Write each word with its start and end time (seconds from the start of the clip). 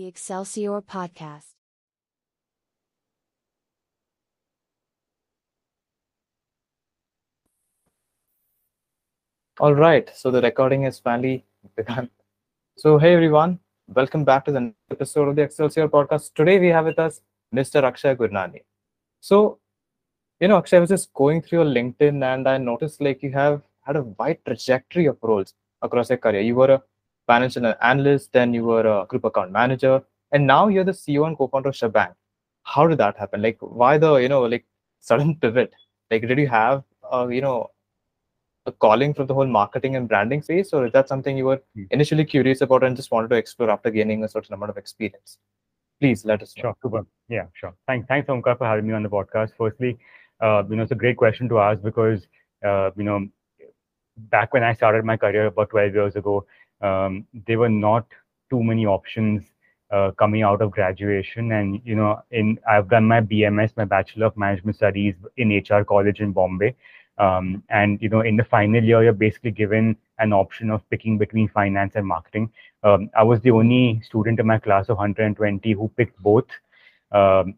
The 0.00 0.06
Excelsior 0.06 0.80
Podcast. 0.80 1.52
All 9.58 9.74
right, 9.74 10.10
so 10.14 10.30
the 10.30 10.40
recording 10.40 10.84
has 10.84 10.98
finally 10.98 11.44
begun. 11.76 12.08
So, 12.78 12.96
hey 12.96 13.12
everyone, 13.12 13.58
welcome 13.88 14.24
back 14.24 14.46
to 14.46 14.52
the 14.52 14.72
episode 14.90 15.28
of 15.28 15.36
the 15.36 15.42
Excelsior 15.42 15.86
podcast. 15.86 16.32
Today 16.32 16.58
we 16.58 16.68
have 16.68 16.86
with 16.86 16.98
us 16.98 17.20
Mr. 17.54 17.84
Akshay 17.84 18.14
Gurnani. 18.14 18.62
So, 19.20 19.58
you 20.40 20.48
know, 20.48 20.56
Akshay, 20.56 20.78
I 20.78 20.80
was 20.80 20.88
just 20.88 21.12
going 21.12 21.42
through 21.42 21.64
your 21.64 21.74
LinkedIn 21.74 22.24
and 22.24 22.48
I 22.48 22.56
noticed 22.56 23.02
like 23.02 23.22
you 23.22 23.32
have 23.32 23.60
had 23.82 23.96
a 23.96 24.02
wide 24.04 24.38
trajectory 24.46 25.04
of 25.04 25.18
roles 25.20 25.52
across 25.82 26.08
your 26.08 26.16
career. 26.16 26.40
You 26.40 26.54
were 26.54 26.70
a 26.70 26.82
financial 27.30 27.72
analyst, 27.92 28.32
then 28.32 28.54
you 28.54 28.64
were 28.72 28.86
a 28.94 29.06
group 29.06 29.24
account 29.30 29.52
manager, 29.52 30.02
and 30.32 30.46
now 30.46 30.62
you're 30.68 30.84
the 30.92 30.98
CEO 31.02 31.26
and 31.26 31.36
co-founder 31.38 31.70
of 31.70 31.74
Schbang. 31.82 32.14
How 32.62 32.86
did 32.86 32.98
that 32.98 33.16
happen? 33.24 33.42
Like, 33.42 33.58
why 33.82 33.98
the 33.98 34.14
you 34.26 34.28
know 34.34 34.42
like 34.54 34.66
sudden 35.10 35.36
pivot? 35.46 35.72
Like, 36.10 36.26
did 36.32 36.38
you 36.46 36.48
have 36.48 36.82
uh, 37.12 37.26
you 37.38 37.40
know 37.48 37.58
a 38.66 38.72
calling 38.72 39.14
from 39.14 39.26
the 39.26 39.34
whole 39.34 39.46
marketing 39.46 39.96
and 39.96 40.08
branding 40.08 40.42
space, 40.42 40.72
or 40.72 40.86
is 40.86 40.92
that 40.92 41.08
something 41.08 41.36
you 41.36 41.46
were 41.46 41.60
Hmm. 41.74 41.84
initially 41.90 42.24
curious 42.24 42.60
about 42.66 42.84
and 42.84 42.96
just 42.96 43.10
wanted 43.10 43.30
to 43.30 43.36
explore 43.36 43.70
after 43.70 43.90
gaining 43.90 44.24
a 44.24 44.28
certain 44.28 44.54
amount 44.54 44.70
of 44.70 44.78
experience? 44.78 45.38
Please 46.00 46.24
let 46.24 46.42
us 46.42 46.56
know. 46.56 46.62
Sure, 46.62 46.76
super. 46.82 47.06
Yeah, 47.28 47.46
sure. 47.54 47.74
Thanks, 47.86 48.06
thanks, 48.08 48.28
Omkar, 48.28 48.58
for 48.58 48.66
having 48.66 48.86
me 48.86 48.94
on 48.94 49.02
the 49.02 49.08
podcast. 49.18 49.52
Firstly, 49.58 49.98
uh, 50.40 50.62
you 50.68 50.76
know, 50.76 50.82
it's 50.82 50.92
a 50.92 51.02
great 51.04 51.16
question 51.16 51.48
to 51.50 51.58
ask 51.58 51.82
because, 51.82 52.26
uh, 52.64 52.90
you 52.96 53.04
know, 53.04 53.26
back 54.34 54.52
when 54.52 54.62
I 54.62 54.72
started 54.74 55.04
my 55.04 55.16
career 55.16 55.46
about 55.46 55.70
12 55.70 55.94
years 55.94 56.16
ago, 56.16 56.46
um, 56.80 57.26
there 57.46 57.58
were 57.58 57.68
not 57.68 58.06
too 58.50 58.62
many 58.62 58.86
options 58.86 59.44
uh, 59.90 60.10
coming 60.12 60.42
out 60.42 60.62
of 60.62 60.70
graduation. 60.70 61.52
And, 61.52 61.80
you 61.84 61.94
know, 61.94 62.22
in 62.30 62.58
I've 62.68 62.88
done 62.88 63.06
my 63.06 63.20
BMS, 63.20 63.76
my 63.76 63.84
Bachelor 63.84 64.26
of 64.26 64.36
Management 64.36 64.76
Studies 64.76 65.14
in 65.36 65.50
HR 65.50 65.84
College 65.84 66.20
in 66.20 66.32
Bombay. 66.32 66.74
Um, 67.18 67.62
and, 67.68 68.00
you 68.00 68.08
know, 68.08 68.20
in 68.20 68.36
the 68.36 68.44
final 68.44 68.82
year, 68.82 69.02
you're 69.02 69.12
basically 69.12 69.50
given 69.50 69.96
an 70.18 70.32
option 70.32 70.70
of 70.70 70.88
picking 70.90 71.18
between 71.18 71.48
finance 71.48 71.94
and 71.96 72.06
marketing. 72.06 72.50
Um, 72.82 73.10
I 73.16 73.22
was 73.22 73.40
the 73.40 73.50
only 73.50 74.00
student 74.04 74.40
in 74.40 74.46
my 74.46 74.58
class 74.58 74.88
of 74.88 74.96
120 74.96 75.72
who 75.72 75.88
picked 75.96 76.18
both. 76.22 76.46
Um, 77.12 77.56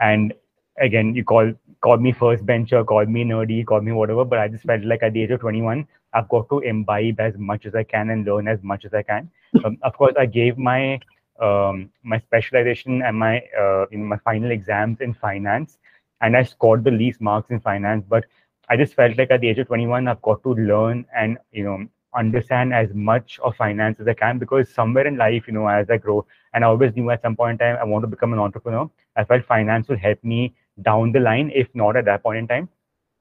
and 0.00 0.32
again, 0.80 1.14
you 1.14 1.24
call 1.24 1.52
call 1.80 1.96
me 1.98 2.12
first 2.12 2.44
bencher, 2.44 2.84
call 2.84 3.06
me 3.06 3.24
nerdy, 3.24 3.64
call 3.64 3.80
me 3.80 3.92
whatever, 3.92 4.24
but 4.24 4.38
I 4.38 4.48
just 4.48 4.64
felt 4.64 4.84
like 4.84 5.02
at 5.02 5.12
the 5.12 5.22
age 5.22 5.30
of 5.30 5.40
21, 5.40 5.86
I've 6.12 6.28
got 6.28 6.48
to 6.50 6.60
imbibe 6.60 7.20
as 7.20 7.36
much 7.38 7.66
as 7.66 7.74
I 7.74 7.84
can 7.84 8.10
and 8.10 8.24
learn 8.26 8.48
as 8.48 8.62
much 8.62 8.84
as 8.84 8.94
I 8.94 9.02
can. 9.02 9.30
Um, 9.64 9.78
of 9.82 9.96
course, 9.96 10.14
I 10.18 10.26
gave 10.26 10.58
my 10.58 11.00
um, 11.40 11.90
my 12.02 12.18
specialization 12.18 13.02
and 13.02 13.16
my 13.18 13.40
uh, 13.58 13.86
in 13.90 14.04
my 14.04 14.18
final 14.18 14.50
exams 14.50 15.00
in 15.00 15.14
finance, 15.14 15.78
and 16.20 16.36
I 16.36 16.42
scored 16.42 16.84
the 16.84 16.90
least 16.90 17.20
marks 17.20 17.50
in 17.50 17.60
finance. 17.60 18.04
But 18.08 18.24
I 18.68 18.76
just 18.76 18.94
felt 18.94 19.16
like 19.16 19.30
at 19.30 19.40
the 19.40 19.48
age 19.48 19.58
of 19.58 19.68
21, 19.68 20.06
I've 20.08 20.20
got 20.22 20.42
to 20.42 20.54
learn 20.54 21.06
and 21.16 21.38
you 21.52 21.64
know 21.64 21.86
understand 22.14 22.74
as 22.74 22.92
much 22.94 23.38
of 23.40 23.54
finance 23.56 24.00
as 24.00 24.08
I 24.08 24.14
can 24.14 24.38
because 24.38 24.68
somewhere 24.72 25.06
in 25.06 25.16
life, 25.16 25.46
you 25.46 25.52
know, 25.54 25.66
as 25.66 25.88
I 25.90 25.96
grow, 25.98 26.26
and 26.52 26.64
I 26.64 26.68
always 26.68 26.94
knew 26.94 27.10
at 27.10 27.22
some 27.22 27.36
point 27.36 27.52
in 27.52 27.58
time 27.58 27.78
I 27.80 27.84
want 27.84 28.02
to 28.02 28.08
become 28.08 28.32
an 28.32 28.38
entrepreneur. 28.38 28.90
I 29.16 29.24
felt 29.24 29.44
finance 29.44 29.88
will 29.88 29.98
help 29.98 30.22
me 30.22 30.54
down 30.82 31.12
the 31.12 31.20
line, 31.20 31.50
if 31.54 31.68
not 31.74 31.96
at 31.96 32.04
that 32.06 32.22
point 32.22 32.38
in 32.38 32.48
time. 32.48 32.68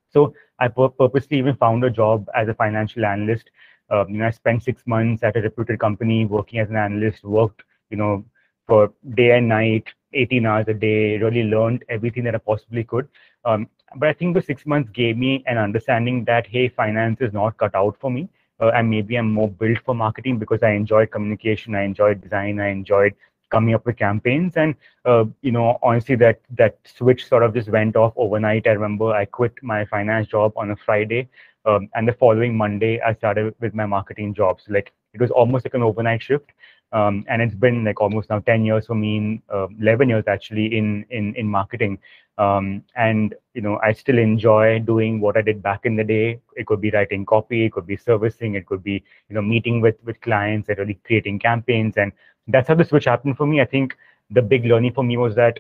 So 0.09 0.33
I 0.59 0.67
pur- 0.67 0.89
purposely 0.89 1.38
even 1.38 1.55
found 1.55 1.83
a 1.83 1.89
job 1.89 2.27
as 2.36 2.47
a 2.47 2.53
financial 2.53 3.05
analyst. 3.05 3.49
Uh, 3.91 4.05
you 4.08 4.17
know, 4.17 4.27
I 4.27 4.31
spent 4.31 4.64
six 4.64 4.83
months 4.86 5.23
at 5.23 5.37
a 5.37 5.42
reputed 5.42 5.80
company 5.80 6.26
working 6.26 6.59
as 6.59 6.70
an 6.70 6.76
analyst. 6.77 7.23
Worked, 7.23 7.64
you 7.89 7.98
know, 7.98 8.26
for 8.67 8.93
day 9.15 9.37
and 9.37 9.48
night, 9.48 9.86
18 10.14 10.45
hours 10.45 10.65
a 10.67 10.73
day. 10.73 11.17
Really 11.17 11.43
learned 11.43 11.86
everything 11.89 12.23
that 12.26 12.36
I 12.36 12.39
possibly 12.39 12.83
could. 12.83 13.08
Um, 13.45 13.67
but 13.95 14.10
I 14.10 14.14
think 14.14 14.33
the 14.36 14.42
six 14.42 14.65
months 14.65 14.89
gave 14.92 15.17
me 15.17 15.43
an 15.48 15.58
understanding 15.58 16.26
that 16.26 16.48
hey, 16.48 16.67
finance 16.70 17.21
is 17.21 17.33
not 17.33 17.58
cut 17.58 17.76
out 17.76 17.98
for 17.99 18.11
me, 18.11 18.27
uh, 18.60 18.70
and 18.76 18.89
maybe 18.89 19.15
I'm 19.15 19.31
more 19.31 19.49
built 19.49 19.80
for 19.86 19.95
marketing 19.95 20.39
because 20.39 20.64
I 20.64 20.71
enjoyed 20.71 21.11
communication, 21.11 21.76
I 21.76 21.83
enjoyed 21.83 22.21
design, 22.21 22.60
I 22.60 22.67
enjoyed 22.70 23.14
coming 23.49 23.73
up 23.73 23.85
with 23.85 23.97
campaigns. 23.97 24.58
And 24.58 24.75
uh, 25.05 25.25
you 25.41 25.52
know 25.52 25.77
honestly 25.81 26.15
that 26.15 26.41
that 26.58 26.77
switch 26.85 27.27
sort 27.27 27.43
of 27.43 27.53
just 27.53 27.69
went 27.69 27.95
off 27.95 28.13
overnight. 28.15 28.67
I 28.67 28.71
remember 28.71 29.11
i 29.13 29.25
quit 29.25 29.53
my 29.61 29.85
finance 29.85 30.27
job 30.27 30.53
on 30.55 30.71
a 30.71 30.75
friday 30.75 31.27
um, 31.65 31.89
and 31.95 32.07
the 32.07 32.13
following 32.13 32.55
monday 32.55 32.99
i 33.02 33.13
started 33.13 33.53
with 33.59 33.73
my 33.73 33.86
marketing 33.86 34.33
jobs. 34.33 34.63
Like 34.69 34.91
it 35.13 35.21
was 35.21 35.31
almost 35.31 35.65
like 35.65 35.73
an 35.73 35.83
overnight 35.83 36.23
shift. 36.23 36.52
Um, 36.91 37.25
and 37.27 37.41
it's 37.41 37.53
been 37.55 37.83
like 37.83 37.99
almost 38.02 38.30
now 38.30 38.39
10 38.39 38.63
years 38.65 38.87
for 38.87 38.95
me 38.95 39.17
in 39.17 39.41
uh, 39.53 39.67
11 39.80 40.09
years 40.09 40.23
actually 40.27 40.77
in 40.77 41.05
in 41.09 41.36
in 41.36 41.47
marketing. 41.47 41.99
Um, 42.37 42.83
and 42.95 43.33
you 43.53 43.61
know 43.61 43.80
i 43.83 43.91
still 43.93 44.17
enjoy 44.17 44.80
doing 44.80 45.19
what 45.19 45.37
i 45.37 45.41
did 45.41 45.61
back 45.61 45.86
in 45.86 45.95
the 45.95 46.03
day. 46.03 46.39
It 46.55 46.65
could 46.67 46.81
be 46.81 46.91
writing 46.91 47.25
copy 47.25 47.65
it 47.65 47.73
could 47.73 47.87
be 47.87 47.97
servicing 47.97 48.55
it 48.55 48.65
could 48.65 48.83
be 48.83 49.03
you 49.30 49.36
know 49.36 49.41
meeting 49.41 49.81
with 49.81 49.95
with 50.03 50.21
clients 50.21 50.69
and 50.69 50.77
really 50.77 50.99
creating 51.05 51.39
campaigns. 51.39 51.97
And 51.97 52.11
that's 52.47 52.67
how 52.67 52.75
the 52.75 52.85
switch 52.85 53.05
happened 53.05 53.37
for 53.37 53.45
me. 53.45 53.61
I 53.61 53.65
think 53.65 53.95
the 54.30 54.41
big 54.41 54.65
learning 54.65 54.93
for 54.93 55.03
me 55.03 55.17
was 55.17 55.35
that 55.35 55.59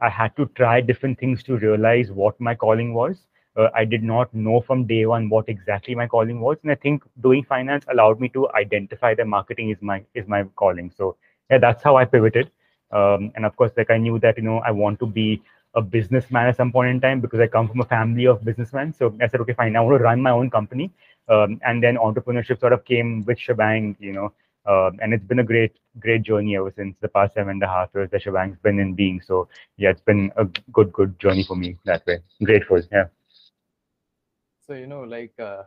I 0.00 0.08
had 0.08 0.36
to 0.36 0.46
try 0.54 0.80
different 0.80 1.18
things 1.18 1.42
to 1.44 1.56
realize 1.58 2.10
what 2.10 2.40
my 2.40 2.54
calling 2.54 2.94
was. 2.94 3.26
Uh, 3.56 3.68
I 3.74 3.84
did 3.84 4.04
not 4.04 4.32
know 4.32 4.60
from 4.60 4.86
day 4.86 5.04
one 5.06 5.28
what 5.28 5.48
exactly 5.48 5.94
my 5.94 6.06
calling 6.06 6.40
was, 6.40 6.58
and 6.62 6.70
I 6.70 6.76
think 6.76 7.02
doing 7.20 7.44
finance 7.44 7.84
allowed 7.90 8.20
me 8.20 8.28
to 8.30 8.48
identify 8.52 9.14
that 9.14 9.26
marketing 9.26 9.70
is 9.70 9.78
my 9.82 10.04
is 10.14 10.28
my 10.28 10.44
calling. 10.54 10.92
So 10.96 11.16
yeah, 11.50 11.58
that's 11.58 11.82
how 11.82 11.96
I 11.96 12.04
pivoted. 12.04 12.50
Um, 12.92 13.32
and 13.34 13.44
of 13.44 13.56
course, 13.56 13.72
like 13.76 13.90
I 13.90 13.98
knew 13.98 14.18
that 14.20 14.36
you 14.36 14.44
know 14.44 14.58
I 14.58 14.70
want 14.70 15.00
to 15.00 15.06
be 15.06 15.42
a 15.74 15.82
businessman 15.82 16.46
at 16.46 16.56
some 16.56 16.72
point 16.72 16.90
in 16.90 17.00
time 17.00 17.20
because 17.20 17.40
I 17.40 17.46
come 17.46 17.68
from 17.68 17.80
a 17.80 17.84
family 17.84 18.26
of 18.26 18.44
businessmen. 18.44 18.92
So 18.92 19.14
I 19.20 19.28
said, 19.28 19.40
okay, 19.40 19.52
fine, 19.52 19.76
I 19.76 19.80
want 19.80 19.98
to 19.98 20.04
run 20.04 20.20
my 20.22 20.30
own 20.30 20.50
company. 20.50 20.90
Um, 21.28 21.60
and 21.66 21.82
then 21.82 21.96
entrepreneurship 21.96 22.58
sort 22.60 22.72
of 22.72 22.84
came 22.84 23.24
with 23.24 23.38
Schbang, 23.38 23.96
you 23.98 24.12
know, 24.12 24.32
um, 24.68 24.98
and 25.00 25.14
it's 25.14 25.24
been 25.24 25.38
a 25.38 25.44
great, 25.44 25.72
great 25.98 26.22
journey 26.22 26.56
ever 26.56 26.72
since 26.76 26.94
the 27.00 27.08
past 27.08 27.34
seven 27.34 27.52
and 27.52 27.62
a 27.62 27.66
half 27.66 27.88
years 27.94 28.10
that 28.10 28.22
Schbang's 28.22 28.58
been 28.62 28.78
in 28.78 28.94
being. 28.94 29.20
So 29.20 29.48
yeah, 29.78 29.90
it's 29.90 30.02
been 30.02 30.30
a 30.36 30.44
good, 30.72 30.92
good 30.92 31.18
journey 31.18 31.42
for 31.42 31.56
me 31.56 31.78
that 31.86 32.06
way. 32.06 32.18
Grateful. 32.44 32.82
Yeah. 32.92 33.06
So 34.66 34.74
you 34.74 34.86
know, 34.86 35.04
like 35.04 35.32
uh, 35.40 35.62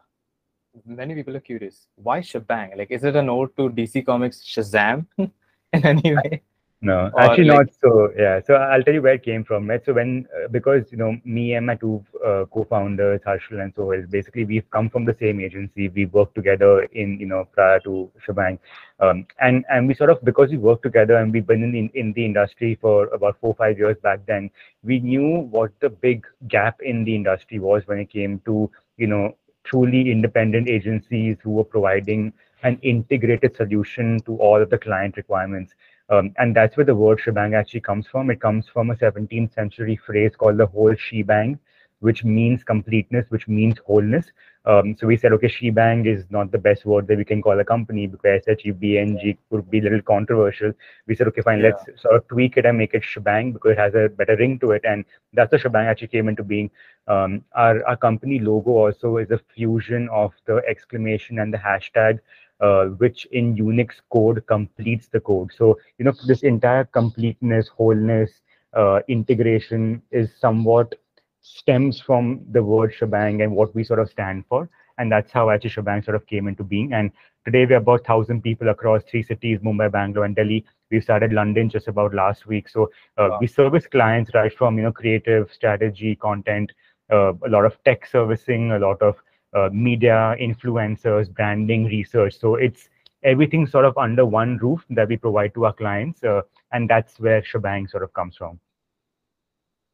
many 0.86 1.16
people 1.16 1.36
are 1.36 1.40
curious, 1.40 1.88
why 1.96 2.20
Schbang? 2.20 2.78
Like, 2.78 2.92
is 2.92 3.04
it 3.04 3.16
a 3.16 3.24
note 3.24 3.58
to 3.58 3.70
DC 3.70 4.06
Comics 4.06 4.44
Shazam 4.44 5.08
in 5.18 5.32
any 5.74 6.16
way? 6.16 6.44
No, 6.84 7.12
actually 7.18 7.46
like- 7.46 7.68
not 7.68 7.74
so. 7.80 8.12
Yeah, 8.18 8.40
so 8.42 8.56
I'll 8.56 8.82
tell 8.82 8.96
you 8.96 9.04
where 9.04 9.14
it 9.14 9.24
came 9.24 9.44
from. 9.44 9.68
Right. 9.70 9.86
So 9.86 9.94
when 9.94 10.28
uh, 10.36 10.48
because 10.48 10.92
you 10.92 10.98
know 10.98 11.16
me 11.24 11.54
and 11.54 11.68
my 11.68 11.76
two 11.76 12.04
uh, 12.26 12.46
co-founders 12.52 13.22
Harshil 13.22 13.62
and 13.62 13.74
Sohil, 13.76 14.10
basically 14.10 14.46
we've 14.46 14.68
come 14.72 14.90
from 14.90 15.06
the 15.06 15.16
same 15.20 15.40
agency. 15.40 15.90
We 15.90 16.06
worked 16.08 16.34
together 16.34 16.84
in 17.04 17.20
you 17.20 17.28
know 17.28 17.46
prior 17.54 17.80
to 17.82 18.10
Schbang, 18.26 18.58
um, 19.00 19.28
and 19.40 19.64
and 19.70 19.88
we 19.88 19.94
sort 19.94 20.10
of 20.10 20.24
because 20.24 20.50
we 20.50 20.58
worked 20.58 20.82
together 20.82 21.18
and 21.18 21.32
we've 21.32 21.46
been 21.46 21.64
in 21.64 21.72
the, 21.72 21.92
in 22.00 22.14
the 22.14 22.26
industry 22.26 22.74
for 22.82 23.08
about 23.10 23.38
four 23.40 23.54
five 23.54 23.78
years 23.78 23.98
back 24.02 24.26
then. 24.26 24.50
We 24.84 25.00
knew 25.00 25.48
what 25.58 25.72
the 25.82 25.90
big 25.90 26.26
gap 26.48 26.82
in 26.82 27.04
the 27.04 27.14
industry 27.16 27.60
was 27.60 27.86
when 27.86 28.00
it 28.00 28.10
came 28.10 28.40
to 28.46 28.72
you 28.98 29.06
know 29.06 29.36
truly 29.64 30.10
independent 30.12 30.68
agencies 30.68 31.38
who 31.44 31.52
were 31.52 31.64
providing 31.64 32.34
an 32.64 32.80
integrated 32.82 33.56
solution 33.56 34.20
to 34.22 34.36
all 34.38 34.62
of 34.62 34.70
the 34.72 34.78
client 34.80 35.18
requirements. 35.18 35.74
Um, 36.12 36.34
and 36.38 36.56
that's 36.56 36.76
where 36.76 36.86
the 36.86 36.96
word 36.96 37.20
shebang 37.22 37.56
actually 37.56 37.80
comes 37.80 38.06
from. 38.06 38.30
It 38.30 38.42
comes 38.42 38.68
from 38.68 38.90
a 38.92 38.96
17th 38.96 39.54
century 39.54 39.96
phrase 40.06 40.34
called 40.38 40.58
the 40.58 40.68
whole 40.68 40.94
shebang, 40.94 41.58
which 42.02 42.24
means 42.26 42.64
completeness, 42.64 43.26
which 43.30 43.48
means 43.48 43.78
wholeness. 43.88 44.26
Um, 44.66 44.96
so 45.00 45.08
we 45.08 45.18
said, 45.18 45.32
okay, 45.34 45.48
shebang 45.48 46.06
is 46.06 46.26
not 46.30 46.52
the 46.52 46.58
best 46.58 46.86
word 46.86 47.08
that 47.08 47.18
we 47.18 47.26
can 47.26 47.42
call 47.42 47.60
a 47.60 47.66
company 47.66 48.06
because 48.08 48.44
SHEBNG 48.46 49.38
would 49.50 49.72
be 49.72 49.80
a 49.80 49.82
little 49.82 50.02
controversial. 50.02 50.74
We 51.08 51.16
said, 51.16 51.28
okay, 51.30 51.42
fine, 51.42 51.60
Yeah. 51.60 51.70
let's 51.70 52.02
sort 52.02 52.16
of 52.16 52.28
tweak 52.28 52.58
it 52.58 52.66
and 52.66 52.78
make 52.78 52.94
it 52.94 53.04
Schbang 53.04 53.54
because 53.54 53.72
it 53.72 53.80
has 53.80 53.96
a 53.96 54.10
better 54.10 54.36
ring 54.36 54.60
to 54.60 54.72
it. 54.72 54.84
And 54.84 55.06
that's 55.34 55.50
the 55.52 55.58
Schbang 55.58 55.86
actually 55.86 56.10
came 56.10 56.28
into 56.28 56.44
being. 56.44 56.70
Um, 57.08 57.44
our, 57.56 57.84
our 57.88 57.98
company 57.98 58.38
logo 58.40 58.72
also 58.72 59.18
is 59.18 59.32
a 59.32 59.40
fusion 59.56 60.10
of 60.10 60.34
the 60.46 60.62
exclamation 60.68 61.40
and 61.40 61.52
the 61.54 61.58
hashtag 61.58 62.20
uh, 62.62 62.86
which 63.04 63.26
in 63.32 63.56
Unix 63.56 64.02
code 64.12 64.46
completes 64.48 65.08
the 65.08 65.20
code. 65.20 65.52
So, 65.58 65.80
you 65.98 66.06
know, 66.06 66.14
this 66.28 66.44
entire 66.44 66.86
completeness, 66.86 67.68
wholeness, 67.68 68.42
uh, 68.74 69.02
integration 69.10 70.02
is 70.12 70.30
somewhat 70.40 70.96
stems 71.42 72.00
from 72.00 72.42
the 72.52 72.64
word 72.64 72.94
shebang 72.94 73.42
and 73.42 73.56
what 73.56 73.74
we 73.76 73.84
sort 73.84 74.00
of 74.00 74.10
stand 74.10 74.46
for. 74.48 74.70
And 74.98 75.12
that's 75.12 75.32
how 75.32 75.50
actually 75.50 75.72
Schbang 75.72 76.04
sort 76.06 76.16
of 76.16 76.26
came 76.28 76.48
into 76.48 76.64
being. 76.64 76.94
And 76.94 77.12
today 77.46 77.66
we're 77.66 77.78
about 77.78 78.02
1,000 78.08 78.42
people 78.42 78.70
across 78.70 79.04
three 79.04 79.24
cities, 79.24 79.60
Mumbai, 79.60 79.92
Bangalore, 79.92 80.26
and 80.26 80.36
Delhi. 80.36 80.66
We 80.92 81.02
started 81.02 81.34
London 81.34 81.70
just 81.70 81.88
about 81.88 82.14
last 82.14 82.46
week. 82.48 82.70
So 82.70 82.92
uh, 83.18 83.30
Wow. 83.30 83.38
we 83.42 83.48
service 83.48 83.88
clients 83.88 84.34
right 84.34 84.54
from, 84.54 84.78
you 84.78 84.84
know, 84.84 84.92
creative, 84.92 85.52
strategy, 85.52 86.16
content, 86.16 86.72
uh, 87.12 87.34
a 87.46 87.50
lot 87.50 87.66
of 87.66 87.82
tech 87.84 88.06
servicing, 88.06 88.72
a 88.72 88.80
lot 88.80 89.02
of 89.02 89.16
uh, 89.54 89.70
media, 89.72 90.36
influencers, 90.40 91.34
branding, 91.34 91.86
research. 91.86 92.38
So 92.38 92.56
it's 92.56 92.90
everything 93.24 93.68
sort 93.68 93.86
of 93.86 93.98
under 93.98 94.26
one 94.26 94.58
roof 94.58 94.84
that 94.90 95.08
we 95.08 95.18
provide 95.18 95.54
to 95.56 95.66
our 95.66 95.74
clients. 95.74 96.24
Uh, 96.24 96.42
and 96.72 96.90
that's 96.90 97.20
where 97.20 97.42
Schbang 97.42 97.90
sort 97.90 98.04
of 98.04 98.14
comes 98.14 98.38
from. 98.38 98.60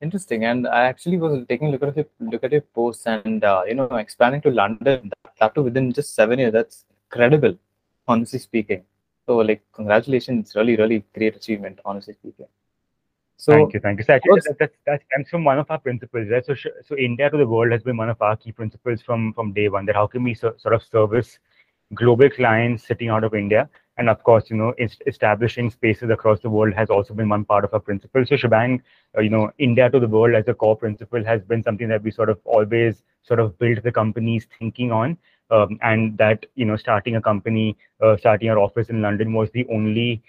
Interesting. 0.01 0.45
And 0.45 0.67
I 0.67 0.83
actually 0.85 1.17
was 1.17 1.43
taking 1.49 1.69
a 1.69 1.71
look 1.71 1.83
at 1.83 1.95
your 1.95 2.05
look 2.19 2.43
at 2.43 2.51
your 2.51 2.61
posts 2.61 3.07
and 3.07 3.43
uh, 3.43 3.63
you 3.67 3.73
know 3.73 3.87
expanding 3.87 4.41
to 4.41 4.51
London 4.51 5.11
that 5.39 5.55
too 5.55 5.63
within 5.63 5.91
just 5.91 6.13
seven 6.13 6.37
years. 6.37 6.53
That's 6.53 6.85
credible, 7.09 7.57
honestly 8.07 8.39
speaking. 8.39 8.83
So 9.25 9.37
like 9.37 9.63
congratulations, 9.73 10.53
really, 10.55 10.75
really 10.75 11.03
great 11.15 11.35
achievement, 11.35 11.79
honestly 11.83 12.13
speaking. 12.13 12.45
So 13.37 13.53
thank 13.53 13.73
you, 13.73 13.79
thank 13.79 13.99
you. 13.99 14.05
So 14.05 14.13
actually, 14.13 14.41
that, 14.47 14.57
that, 14.59 14.71
that 14.85 15.01
comes 15.13 15.29
from 15.29 15.43
one 15.43 15.59
of 15.59 15.69
our 15.69 15.79
principles, 15.79 16.27
right? 16.29 16.45
So, 16.45 16.55
so 16.55 16.97
India 16.97 17.29
to 17.29 17.37
the 17.37 17.47
world 17.47 17.71
has 17.71 17.83
been 17.83 17.97
one 17.97 18.09
of 18.09 18.21
our 18.21 18.35
key 18.35 18.51
principles 18.51 19.01
from 19.01 19.33
from 19.33 19.53
day 19.53 19.69
one. 19.69 19.85
That 19.85 19.95
how 19.95 20.07
can 20.07 20.23
we 20.23 20.33
so, 20.33 20.53
sort 20.57 20.73
of 20.73 20.83
service 20.83 21.39
global 21.93 22.29
clients 22.29 22.85
sitting 22.85 23.09
out 23.09 23.23
of 23.23 23.33
India 23.33 23.69
and 23.97 24.09
of 24.09 24.23
course, 24.23 24.49
you 24.49 24.55
know, 24.55 24.73
establishing 25.07 25.71
spaces 25.71 26.09
across 26.11 26.39
the 26.39 26.49
world 26.49 26.73
has 26.73 26.89
also 26.89 27.13
been 27.15 27.29
one 27.29 27.43
part 27.43 27.63
of 27.63 27.73
our 27.73 27.79
principle. 27.79 28.23
So 28.25 28.35
Schbang, 28.35 28.81
uh, 29.17 29.21
you 29.21 29.29
know, 29.29 29.51
India 29.57 29.89
to 29.89 29.99
the 29.99 30.07
world 30.07 30.35
as 30.35 30.47
a 30.47 30.53
core 30.53 30.77
principle 30.77 31.23
has 31.23 31.41
been 31.41 31.63
something 31.63 31.87
that 31.89 32.03
we 32.03 32.11
sort 32.11 32.29
of 32.29 32.39
always 32.45 33.01
sort 33.23 33.39
of 33.39 33.57
built 33.57 33.81
the 33.81 33.91
company's 33.91 34.47
thinking 34.59 34.91
on. 34.91 35.17
Um, 35.49 35.79
and 35.81 36.15
that, 36.17 36.45
you 36.55 36.65
know, 36.65 36.75
starting 36.75 37.15
a 37.15 37.21
company, 37.21 37.75
uh, 38.01 38.17
starting 38.17 38.49
our 38.49 38.59
office 38.59 38.89
in 38.89 39.01
London 39.01 39.33
was 39.33 39.49
the 39.51 39.65
only, 39.71 40.21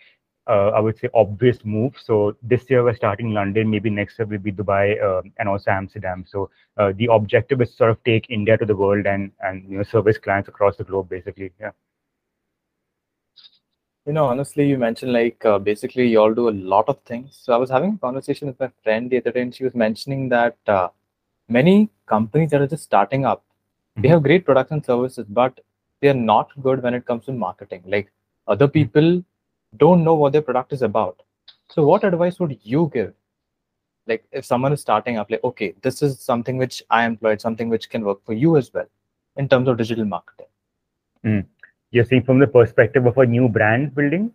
uh, 0.48 0.70
I 0.74 0.80
would 0.80 0.98
say, 0.98 1.08
obvious 1.14 1.58
move. 1.64 1.94
So 2.02 2.36
this 2.42 2.68
year 2.70 2.82
we're 2.82 2.96
starting 2.96 3.32
London, 3.32 3.70
maybe 3.70 3.90
next 3.90 4.18
year 4.18 4.26
will 4.26 4.38
be 4.38 4.52
Dubai 4.52 5.02
uh, 5.02 5.22
and 5.38 5.48
also 5.48 5.70
Amsterdam. 5.70 6.24
So 6.26 6.50
uh, 6.76 6.92
the 6.96 7.08
objective 7.12 7.60
is 7.60 7.74
sort 7.74 7.90
of 7.90 8.02
take 8.04 8.30
India 8.30 8.56
to 8.56 8.64
the 8.64 8.74
world 8.74 9.06
and, 9.06 9.30
and, 9.40 9.68
you 9.68 9.76
know, 9.76 9.82
service 9.82 10.18
clients 10.18 10.48
across 10.48 10.76
the 10.76 10.84
globe, 10.84 11.08
basically. 11.08 11.52
Yeah. 11.60 11.72
You 14.06 14.14
know, 14.14 14.24
honestly, 14.24 14.66
you 14.66 14.78
mentioned 14.78 15.12
like 15.12 15.44
uh, 15.44 15.58
basically 15.58 16.08
you 16.08 16.18
all 16.18 16.32
do 16.32 16.48
a 16.48 16.56
lot 16.74 16.88
of 16.88 16.98
things. 17.02 17.38
So 17.42 17.52
I 17.52 17.58
was 17.58 17.68
having 17.68 17.92
a 17.94 17.98
conversation 17.98 18.48
with 18.48 18.58
my 18.58 18.70
friend 18.82 19.10
the 19.10 19.18
other 19.18 19.32
day, 19.32 19.42
and 19.42 19.54
she 19.54 19.64
was 19.64 19.74
mentioning 19.74 20.30
that 20.30 20.56
uh, 20.66 20.88
many 21.48 21.90
companies 22.06 22.50
that 22.52 22.62
are 22.62 22.66
just 22.66 22.84
starting 22.84 23.26
up, 23.26 23.40
mm-hmm. 23.42 24.02
they 24.02 24.08
have 24.08 24.22
great 24.22 24.46
products 24.46 24.70
and 24.70 24.82
services, 24.82 25.26
but 25.28 25.60
they 26.00 26.08
are 26.08 26.14
not 26.14 26.48
good 26.62 26.82
when 26.82 26.94
it 26.94 27.04
comes 27.04 27.26
to 27.26 27.32
marketing. 27.32 27.82
Like 27.86 28.10
other 28.46 28.66
mm-hmm. 28.66 29.26
Don't 29.76 30.04
know 30.04 30.14
what 30.14 30.32
their 30.32 30.42
product 30.42 30.72
is 30.72 30.82
about. 30.82 31.22
So 31.68 31.84
what 31.84 32.04
advice 32.04 32.40
would 32.40 32.58
you 32.62 32.90
give? 32.92 33.14
Like 34.06 34.24
if 34.32 34.44
someone 34.44 34.72
is 34.72 34.80
starting 34.80 35.18
up, 35.18 35.30
like 35.30 35.44
okay, 35.44 35.74
this 35.82 36.02
is 36.02 36.18
something 36.20 36.56
which 36.56 36.82
I 36.90 37.04
employed, 37.04 37.40
something 37.40 37.68
which 37.68 37.90
can 37.90 38.04
work 38.04 38.24
for 38.24 38.32
you 38.32 38.56
as 38.56 38.72
well 38.72 38.86
in 39.36 39.48
terms 39.48 39.68
of 39.68 39.76
digital 39.76 40.04
marketing. 40.06 40.46
Mm 41.24 41.46
you're 41.90 42.04
seeing 42.04 42.22
from 42.22 42.38
the 42.38 42.46
perspective 42.46 43.06
of 43.06 43.16
a 43.18 43.26
new 43.26 43.48
brand 43.48 43.94
building 43.94 44.30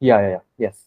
yeah 0.00 0.20
yeah, 0.20 0.28
yeah. 0.28 0.44
yes 0.58 0.84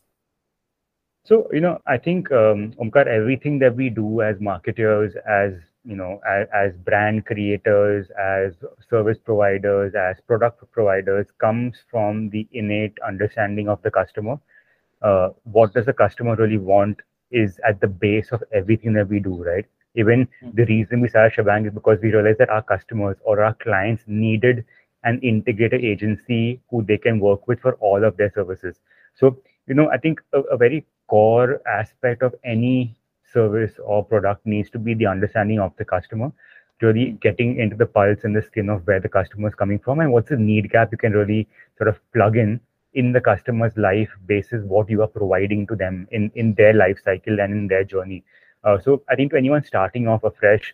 so 1.23 1.47
you 1.53 1.59
know 1.59 1.79
i 1.85 1.97
think 1.97 2.31
um, 2.31 2.71
omkar 2.81 3.05
everything 3.07 3.59
that 3.59 3.75
we 3.75 3.89
do 3.89 4.21
as 4.21 4.39
marketers 4.39 5.15
as 5.27 5.53
you 5.85 5.95
know 5.95 6.19
as, 6.27 6.47
as 6.53 6.77
brand 6.77 7.25
creators 7.25 8.07
as 8.19 8.53
service 8.89 9.17
providers 9.17 9.93
as 9.95 10.17
product 10.27 10.63
providers 10.71 11.27
comes 11.39 11.77
from 11.89 12.29
the 12.29 12.47
innate 12.51 12.97
understanding 13.07 13.69
of 13.69 13.81
the 13.81 13.91
customer 13.91 14.37
uh, 15.01 15.29
what 15.43 15.73
does 15.73 15.85
the 15.85 15.93
customer 15.93 16.35
really 16.35 16.57
want 16.57 16.99
is 17.31 17.59
at 17.67 17.79
the 17.79 17.87
base 17.87 18.31
of 18.31 18.43
everything 18.53 18.93
that 18.93 19.07
we 19.07 19.19
do 19.19 19.43
right 19.43 19.65
even 19.95 20.27
mm-hmm. 20.43 20.55
the 20.55 20.65
reason 20.65 21.01
we 21.01 21.09
started 21.09 21.33
Schbang 21.33 21.67
is 21.67 21.73
because 21.73 21.99
we 22.01 22.11
realized 22.11 22.39
that 22.39 22.49
our 22.49 22.61
customers 22.61 23.17
or 23.23 23.43
our 23.43 23.53
clients 23.55 24.03
needed 24.07 24.65
an 25.03 25.19
integrated 25.21 25.83
agency 25.83 26.61
who 26.69 26.83
they 26.83 26.97
can 26.97 27.19
work 27.19 27.47
with 27.47 27.59
for 27.61 27.73
all 27.75 28.03
of 28.03 28.17
their 28.17 28.31
services. 28.33 28.79
So, 29.15 29.37
you 29.67 29.73
know, 29.73 29.89
I 29.89 29.97
think 29.97 30.21
a, 30.33 30.41
a 30.41 30.57
very 30.57 30.85
core 31.07 31.61
aspect 31.67 32.21
of 32.21 32.35
any 32.43 32.95
service 33.31 33.73
or 33.83 34.03
product 34.03 34.45
needs 34.45 34.69
to 34.71 34.79
be 34.79 34.93
the 34.93 35.05
understanding 35.05 35.59
of 35.59 35.73
the 35.77 35.85
customer, 35.85 36.31
really 36.81 37.17
getting 37.21 37.57
into 37.59 37.75
the 37.75 37.85
pulse 37.85 38.23
and 38.23 38.35
the 38.35 38.41
skin 38.41 38.69
of 38.69 38.85
where 38.87 38.99
the 38.99 39.09
customer 39.09 39.47
is 39.49 39.55
coming 39.55 39.79
from 39.79 39.99
and 39.99 40.11
what's 40.11 40.29
the 40.29 40.37
need 40.37 40.69
gap 40.71 40.91
you 40.91 40.97
can 40.97 41.13
really 41.13 41.47
sort 41.77 41.87
of 41.87 41.99
plug 42.13 42.37
in 42.37 42.59
in 42.93 43.11
the 43.11 43.21
customer's 43.21 43.75
life 43.77 44.09
basis 44.25 44.63
what 44.63 44.89
you 44.89 45.01
are 45.01 45.07
providing 45.07 45.67
to 45.67 45.75
them 45.75 46.07
in 46.11 46.31
in 46.35 46.53
their 46.55 46.73
life 46.73 46.97
cycle 47.03 47.39
and 47.39 47.53
in 47.53 47.67
their 47.67 47.83
journey. 47.83 48.23
Uh, 48.63 48.77
so 48.79 49.03
I 49.09 49.15
think 49.15 49.31
to 49.31 49.37
anyone 49.37 49.63
starting 49.63 50.07
off 50.07 50.23
afresh, 50.23 50.73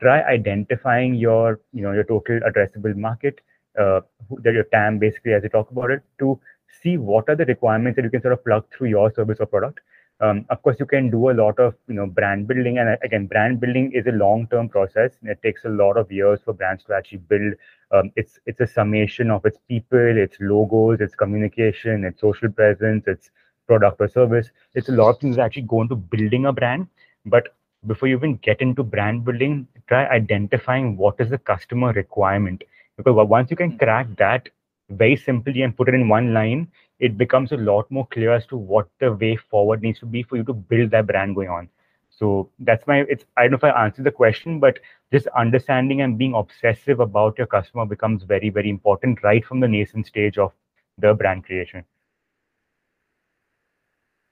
try 0.00 0.22
identifying 0.22 1.14
your 1.14 1.60
you 1.72 1.82
know 1.82 1.92
your 1.92 2.04
total 2.04 2.40
addressable 2.40 2.96
market 2.96 3.40
uh, 3.78 4.00
that 4.42 4.54
your 4.54 4.64
TAM 4.64 4.98
basically 4.98 5.32
as 5.32 5.42
you 5.42 5.48
talk 5.48 5.70
about 5.70 5.90
it 5.90 6.02
to 6.18 6.40
see 6.82 6.96
what 6.96 7.28
are 7.28 7.36
the 7.36 7.44
requirements 7.46 7.96
that 7.96 8.04
you 8.04 8.10
can 8.10 8.22
sort 8.22 8.34
of 8.34 8.44
plug 8.44 8.64
through 8.72 8.88
your 8.88 9.10
service 9.12 9.38
or 9.40 9.46
product. 9.46 9.80
Um, 10.20 10.46
of 10.50 10.62
course, 10.62 10.76
you 10.80 10.86
can 10.86 11.10
do 11.10 11.30
a 11.30 11.32
lot 11.32 11.58
of 11.60 11.74
you 11.86 11.94
know 11.94 12.06
brand 12.06 12.48
building, 12.48 12.78
and 12.78 12.98
again, 13.02 13.26
brand 13.26 13.60
building 13.60 13.92
is 13.92 14.06
a 14.06 14.12
long-term 14.12 14.68
process. 14.68 15.12
It 15.22 15.40
takes 15.42 15.64
a 15.64 15.68
lot 15.68 15.96
of 15.96 16.10
years 16.10 16.40
for 16.44 16.52
brands 16.52 16.84
to 16.84 16.94
actually 16.94 17.18
build. 17.18 17.54
Um, 17.92 18.10
it's 18.16 18.40
it's 18.46 18.60
a 18.60 18.66
summation 18.66 19.30
of 19.30 19.46
its 19.46 19.58
people, 19.68 20.16
its 20.24 20.36
logos, 20.40 21.00
its 21.00 21.14
communication, 21.14 22.04
its 22.04 22.20
social 22.20 22.50
presence, 22.50 23.06
its 23.06 23.30
product 23.68 24.00
or 24.00 24.08
service. 24.08 24.50
It's 24.74 24.88
a 24.88 24.92
lot 24.92 25.10
of 25.10 25.20
things 25.20 25.36
that 25.36 25.44
actually 25.44 25.62
go 25.62 25.82
into 25.82 25.94
building 25.94 26.46
a 26.46 26.52
brand. 26.52 26.88
But 27.24 27.54
before 27.86 28.08
you 28.08 28.16
even 28.16 28.36
get 28.38 28.60
into 28.60 28.82
brand 28.82 29.24
building, 29.24 29.68
try 29.86 30.06
identifying 30.08 30.96
what 30.96 31.14
is 31.20 31.30
the 31.30 31.38
customer 31.38 31.92
requirement. 31.92 32.64
Because 32.96 33.14
once 33.28 33.50
you 33.52 33.56
can 33.56 33.70
hmm. 33.72 33.76
crack 33.76 34.08
that 34.16 34.48
very 34.90 35.16
simply 35.16 35.62
and 35.62 35.76
put 35.76 35.88
it 35.88 35.94
in 35.94 36.08
one 36.08 36.32
line, 36.34 36.68
it 36.98 37.16
becomes 37.18 37.52
a 37.52 37.56
lot 37.56 37.90
more 37.90 38.06
clear 38.08 38.32
as 38.32 38.46
to 38.46 38.56
what 38.56 38.88
the 39.00 39.12
way 39.12 39.36
forward 39.36 39.82
needs 39.82 39.98
to 40.00 40.06
be 40.06 40.22
for 40.22 40.36
you 40.36 40.44
to 40.44 40.52
build 40.52 40.90
that 40.90 41.06
brand 41.06 41.34
going 41.34 41.48
on. 41.48 41.68
So 42.10 42.50
that's 42.58 42.86
my 42.86 43.00
it's 43.08 43.24
I 43.36 43.42
don't 43.42 43.52
know 43.52 43.68
if 43.68 43.74
I 43.74 43.84
answered 43.84 44.04
the 44.04 44.10
question, 44.10 44.58
but 44.58 44.80
just 45.12 45.26
understanding 45.28 46.00
and 46.00 46.18
being 46.18 46.34
obsessive 46.34 47.00
about 47.00 47.38
your 47.38 47.46
customer 47.46 47.86
becomes 47.86 48.24
very, 48.24 48.50
very 48.50 48.70
important 48.70 49.22
right 49.22 49.44
from 49.44 49.60
the 49.60 49.68
nascent 49.68 50.06
stage 50.06 50.38
of 50.38 50.52
the 50.98 51.14
brand 51.14 51.44
creation. 51.44 51.84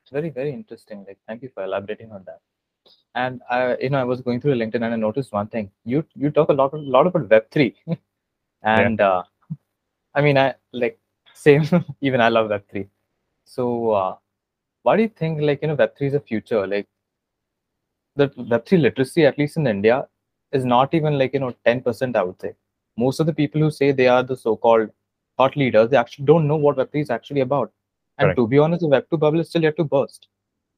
It's 0.03 0.11
very, 0.11 0.31
very 0.31 0.53
interesting. 0.53 1.05
Like 1.07 1.19
thank 1.29 1.43
you 1.43 1.51
for 1.55 1.63
elaborating 1.63 2.11
on 2.13 2.25
that 2.27 2.41
and 3.15 3.41
I, 3.51 3.77
you 3.79 3.91
know, 3.91 3.99
I 3.99 4.05
was 4.05 4.21
going 4.21 4.41
through 4.41 4.55
LinkedIn 4.55 4.83
and 4.85 4.95
I 4.95 4.97
noticed 4.97 5.33
one 5.33 5.49
thing. 5.49 5.71
You 5.85 6.05
you 6.15 6.31
talk 6.31 6.51
a 6.51 6.53
lot 6.53 6.75
a 6.75 6.77
lot 6.77 7.07
about 7.07 7.31
Web 7.31 7.51
three, 7.51 7.75
and 8.63 8.99
yeah. 8.99 9.09
uh, 9.09 9.23
I 10.17 10.23
mean, 10.23 10.39
I 10.39 10.55
like 10.73 10.99
same. 11.35 11.65
even 12.01 12.21
I 12.21 12.29
love 12.29 12.51
Web 12.51 12.65
three. 12.71 12.89
So, 13.45 13.91
uh, 13.91 14.17
why 14.83 14.97
do 14.97 15.03
you 15.03 15.09
think 15.09 15.41
like 15.41 15.63
you 15.63 15.69
know 15.69 15.75
Web 15.75 15.97
three 15.97 16.09
is 16.09 16.15
a 16.15 16.21
future? 16.21 16.67
Like 16.67 16.89
the 18.17 18.33
Web 18.37 18.67
three 18.67 18.79
literacy, 18.79 19.27
at 19.27 19.39
least 19.39 19.57
in 19.57 19.67
India, 19.67 20.09
is 20.53 20.65
not 20.65 20.95
even 20.95 21.19
like 21.19 21.35
you 21.35 21.41
know 21.41 21.55
ten 21.65 21.83
percent. 21.83 22.17
I 22.17 22.25
would 22.25 22.41
say 22.41 22.55
most 22.97 23.21
of 23.21 23.27
the 23.27 23.35
people 23.35 23.61
who 23.61 23.71
say 23.71 23.93
they 23.93 24.09
are 24.09 24.23
the 24.23 24.37
so-called 24.37 24.91
thought 25.37 25.57
leaders, 25.57 25.91
they 25.91 25.99
actually 25.99 26.25
don't 26.25 26.49
know 26.49 26.57
what 26.57 26.79
Web 26.79 26.91
three 26.91 27.03
is 27.03 27.11
actually 27.11 27.43
about. 27.43 27.71
And 28.19 28.27
Correct. 28.27 28.39
to 28.39 28.49
be 28.49 28.59
honest, 28.59 28.81
the 28.81 28.89
Web 28.89 29.07
two 29.11 29.19
bubble 29.19 29.41
is 29.41 29.51
still 29.51 29.63
yet 29.63 29.77
to 29.77 29.85
burst. 29.85 30.29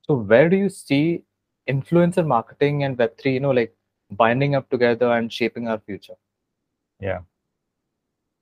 So, 0.02 0.14
where 0.14 0.48
do 0.48 0.56
you 0.56 0.68
see 0.68 1.22
influencer 1.68 2.26
marketing 2.26 2.84
and 2.84 2.96
web3 2.96 3.34
you 3.34 3.40
know 3.40 3.50
like 3.50 3.74
binding 4.10 4.54
up 4.54 4.68
together 4.70 5.12
and 5.12 5.32
shaping 5.32 5.68
our 5.68 5.78
future 5.78 6.14
yeah 7.08 7.20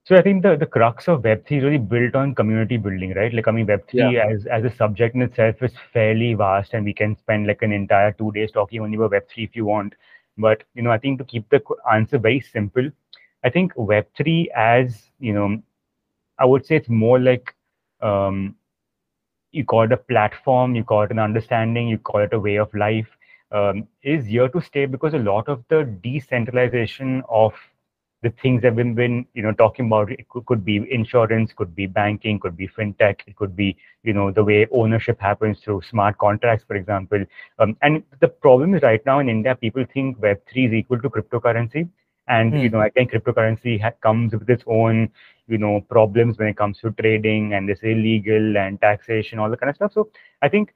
so 0.07 0.17
i 0.17 0.23
think 0.23 0.43
the, 0.43 0.57
the 0.57 0.67
crux 0.67 1.09
of 1.09 1.23
web3 1.23 1.59
is 1.59 1.65
really 1.65 1.79
built 1.79 2.15
on 2.15 2.35
community 2.35 2.77
building 2.77 3.13
right 3.15 3.35
like 3.35 3.49
i 3.49 3.51
mean 3.51 3.67
web3 3.67 4.13
yeah. 4.13 4.27
as, 4.33 4.47
as 4.47 4.65
a 4.65 4.75
subject 4.77 5.15
in 5.15 5.23
itself 5.23 5.63
is 5.63 5.73
fairly 5.93 6.35
vast 6.35 6.75
and 6.75 6.85
we 6.85 6.93
can 6.93 7.17
spend 7.17 7.47
like 7.47 7.63
an 7.63 7.73
entire 7.73 8.13
two 8.13 8.31
days 8.33 8.53
talking 8.53 8.81
only 8.81 8.97
about 8.97 9.11
web3 9.11 9.49
if 9.49 9.57
you 9.57 9.65
want 9.65 9.95
but 10.39 10.63
you 10.75 10.83
know 10.83 10.91
i 10.91 10.99
think 10.99 11.19
to 11.19 11.25
keep 11.25 11.49
the 11.51 11.61
answer 11.93 12.19
very 12.19 12.41
simple 12.41 12.89
i 13.45 13.51
think 13.51 13.75
web3 13.75 14.47
as 14.55 15.11
you 15.19 15.33
know 15.33 15.49
i 16.39 16.45
would 16.45 16.65
say 16.65 16.77
it's 16.77 16.89
more 16.89 17.19
like 17.19 17.55
um, 18.03 18.55
you 19.53 19.65
call 19.65 19.85
it 19.85 19.93
a 19.93 19.97
platform, 19.97 20.75
you 20.75 20.85
call 20.85 21.03
it 21.03 21.11
an 21.11 21.19
understanding, 21.19 21.89
you 21.89 21.99
call 21.99 22.21
it 22.21 22.33
a 22.35 22.39
way 22.39 22.57
of 22.57 22.73
life, 22.75 23.09
um, 23.53 23.89
is 24.03 24.27
here 24.27 24.49
to 24.49 24.61
stay 24.61 24.85
because 24.87 25.15
a 25.15 25.19
lot 25.19 25.49
of 25.49 25.65
the 25.71 25.85
decentralization 26.03 27.23
of 27.29 27.55
the 28.23 28.33
things 28.43 28.63
that 28.63 28.75
we've 28.75 28.95
been, 28.95 29.27
you 29.35 29.43
know, 29.43 29.53
talking 29.53 29.87
about 29.87 30.11
it 30.11 30.29
could, 30.29 30.47
could, 30.47 30.65
be 30.65 30.87
insurance, 30.91 31.53
could 31.55 31.75
be 31.75 31.87
banking, 31.87 32.39
could 32.39 32.57
be 32.57 32.69
fintech, 32.69 33.21
it 33.27 33.37
could 33.37 33.55
be, 33.55 33.77
you 34.03 34.13
know, 34.13 34.31
the 34.31 34.43
way 34.43 34.67
ownership 34.73 35.21
happens 35.21 35.59
through 35.63 35.83
smart 35.91 36.17
contracts, 36.19 36.65
for 36.67 36.77
example. 36.77 37.25
Um, 37.59 37.77
and 37.83 38.03
the 38.21 38.29
problem 38.29 38.75
is 38.75 38.83
right 38.83 39.05
now 39.05 39.19
in 39.19 39.29
India, 39.29 39.55
people 39.55 39.85
think 39.93 40.21
Web 40.21 40.41
three 40.51 40.67
is 40.67 40.73
equal 40.73 41.01
to 41.01 41.11
cryptocurrency, 41.11 41.89
and 42.29 42.53
mm. 42.53 42.63
you 42.63 42.71
know, 42.71 42.81
again, 42.81 43.07
cryptocurrency 43.07 43.81
ha- 43.81 43.93
comes 44.03 44.33
with 44.33 44.49
its 44.49 44.65
own 44.67 45.11
you 45.49 45.59
know 45.59 45.81
problems 45.89 46.39
when 46.39 46.49
it 46.49 46.57
comes 46.57 46.79
to 46.81 46.91
trading 46.93 47.55
and 47.55 47.69
this 47.69 47.79
illegal 47.83 48.57
and 48.57 48.81
taxation 48.81 49.39
all 49.39 49.51
the 49.51 49.57
kind 49.57 49.71
of 49.71 49.77
stuff 49.77 49.93
so 49.93 50.09
i 50.43 50.49
think 50.49 50.75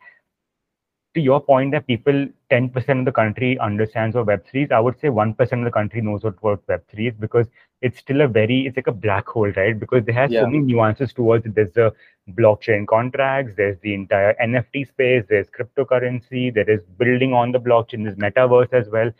to 1.14 1.20
your 1.20 1.40
point 1.40 1.72
that 1.72 1.86
people 1.86 2.26
10% 2.50 3.00
of 3.00 3.04
the 3.06 3.12
country 3.12 3.58
understands 3.58 4.16
what 4.16 4.26
web3 4.26 4.64
is 4.64 4.70
i 4.70 4.80
would 4.80 4.98
say 5.00 5.08
1% 5.08 5.60
of 5.62 5.64
the 5.66 5.70
country 5.78 6.00
knows 6.00 6.22
what, 6.24 6.42
what 6.42 6.66
web3 6.66 7.08
is 7.08 7.14
because 7.14 7.46
it's 7.82 7.98
still 7.98 8.20
a 8.22 8.28
very 8.28 8.66
it's 8.66 8.76
like 8.76 8.86
a 8.86 8.92
black 8.92 9.26
hole 9.28 9.50
right? 9.56 9.78
Because 9.78 10.04
there 10.04 10.14
has 10.14 10.32
Yeah. 10.32 10.40
so 10.40 10.46
many 10.46 10.60
nuances 10.60 11.12
towards 11.12 11.46
it. 11.46 11.54
There's 11.54 11.72
the 11.72 11.92
blockchain 12.38 12.86
contracts 12.86 13.54
there's 13.56 13.78
the 13.80 13.94
entire 13.94 14.34
nft 14.42 14.86
space 14.88 15.24
there's 15.28 15.48
cryptocurrency 15.50 16.52
there 16.54 16.68
is 16.70 16.82
building 16.98 17.32
on 17.32 17.52
the 17.52 17.58
blockchain 17.60 18.04
there's 18.04 18.16
metaverse 18.16 18.72
as 18.72 18.88
well. 18.90 19.10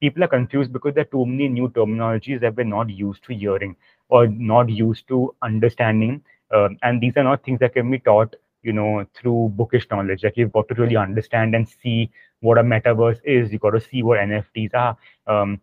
People 0.00 0.24
are 0.24 0.28
confused 0.28 0.72
because 0.72 0.94
there 0.94 1.02
are 1.02 1.12
too 1.16 1.24
many 1.26 1.48
new 1.48 1.68
terminologies 1.68 2.40
that 2.40 2.56
we're 2.56 2.64
not 2.64 2.88
used 2.90 3.24
to 3.24 3.34
hearing 3.34 3.76
or 4.08 4.26
not 4.26 4.68
used 4.68 5.08
to 5.08 5.34
understanding. 5.42 6.22
Um, 6.54 6.78
and 6.82 7.00
these 7.00 7.16
are 7.16 7.24
not 7.24 7.44
things 7.44 7.58
that 7.60 7.74
can 7.74 7.90
be 7.90 7.98
taught 7.98 8.34
you 8.68 8.74
know 8.74 9.06
through 9.14 9.52
bookish 9.62 9.88
knowledge. 9.90 10.24
Like 10.24 10.36
you've 10.36 10.52
got 10.52 10.68
to 10.68 10.74
really 10.82 10.96
understand 10.96 11.56
and 11.56 11.68
see 11.68 12.10
what 12.40 12.58
a 12.58 12.62
metaverse 12.62 13.20
is. 13.24 13.52
You've 13.52 13.66
got 13.68 13.78
to 13.78 13.80
see 13.80 14.02
what 14.02 14.20
nfts 14.20 14.74
are. 14.74 14.96
Um, 15.26 15.60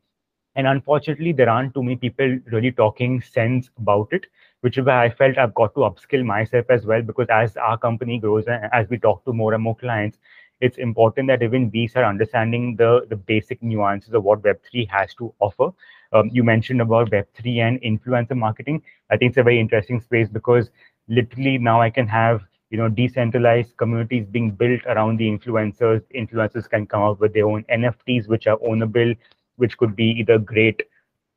and 0.56 0.68
unfortunately 0.68 1.34
there 1.34 1.50
aren't 1.50 1.74
too 1.74 1.84
many 1.84 1.96
people 1.98 2.38
really 2.52 2.72
talking 2.72 3.22
sense 3.22 3.70
about 3.78 4.08
it 4.12 4.26
which 4.62 4.78
is 4.78 4.86
why 4.86 5.06
i 5.06 5.10
felt 5.10 5.38
i've 5.38 5.54
got 5.54 5.74
to 5.76 5.82
upskill 5.88 6.26
myself 6.26 6.66
as 6.70 6.86
well 6.86 7.02
because 7.02 7.28
as 7.30 7.58
our 7.58 7.78
company 7.78 8.20
grows 8.20 8.46
and 8.48 8.70
as 8.74 8.90
we 8.90 8.98
talk 8.98 9.24
to 9.26 9.34
more 9.34 9.54
and 9.54 9.64
more 9.64 9.76
clients 9.76 10.18
it's 10.62 10.78
important 10.78 11.28
that 11.28 11.44
even 11.44 11.70
we 11.74 11.88
start 11.88 12.06
understanding 12.06 12.76
the 12.78 13.06
the 13.10 13.16
basic 13.16 13.62
nuances 13.62 14.14
of 14.14 14.24
what 14.24 14.42
web3 14.44 14.90
has 14.90 15.14
to 15.16 15.34
offer. 15.40 15.72
Um, 16.14 16.30
you 16.32 16.46
mentioned 16.46 16.82
about 16.82 17.12
web3 17.12 17.58
and 17.68 17.82
influencer 17.82 18.38
marketing. 18.38 18.82
I 19.12 19.18
think 19.18 19.32
it's 19.32 19.38
a 19.38 19.44
very 19.44 19.60
interesting 19.60 20.00
space 20.00 20.30
because 20.30 20.72
literally 21.10 21.58
now 21.58 21.82
i 21.82 21.90
can 21.90 22.08
have 22.08 22.42
you 22.70 22.78
know 22.78 22.90
decentralized 22.90 23.76
communities 23.78 24.26
being 24.26 24.52
built 24.52 24.82
around 24.88 25.18
the 25.18 25.30
influencers. 25.30 26.02
Influencers 26.16 26.70
can 26.70 26.86
come 26.86 27.04
up 27.04 27.20
with 27.20 27.34
their 27.34 27.48
own 27.48 27.64
nfts 27.66 28.28
which 28.28 28.48
are 28.48 28.58
ownable 28.58 29.16
which 29.58 29.78
could 29.78 29.96
be 29.96 30.06
either 30.20 30.38
great 30.38 30.82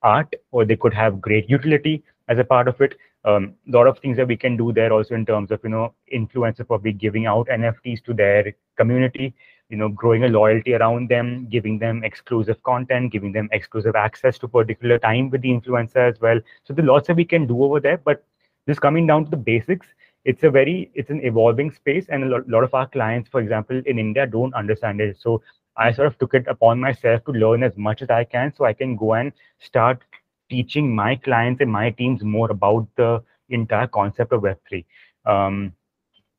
art 0.03 0.33
or 0.53 0.65
they 0.65 0.77
could 0.77 0.95
have 0.95 1.21
great 1.21 1.49
utility 1.49 2.03
as 2.29 2.39
a 2.39 2.45
part 2.45 2.69
of 2.69 2.81
it. 2.81 2.97
Um, 3.25 3.55
a 3.69 3.77
lot 3.77 3.87
of 3.87 3.99
things 3.99 4.17
that 4.17 4.29
we 4.29 4.37
can 4.37 4.57
do 4.57 4.73
there 4.73 4.93
also 4.93 5.15
in 5.15 5.27
terms 5.27 5.51
of 5.51 5.61
you 5.65 5.71
know 5.71 5.93
influencers 6.13 6.67
probably 6.67 6.93
giving 6.93 7.27
out 7.27 7.49
nfts 7.49 8.03
to 8.05 8.15
their 8.15 8.55
community 8.77 9.35
you 9.69 9.77
know 9.77 9.89
growing 9.89 10.23
a 10.25 10.29
loyalty 10.29 10.75
around 10.75 11.11
them 11.11 11.47
giving 11.51 11.79
them 11.81 12.05
exclusive 12.05 12.63
content 12.63 13.11
giving 13.11 13.33
them 13.33 13.49
exclusive 13.53 13.97
access 13.97 14.39
to 14.39 14.47
particular 14.47 14.99
time 14.99 15.31
with 15.31 15.43
the 15.43 15.49
influencer 15.51 16.09
as 16.09 16.21
well. 16.21 16.41
So 16.65 16.73
there's 16.73 16.87
lots 16.87 17.09
that 17.09 17.17
we 17.17 17.25
can 17.25 17.47
do 17.47 17.65
over 17.65 17.81
there 17.81 17.99
but 17.99 18.25
just 18.69 18.81
coming 18.81 19.07
down 19.07 19.25
to 19.25 19.31
the 19.31 19.37
basics 19.37 19.89
it's 20.25 20.43
a 20.45 20.51
very 20.51 20.91
it's 20.95 21.11
an 21.11 21.21
evolving 21.25 21.71
space 21.71 22.07
and 22.09 22.25
a 22.25 22.27
lot, 22.27 22.49
lot 22.49 22.65
of 22.65 22.75
our 22.75 22.87
clients 22.89 23.29
for 23.29 23.41
example 23.41 23.81
in 23.87 23.99
india 23.99 24.27
don't 24.27 24.55
understand 24.55 25.01
it. 25.01 25.17
So 25.19 25.43
i 25.77 25.93
sort 25.93 26.09
of 26.09 26.19
took 26.19 26.35
it 26.35 26.47
upon 26.49 26.81
myself 26.81 27.25
to 27.25 27.33
learn 27.33 27.63
as 27.63 27.77
much 27.77 28.03
as 28.03 28.11
i 28.11 28.25
can 28.25 28.53
so 28.57 28.65
i 28.65 28.73
can 28.73 28.97
go 28.97 29.15
and 29.15 29.33
start 29.59 30.03
teaching 30.51 30.95
my 30.95 31.15
clients 31.17 31.61
and 31.61 31.71
my 31.71 31.91
teams 31.91 32.23
more 32.23 32.51
about 32.51 32.87
the 32.97 33.23
entire 33.49 33.87
concept 33.87 34.33
of 34.33 34.43
web3 34.43 34.85
um, 35.27 35.73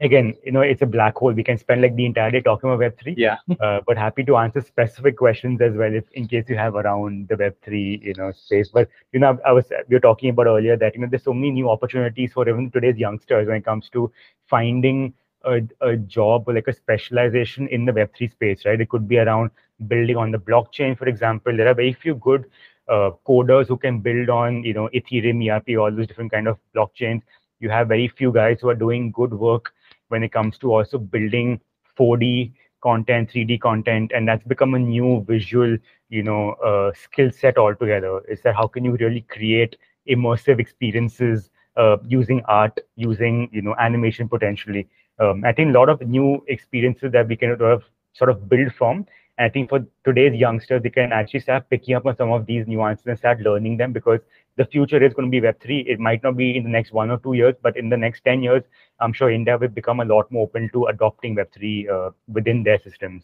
again 0.01 0.33
you 0.43 0.51
know 0.51 0.61
it's 0.61 0.81
a 0.81 0.85
black 0.85 1.15
hole. 1.17 1.31
We 1.33 1.43
can 1.43 1.57
spend 1.57 1.81
like 1.81 1.95
the 1.95 2.05
entire 2.05 2.31
day 2.31 2.41
talking 2.41 2.69
about 2.69 2.79
web3 2.79 3.13
Yeah. 3.17 3.37
uh, 3.59 3.81
but 3.85 3.97
happy 3.97 4.23
to 4.25 4.37
answer 4.37 4.61
specific 4.61 5.17
questions 5.17 5.61
as 5.61 5.75
well 5.75 5.93
if 5.93 6.05
in 6.13 6.27
case 6.27 6.45
you 6.49 6.57
have 6.57 6.75
around 6.75 7.27
the 7.29 7.35
web3 7.35 7.99
you 8.03 8.13
know 8.17 8.31
space. 8.31 8.69
But 8.69 8.89
you 9.11 9.19
know 9.19 9.37
i 9.45 9.51
was 9.51 9.71
we 9.89 9.95
were 9.95 9.99
talking 9.99 10.29
about 10.29 10.47
earlier 10.47 10.77
that 10.77 10.95
you 10.95 11.01
know 11.01 11.07
there's 11.09 11.23
so 11.23 11.33
many 11.33 11.51
new 11.51 11.69
opportunities 11.69 12.33
for 12.33 12.47
even 12.49 12.71
today's 12.71 12.97
youngsters 12.97 13.47
when 13.47 13.57
it 13.57 13.65
comes 13.65 13.89
to 13.89 14.11
finding 14.47 15.13
a, 15.45 15.61
a 15.81 15.95
job 15.97 16.43
or 16.47 16.53
like 16.53 16.67
a 16.67 16.73
specialization 16.73 17.67
in 17.69 17.85
the 17.85 17.91
web3 17.91 18.27
space 18.27 18.65
right? 18.65 18.79
It 18.81 18.89
could 18.89 19.07
be 19.07 19.17
around 19.17 19.51
building 19.87 20.17
on 20.17 20.31
the 20.31 20.37
blockchain 20.39 20.97
for 20.97 21.07
example. 21.07 21.55
There 21.55 21.67
are 21.67 21.73
very 21.73 21.93
few 21.93 22.15
good 22.15 22.45
uh, 22.87 23.11
coders 23.27 23.67
who 23.67 23.77
can 23.77 23.99
build 23.99 24.29
on 24.29 24.63
you 24.63 24.73
know 24.73 24.89
ethereum 24.93 25.41
erp 25.49 25.67
all 25.79 25.91
those 25.91 26.07
different 26.07 26.31
kind 26.31 26.47
of 26.47 26.57
blockchains. 26.75 27.21
You 27.59 27.69
have 27.69 27.87
very 27.87 28.07
few 28.07 28.31
guys 28.31 28.59
who 28.61 28.69
are 28.69 28.75
doing 28.75 29.11
good 29.11 29.33
work 29.33 29.73
when 30.09 30.23
it 30.23 30.31
comes 30.33 30.57
to 30.59 30.73
also 30.73 30.97
building 30.99 31.59
4d 31.95 32.53
content 32.83 33.31
3d 33.31 33.57
content 33.57 34.11
and 34.15 34.27
that's 34.27 34.43
become 34.43 34.73
a 34.75 34.79
new 34.79 35.23
visual 35.27 35.77
you 36.09 36.23
know 36.23 36.51
uh, 36.65 36.91
skill 36.93 37.31
set 37.31 37.57
altogether. 37.57 38.21
Is 38.29 38.41
that 38.43 38.55
how 38.55 38.67
can 38.67 38.85
you 38.85 38.95
really 38.97 39.21
create 39.21 39.75
immersive 40.09 40.59
experiences 40.59 41.49
uh, 41.77 41.97
using 42.07 42.41
art 42.47 42.79
using 42.95 43.49
you 43.51 43.61
know 43.61 43.75
animation 43.79 44.27
potentially. 44.29 44.87
Um, 45.19 45.43
i 45.45 45.51
think 45.53 45.69
a 45.75 45.77
lot 45.79 45.89
of 45.89 46.01
new 46.01 46.43
experiences 46.47 47.11
that 47.11 47.27
we 47.27 47.35
can 47.35 47.57
sort 47.57 47.71
of, 47.71 47.83
sort 48.13 48.29
of 48.29 48.49
build 48.49 48.73
from 48.73 49.05
and 49.37 49.45
i 49.45 49.49
think 49.49 49.69
for 49.69 49.79
today's 50.05 50.33
youngsters 50.33 50.81
they 50.83 50.89
can 50.89 51.11
actually 51.11 51.39
start 51.39 51.69
picking 51.69 51.95
up 51.95 52.05
on 52.05 52.15
some 52.15 52.31
of 52.31 52.45
these 52.45 52.67
nuances 52.67 53.05
and 53.07 53.17
start 53.17 53.39
learning 53.41 53.77
them 53.77 53.91
because 53.93 54.19
the 54.59 54.65
future 54.65 55.01
is 55.07 55.13
going 55.13 55.29
to 55.29 55.35
be 55.35 55.41
web3 55.45 55.79
it 55.95 55.99
might 55.99 56.23
not 56.23 56.37
be 56.37 56.47
in 56.57 56.63
the 56.63 56.69
next 56.77 56.93
one 56.93 57.11
or 57.11 57.19
two 57.19 57.33
years 57.33 57.55
but 57.63 57.77
in 57.77 57.89
the 57.89 57.97
next 58.05 58.23
10 58.25 58.43
years 58.43 58.63
i'm 58.99 59.13
sure 59.13 59.31
india 59.31 59.57
will 59.57 59.75
become 59.79 60.01
a 60.01 60.05
lot 60.13 60.31
more 60.31 60.43
open 60.49 60.69
to 60.73 60.85
adopting 60.87 61.35
web3 61.35 61.89
uh, 61.97 62.11
within 62.39 62.63
their 62.63 62.79
systems 62.87 63.23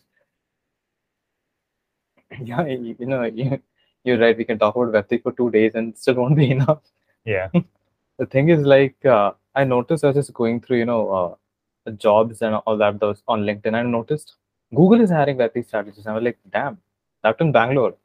Yeah, 2.41 2.65
you, 2.65 2.95
you 2.99 3.05
know, 3.05 3.23
you, 3.23 3.61
you're 4.03 4.19
right. 4.19 4.37
We 4.37 4.45
can 4.45 4.59
talk 4.59 4.75
about 4.75 4.93
Web3 4.93 5.23
for 5.23 5.31
two 5.33 5.51
days 5.51 5.75
and 5.75 5.97
still 5.97 6.15
won't 6.15 6.35
be 6.35 6.51
enough. 6.57 6.81
yeah 7.25 7.49
The 8.19 8.25
thing 8.25 8.49
is, 8.49 8.61
like, 8.65 9.05
uh, 9.05 9.33
I 9.55 9.65
noticed 9.65 10.03
I 10.03 10.07
was 10.07 10.15
just 10.17 10.33
going 10.33 10.61
through, 10.61 10.77
you 10.79 10.85
know, 10.85 11.37
uh, 11.87 11.91
jobs 11.91 12.41
and 12.41 12.55
all 12.55 12.77
that 12.77 12.99
those 12.99 13.23
on 13.27 13.43
LinkedIn. 13.43 13.75
I 13.75 13.83
noticed 13.83 14.35
Google 14.73 15.01
is 15.01 15.11
hiring 15.11 15.37
Web3 15.37 15.65
strategists. 15.67 16.07
I 16.07 16.13
was 16.13 16.23
like, 16.23 16.39
damn, 16.51 16.79
that 17.23 17.39
in 17.41 17.51
Bangalore. 17.51 17.95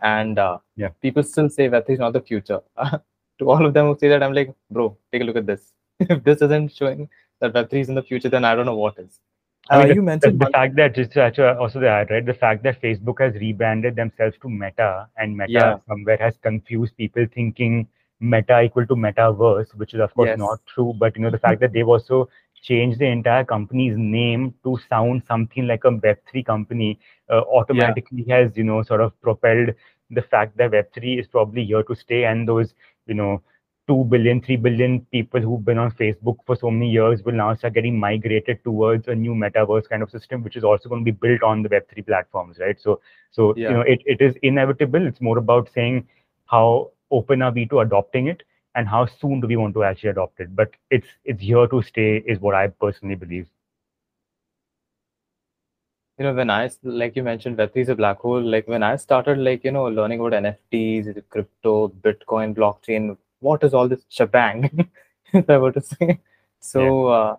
And 0.00 0.38
uh, 0.38 0.58
Yeah. 0.76 0.88
people 1.02 1.22
still 1.22 1.48
say 1.48 1.68
Web3 1.68 1.90
is 1.90 1.98
not 1.98 2.12
the 2.12 2.20
future. 2.20 2.60
to 3.38 3.50
all 3.50 3.64
of 3.66 3.74
them 3.74 3.86
who 3.86 3.98
say 3.98 4.08
that, 4.08 4.22
I'm 4.22 4.32
like, 4.32 4.52
bro, 4.70 4.96
take 5.12 5.22
a 5.22 5.24
look 5.24 5.36
at 5.36 5.46
this. 5.46 5.72
if 6.00 6.22
this 6.24 6.42
isn't 6.42 6.72
showing 6.72 7.08
that 7.40 7.52
Web3 7.52 7.72
is 7.80 7.88
in 7.88 7.94
the 7.94 8.02
future, 8.02 8.28
then 8.28 8.44
I 8.44 8.54
don't 8.54 8.66
know 8.66 8.76
what 8.76 8.98
is. 8.98 9.20
I 9.70 9.82
Uh, 9.82 9.86
you 9.86 9.94
the, 9.96 10.02
mentioned 10.02 10.40
the 10.40 10.44
one- 10.44 10.52
fact 10.52 10.76
that 10.76 10.94
just 10.94 11.12
to 11.12 11.20
actually 11.22 11.48
also 11.62 11.80
that 11.80 12.10
right 12.10 12.24
the 12.24 12.32
fact 12.42 12.62
that 12.62 12.80
facebook 12.80 13.18
has 13.20 13.34
rebranded 13.34 13.96
themselves 13.96 14.36
to 14.42 14.48
meta 14.48 15.08
and 15.18 15.36
meta 15.36 15.52
Yeah. 15.52 15.76
somewhere 15.88 16.16
has 16.20 16.38
confused 16.46 16.96
people 16.96 17.26
thinking 17.34 17.74
meta 18.18 18.60
equal 18.62 18.86
to 18.86 18.94
metaverse 18.94 19.74
which 19.82 19.92
is 19.92 20.00
of 20.06 20.14
course 20.14 20.28
Yes. 20.30 20.38
not 20.38 20.60
true 20.74 20.94
but 21.02 21.14
you 21.16 21.22
know 21.24 21.30
the 21.36 21.42
fact 21.46 21.60
that 21.60 21.74
they've 21.74 21.92
also 21.96 22.20
changed 22.62 22.98
the 22.98 23.06
entire 23.06 23.44
company's 23.44 23.96
name 23.96 24.54
to 24.64 24.78
sound 24.88 25.22
something 25.26 25.66
like 25.66 25.84
a 25.84 25.90
web3 25.90 26.42
company 26.42 26.98
uh, 27.30 27.40
automatically 27.58 28.24
has 28.28 28.56
you 28.56 28.64
know 28.64 28.82
sort 28.82 29.00
of 29.00 29.18
propelled 29.20 29.70
the 30.10 30.22
fact 30.22 30.56
that 30.56 30.70
web3 30.72 31.18
is 31.18 31.26
probably 31.26 31.64
here 31.64 31.82
to 31.82 31.94
stay. 31.94 32.24
And 32.24 32.48
those 32.48 32.74
you 33.06 33.14
know 33.14 33.42
2 33.88 34.04
billion 34.04 34.40
3 34.40 34.56
billion 34.56 35.00
people 35.12 35.40
who've 35.40 35.64
been 35.64 35.78
on 35.78 35.90
facebook 35.92 36.36
for 36.46 36.56
so 36.56 36.70
many 36.70 36.90
years 36.90 37.22
will 37.24 37.32
now 37.40 37.54
start 37.54 37.74
getting 37.74 37.98
migrated 37.98 38.62
towards 38.64 39.08
a 39.08 39.14
new 39.14 39.34
metaverse 39.34 39.88
kind 39.88 40.02
of 40.02 40.10
system 40.10 40.42
which 40.42 40.56
is 40.56 40.64
also 40.64 40.88
going 40.88 41.04
to 41.04 41.12
be 41.12 41.18
built 41.26 41.42
on 41.42 41.62
the 41.62 41.68
web3 41.68 42.02
platforms 42.02 42.58
right? 42.60 42.78
So 42.80 43.00
so 43.30 43.56
Yeah. 43.56 43.66
you 43.66 43.74
know 43.74 43.82
it, 43.82 44.00
it 44.06 44.20
is 44.20 44.34
inevitable. 44.42 45.06
It's 45.06 45.20
more 45.20 45.38
about 45.38 45.68
saying 45.74 46.06
how 46.46 46.90
open 47.10 47.42
are 47.42 47.52
we 47.52 47.66
to 47.66 47.80
adopting 47.80 48.28
it 48.28 48.42
and 48.78 48.86
how 48.86 49.04
soon 49.20 49.40
do 49.40 49.48
we 49.48 49.56
want 49.56 49.74
to 49.74 49.82
actually 49.82 50.10
adopt 50.10 50.40
it. 50.40 50.54
But 50.54 50.74
it's 50.88 51.08
it's 51.24 51.42
here 51.42 51.66
to 51.76 51.82
stay 51.82 52.18
is 52.34 52.38
what 52.38 52.54
i 52.54 52.68
personally 52.68 53.16
believe. 53.22 53.46
You 56.18 56.26
know 56.26 56.34
when 56.34 56.50
i 56.50 56.60
like 57.00 57.16
you 57.16 57.24
mentioned 57.28 57.58
web3 57.58 57.82
is 57.86 57.90
a 57.94 57.96
black 57.98 58.24
hole 58.26 58.46
like 58.52 58.70
when 58.74 58.84
i 58.86 58.94
started 59.02 59.42
like 59.48 59.66
you 59.68 59.72
know 59.76 59.84
learning 59.98 60.20
about 60.20 60.38
nfts 60.38 61.22
crypto 61.34 61.74
bitcoin 62.06 62.54
blockchain 62.56 63.16
what 63.48 63.62
is 63.68 63.76
all 63.80 63.92
this 63.92 64.02
shebang 64.16 64.64
if 65.32 65.48
i 65.48 65.58
were 65.58 65.70
to 65.76 65.80
say. 65.80 66.18
So 66.70 67.06
uh, 67.18 67.36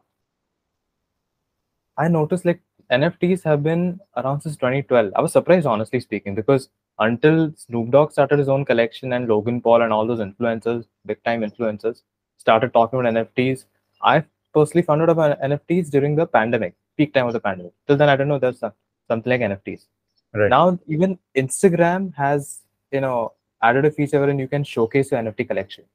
i 1.98 2.08
noticed 2.08 2.46
like 2.52 2.62
nfts 3.00 3.44
have 3.44 3.64
been 3.64 3.84
around 4.16 4.42
since 4.42 4.56
2012 4.56 5.12
i 5.14 5.22
was 5.28 5.34
surprised 5.40 5.68
honestly 5.76 6.00
speaking 6.00 6.40
because 6.42 6.70
until 7.00 7.52
snoop 7.58 7.90
dogg 7.92 8.12
started 8.12 8.40
his 8.40 8.50
own 8.50 8.64
collection 8.66 9.14
and 9.14 9.28
logan 9.28 9.62
paul 9.62 9.82
and 9.82 9.94
all 9.94 10.06
those 10.08 10.20
influencers 10.28 10.86
big 11.06 11.22
time 11.24 11.42
influencers 11.42 12.02
started 12.38 12.74
talking 12.74 13.00
about 13.00 13.14
nfts 13.14 13.66
i 14.02 14.24
personally 14.54 14.86
found 14.90 15.02
out 15.02 15.10
about 15.10 15.40
nfts 15.42 15.90
during 15.90 16.16
the 16.16 16.26
pandemic 16.26 16.74
peak 16.98 17.14
time 17.14 17.28
of 17.28 17.34
the 17.34 17.40
pandemic. 17.40 17.72
Till 17.88 17.96
then 17.98 18.10
i 18.10 18.16
don't 18.16 18.28
know 18.28 18.40
there's 18.40 18.60
something 18.60 19.30
like 19.32 19.42
nfts 19.42 19.86
Right. 20.32 20.50
now 20.50 20.78
even 20.88 21.18
instagram 21.36 22.14
has 22.16 22.62
you 22.92 23.02
know 23.02 23.34
added 23.64 23.86
a 23.86 23.92
feature 23.92 24.20
wherein 24.20 24.38
you 24.38 24.48
can 24.48 24.64
showcase 24.64 25.12
your 25.12 25.20
nft 25.22 25.48
collection. 25.48 25.86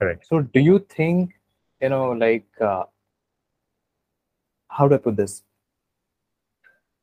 Right. 0.00 0.18
so 0.22 0.40
do 0.42 0.60
you 0.60 0.78
think 0.80 1.34
you 1.80 1.88
know 1.88 2.10
like 2.12 2.46
uh, 2.60 2.84
how 4.68 4.88
do 4.88 4.94
i 4.94 4.98
put 4.98 5.16
this? 5.16 5.42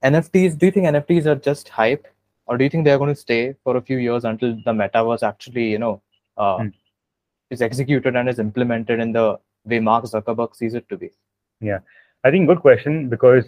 Nfts 0.04 0.58
do 0.60 0.68
you 0.68 0.72
think 0.72 0.86
nfts 0.86 1.26
are 1.26 1.36
just 1.36 1.70
hype 1.70 2.08
or 2.48 2.58
do 2.58 2.64
you 2.64 2.70
think 2.70 2.86
they're 2.86 2.98
going 2.98 3.14
to 3.14 3.20
stay 3.28 3.56
for 3.64 3.78
a 3.78 3.82
few 3.82 3.98
years 3.98 4.24
until 4.26 4.56
the 4.66 4.72
metaverse 4.82 5.24
actually 5.24 5.70
you 5.72 5.80
know 5.80 6.02
uh, 6.38 6.60
Hmm. 6.60 6.70
is 7.52 7.62
executed 7.62 8.16
and 8.16 8.30
is 8.30 8.40
implemented 8.40 9.00
in 9.00 9.12
the 9.12 9.38
way 9.66 9.80
mark 9.80 10.06
zuckerberg 10.06 10.56
sees 10.56 10.74
it 10.74 10.88
to 10.90 10.98
be 10.98 11.10
yeah 11.62 11.80
I 12.24 12.32
think 12.32 12.48
good 12.48 12.62
question 12.62 13.10
because 13.10 13.46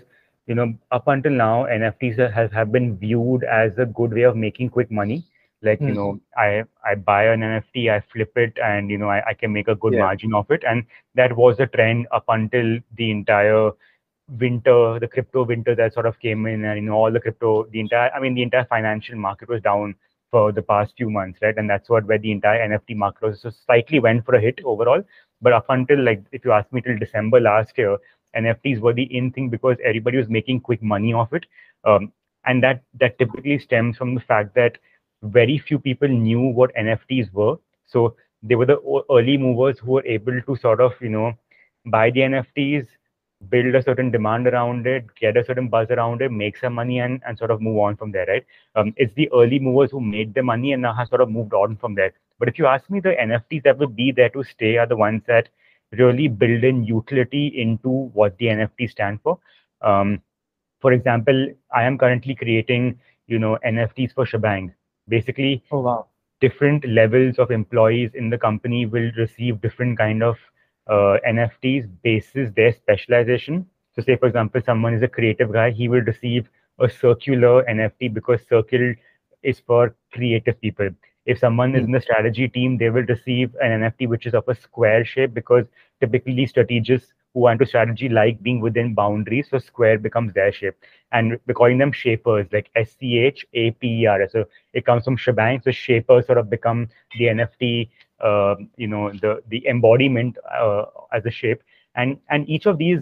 you 0.47 0.55
know, 0.55 0.73
up 0.91 1.07
until 1.07 1.31
now, 1.31 1.65
NFTs 1.65 2.17
have, 2.17 2.51
have 2.53 2.71
been 2.71 2.97
viewed 2.97 3.43
as 3.43 3.77
a 3.77 3.85
good 3.85 4.13
way 4.13 4.21
of 4.23 4.35
making 4.35 4.69
quick 4.69 4.89
money. 4.91 5.23
Like, 5.61 5.81
you 5.85 5.93
Hmm. 5.93 5.95
know, 5.95 6.19
I, 6.37 6.63
I 6.85 6.95
buy 6.95 7.25
an 7.25 7.43
NFT, 7.43 7.89
I 7.89 8.01
flip 8.13 8.31
it, 8.37 8.57
and, 8.63 8.89
you 8.89 8.97
know, 8.97 9.09
I, 9.09 9.23
I 9.29 9.33
can 9.33 9.51
make 9.51 9.67
a 9.67 9.75
good 9.75 9.93
Yeah. 9.93 9.99
margin 9.99 10.33
of 10.33 10.49
it. 10.51 10.63
And 10.67 10.85
that 11.15 11.35
was 11.35 11.57
the 11.57 11.67
trend 11.67 12.07
up 12.11 12.25
until 12.29 12.79
the 12.95 13.11
entire 13.11 13.71
winter, 14.29 14.99
the 14.99 15.07
crypto 15.07 15.43
winter 15.43 15.75
that 15.75 15.93
sort 15.93 16.05
of 16.05 16.19
came 16.19 16.45
in, 16.45 16.65
and, 16.65 16.79
you 16.79 16.85
know, 16.89 16.95
all 16.95 17.11
the 17.11 17.19
crypto, 17.19 17.65
the 17.71 17.79
entire, 17.79 18.11
I 18.11 18.19
mean, 18.19 18.35
the 18.35 18.43
entire 18.43 18.65
financial 18.65 19.15
market 19.15 19.49
was 19.49 19.61
down 19.61 19.95
for 20.31 20.51
the 20.51 20.61
past 20.61 20.93
few 20.97 21.09
months, 21.09 21.39
right? 21.41 21.57
And 21.57 21.69
that's 21.69 21.89
what 21.89 22.05
where 22.05 22.17
the 22.17 22.31
entire 22.31 22.67
NFT 22.67 22.95
market 22.95 23.25
was 23.25 23.41
so 23.41 23.49
slightly 23.49 23.99
went 23.99 24.25
for 24.25 24.35
a 24.35 24.41
hit 24.41 24.59
overall. 24.65 25.03
But 25.41 25.53
up 25.53 25.65
until 25.69 26.03
like 26.03 26.23
if 26.31 26.43
you 26.43 26.51
ask 26.51 26.71
me 26.73 26.81
till 26.81 26.97
December 26.97 27.39
last 27.39 27.77
year, 27.77 27.97
NFTs 28.35 28.79
were 28.79 28.93
the 28.93 29.03
in 29.03 29.31
thing 29.31 29.49
because 29.49 29.77
everybody 29.83 30.17
was 30.17 30.29
making 30.29 30.61
quick 30.61 30.81
money 30.83 31.13
off 31.13 31.33
it. 31.33 31.45
Um, 31.85 32.11
and 32.45 32.63
that 32.63 32.83
that 32.99 33.17
typically 33.19 33.59
stems 33.59 33.97
from 33.97 34.15
the 34.15 34.21
fact 34.21 34.55
that 34.55 34.77
very 35.23 35.57
few 35.57 35.79
people 35.79 36.07
knew 36.07 36.41
what 36.41 36.75
NFTs 36.75 37.31
were. 37.33 37.57
So 37.85 38.15
they 38.43 38.55
were 38.55 38.65
the 38.65 39.03
early 39.09 39.37
movers 39.37 39.79
who 39.79 39.93
were 39.93 40.05
able 40.05 40.41
to 40.41 40.55
sort 40.55 40.81
of, 40.81 40.93
you 41.01 41.09
know, 41.09 41.33
buy 41.85 42.11
the 42.11 42.21
NFTs, 42.21 42.87
build 43.49 43.75
a 43.75 43.81
certain 43.81 44.11
demand 44.11 44.47
around 44.47 44.87
it, 44.87 45.05
get 45.19 45.37
a 45.37 45.43
certain 45.45 45.67
buzz 45.67 45.87
around 45.91 46.21
it, 46.21 46.31
make 46.31 46.57
some 46.57 46.73
money 46.73 46.99
and, 46.99 47.21
and 47.27 47.37
sort 47.37 47.51
of 47.51 47.61
move 47.61 47.77
on 47.77 47.95
from 47.95 48.11
there, 48.11 48.25
right? 48.27 48.45
Um, 48.75 48.93
it's 48.97 49.13
the 49.15 49.29
early 49.33 49.59
movers 49.59 49.91
who 49.91 50.01
made 50.01 50.33
the 50.33 50.43
money 50.43 50.73
and 50.73 50.81
now 50.81 50.93
have 50.93 51.07
sort 51.07 51.21
of 51.21 51.29
moved 51.29 51.53
on 51.53 51.77
from 51.77 51.95
there. 51.95 52.13
But 52.39 52.49
if 52.49 52.57
you 52.57 52.65
ask 52.67 52.89
me, 52.89 52.99
the 52.99 53.19
NFTs 53.19 53.61
that 53.63 53.77
will 53.77 53.87
be 53.87 54.11
there 54.11 54.29
to 54.29 54.43
stay 54.43 54.77
are 54.77 54.87
the 54.87 54.95
ones 54.97 55.21
that 55.27 55.49
really 55.91 56.27
build 56.27 56.63
in 56.63 56.83
utility 56.83 57.47
into 57.47 57.89
what 58.13 58.37
the 58.37 58.49
NFT 58.49 58.87
stand 58.87 59.19
for. 59.21 59.39
Um, 59.81 60.21
for 60.81 60.93
example, 60.93 61.47
I 61.73 61.83
am 61.83 61.97
currently 61.97 62.35
creating, 62.35 62.99
you 63.27 63.39
know, 63.39 63.57
NFTs 63.63 64.13
for 64.13 64.25
Schbang. 64.25 64.73
Basically, 65.07 65.63
Oh 65.71 65.79
wow. 65.81 66.07
different 66.41 66.85
levels 66.87 67.37
of 67.39 67.51
employees 67.51 68.11
in 68.13 68.29
the 68.29 68.37
company 68.37 68.85
will 68.85 69.11
receive 69.17 69.61
different 69.61 69.97
kind 69.97 70.23
of 70.23 70.37
uh, 70.89 71.17
NFTs 71.27 71.87
basis 72.03 72.51
their 72.55 72.71
specialization. 72.73 73.65
So, 73.95 74.01
say 74.01 74.15
for 74.15 74.27
example, 74.27 74.61
someone 74.65 74.93
is 74.93 75.03
a 75.03 75.07
creative 75.07 75.51
guy, 75.51 75.71
he 75.71 75.87
will 75.87 76.01
receive 76.01 76.49
a 76.79 76.89
circular 76.89 77.63
NFT 77.63 78.13
because 78.13 78.41
circle 78.47 78.93
is 79.43 79.59
for 79.59 79.95
creative 80.13 80.59
people. 80.61 80.89
If 81.25 81.39
someone 81.39 81.75
is 81.75 81.85
in 81.85 81.91
the 81.91 82.01
strategy 82.01 82.47
team, 82.47 82.77
they 82.77 82.89
will 82.89 83.03
receive 83.03 83.55
an 83.61 83.81
NFT 83.81 84.07
which 84.07 84.25
is 84.25 84.33
of 84.33 84.47
a 84.47 84.55
square 84.55 85.03
shape 85.03 85.33
because 85.33 85.65
typically 85.99 86.45
strategists 86.45 87.13
who 87.33 87.41
want 87.41 87.59
to 87.59 87.65
strategy 87.65 88.09
like 88.09 88.41
being 88.41 88.61
within 88.61 88.93
boundaries, 88.93 89.47
so 89.49 89.59
square 89.59 89.97
becomes 89.99 90.33
their 90.33 90.51
shape. 90.51 90.75
And 91.11 91.39
we're 91.45 91.53
calling 91.53 91.77
them 91.77 91.91
shapers, 91.91 92.47
like 92.51 92.69
S 92.75 92.95
C 92.99 93.19
H 93.19 93.45
A 93.53 93.71
P 93.71 94.01
E 94.03 94.05
R. 94.07 94.27
So 94.29 94.45
it 94.73 94.85
comes 94.85 95.03
from 95.03 95.17
Schbang. 95.17 95.63
So 95.63 95.71
shapers 95.71 96.25
sort 96.25 96.37
of 96.37 96.49
become 96.49 96.87
the 97.17 97.25
NFT, 97.25 97.89
you 98.21 98.41
know, 98.41 98.67
the 98.73 99.01
the 99.11 99.21
embodiment 99.21 100.01
uh, 100.11 100.85
as 100.85 100.91
a 100.91 101.07
shape. 101.07 101.45
And 101.67 102.17
and 102.29 102.31
each 102.31 102.65
of 102.65 102.77
these 102.77 102.99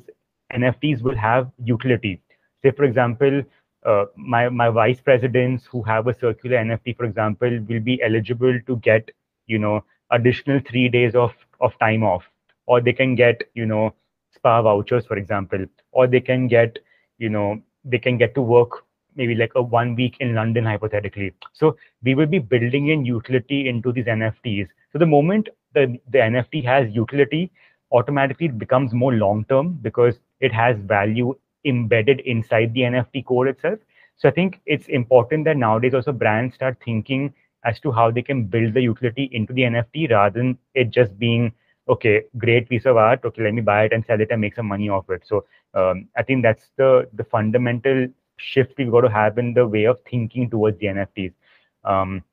NFTs 0.52 1.02
will 1.02 1.16
have 1.16 1.52
utility. 1.64 2.22
Say, 2.62 2.72
for 2.72 2.84
example, 2.84 3.44
uh, 3.86 4.06
my 4.16 4.50
my 4.50 4.70
vice 4.70 5.00
presidents 5.02 5.66
who 5.66 5.82
have 5.84 6.08
a 6.08 6.14
circular 6.14 6.58
NFT, 6.58 6.94
for 6.94 7.06
example, 7.06 7.50
will 7.68 7.80
be 7.80 8.02
eligible 8.02 8.60
to 8.68 8.78
get 8.78 9.12
you 9.48 9.60
know 9.60 9.84
additional 10.12 10.60
three 10.60 10.90
days 10.90 11.16
of 11.16 11.34
of 11.62 11.78
time 11.80 12.04
off, 12.04 12.24
or 12.66 12.82
they 12.82 12.94
can 12.94 13.16
get 13.16 13.44
you 13.54 13.66
know 13.66 13.94
spa 14.32 14.62
vouchers, 14.62 15.06
for 15.06 15.18
example, 15.18 15.66
or 15.92 16.08
they 16.08 16.22
can 16.22 16.48
get 16.48 16.80
you 17.18 17.30
know 17.30 17.62
they 17.84 18.00
can 18.00 18.18
get 18.18 18.36
to 18.36 18.42
work 18.42 18.85
maybe 19.16 19.36
like 19.36 19.52
a 19.56 19.62
one 19.62 19.96
week 19.96 20.18
in 20.20 20.36
London 20.36 20.66
hypothetically. 20.66 21.34
So 21.54 21.78
we 22.04 22.16
will 22.16 22.26
be 22.26 22.40
building 22.40 22.90
in 22.90 23.06
utility 23.06 23.68
into 23.70 23.92
these 23.92 24.06
NFTs. 24.06 24.68
So 24.92 25.00
the 25.00 25.06
moment 25.06 25.50
the, 25.74 26.00
the 26.12 26.20
NFT 26.20 26.64
has 26.66 26.94
utility, 26.94 27.52
automatically 27.92 28.48
it 28.48 28.58
becomes 28.58 28.94
more 28.94 29.14
long 29.14 29.46
term 29.46 29.80
because 29.82 30.20
it 30.40 30.54
has 30.54 30.78
value 30.80 31.36
embedded 31.66 32.22
inside 32.22 32.74
the 32.74 32.82
NFT 32.82 33.26
core 33.26 33.48
itself. 33.48 33.80
So 34.18 34.30
I 34.30 34.32
think 34.32 34.62
it's 34.66 34.88
important 34.88 35.46
that 35.46 35.58
nowadays 35.58 35.94
also 35.94 36.12
brands 36.12 36.56
start 36.56 36.78
thinking 36.84 37.34
as 37.66 37.80
to 37.82 37.92
how 37.92 38.12
they 38.12 38.22
can 38.22 38.46
build 38.46 38.74
the 38.74 38.82
utility 38.82 39.30
into 39.32 39.54
the 39.54 39.64
NFT 39.64 40.12
rather 40.12 40.40
than 40.40 40.58
it 40.74 40.92
just 40.92 41.18
being 41.20 41.52
okay, 41.88 42.24
great 42.38 42.70
piece 42.70 42.86
of 42.86 42.98
art. 42.98 43.22
Okay, 43.26 43.44
let 43.44 43.54
me 43.54 43.62
buy 43.62 43.84
it 43.84 43.94
and 43.94 44.06
sell 44.06 44.20
it 44.22 44.30
and 44.32 44.42
make 44.42 44.56
some 44.56 44.68
money 44.68 44.90
off 44.90 45.10
it. 45.10 45.24
So 45.26 45.46
um, 45.74 46.08
I 46.18 46.24
think 46.24 46.44
that's 46.44 46.70
the 46.78 47.08
the 47.14 47.24
fundamental 47.24 48.08
shift 48.38 48.74
we've 48.78 48.92
got 48.92 49.02
to 49.02 49.10
have 49.10 49.38
in 49.38 49.54
the 49.54 49.68
way 49.68 49.86
of 49.86 50.00
thinking 50.10 50.50
towards 50.50 50.80
the 50.80 50.88
NFTs. 50.88 51.34
Um, 51.84 52.24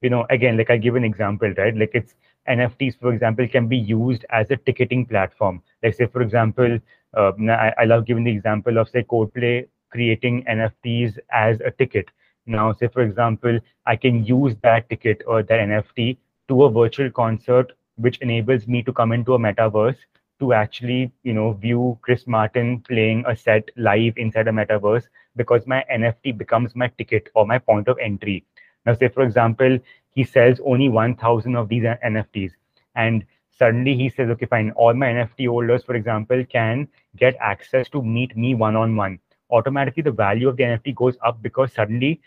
you 0.00 0.10
know, 0.10 0.26
again, 0.30 0.56
like 0.56 0.70
I 0.70 0.76
give 0.76 0.96
an 0.96 1.04
example, 1.04 1.52
right? 1.56 1.76
Like 1.76 1.90
it's 1.94 2.14
NFTs, 2.48 2.98
for 2.98 3.12
example, 3.12 3.46
can 3.48 3.68
be 3.68 3.76
used 3.76 4.24
as 4.30 4.50
a 4.50 4.56
ticketing 4.56 5.06
platform. 5.06 5.62
Like 5.82 5.94
say, 5.94 6.06
for 6.06 6.22
example, 6.22 6.78
uh, 7.16 7.32
I, 7.48 7.72
I 7.78 7.84
love 7.84 8.06
giving 8.06 8.24
the 8.24 8.32
example 8.32 8.78
of 8.78 8.88
say 8.88 9.02
Coldplay 9.04 9.68
creating 9.90 10.44
NFTs 10.44 11.18
as 11.32 11.60
a 11.60 11.70
ticket. 11.70 12.08
Now, 12.46 12.72
say 12.72 12.88
for 12.88 13.02
example, 13.02 13.60
I 13.86 13.96
can 13.96 14.24
use 14.24 14.54
that 14.62 14.88
ticket 14.88 15.22
or 15.26 15.42
that 15.42 15.60
NFT 15.60 16.16
to 16.48 16.64
a 16.64 16.70
virtual 16.70 17.10
concert, 17.10 17.72
which 17.96 18.18
enables 18.18 18.66
me 18.66 18.82
to 18.82 18.92
come 18.92 19.12
into 19.12 19.34
a 19.34 19.38
metaverse 19.38 19.96
to 20.42 20.52
actually, 20.52 21.12
you 21.22 21.32
know, 21.34 21.52
view 21.52 21.98
Chris 22.02 22.26
Martin 22.26 22.80
playing 22.80 23.24
a 23.28 23.36
set 23.36 23.70
live 23.76 24.14
inside 24.16 24.48
a 24.48 24.52
metaverse 24.52 25.04
because 25.36 25.66
my 25.66 25.84
NFT 25.92 26.36
becomes 26.36 26.76
my 26.76 26.88
ticket 26.98 27.30
or 27.34 27.46
my 27.46 27.58
point 27.58 27.88
of 27.88 27.98
entry. 27.98 28.44
Now, 28.84 28.94
say 28.94 29.08
for 29.08 29.22
example, 29.22 29.78
he 30.14 30.24
sells 30.24 30.60
only 30.66 30.88
1,000 30.88 31.56
of 31.56 31.68
these 31.68 31.84
NFTs, 31.84 32.52
and 32.96 33.24
suddenly 33.50 33.94
he 33.94 34.08
says, 34.08 34.30
okay, 34.30 34.46
fine, 34.46 34.72
all 34.72 34.94
my 34.94 35.06
NFT 35.06 35.48
holders, 35.48 35.84
for 35.84 35.94
example, 35.94 36.44
can 36.44 36.88
get 37.16 37.36
access 37.40 37.88
to 37.90 38.02
meet 38.02 38.36
me 38.36 38.54
one 38.54 38.76
on 38.76 38.96
one. 38.96 39.20
Automatically, 39.50 40.02
the 40.02 40.10
value 40.10 40.48
of 40.48 40.56
the 40.56 40.64
NFT 40.64 40.94
goes 40.94 41.16
up 41.24 41.40
because 41.42 41.72
suddenly 41.72 42.20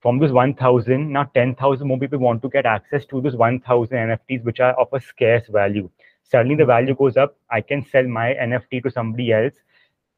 from 0.00 0.18
those 0.18 0.32
1000 0.32 1.12
now 1.12 1.24
10000 1.24 1.86
more 1.86 1.98
people 1.98 2.18
want 2.18 2.42
to 2.42 2.48
get 2.48 2.66
access 2.66 3.04
to 3.06 3.20
those 3.20 3.36
1000 3.36 3.96
nfts 3.96 4.44
which 4.44 4.60
are 4.60 4.72
of 4.80 4.88
a 4.94 5.00
scarce 5.00 5.46
value 5.48 5.90
suddenly 6.30 6.54
the 6.54 6.64
value 6.64 6.94
goes 6.94 7.16
up 7.16 7.36
i 7.50 7.60
can 7.60 7.84
sell 7.92 8.06
my 8.06 8.28
nft 8.48 8.82
to 8.82 8.90
somebody 8.90 9.32
else. 9.32 9.54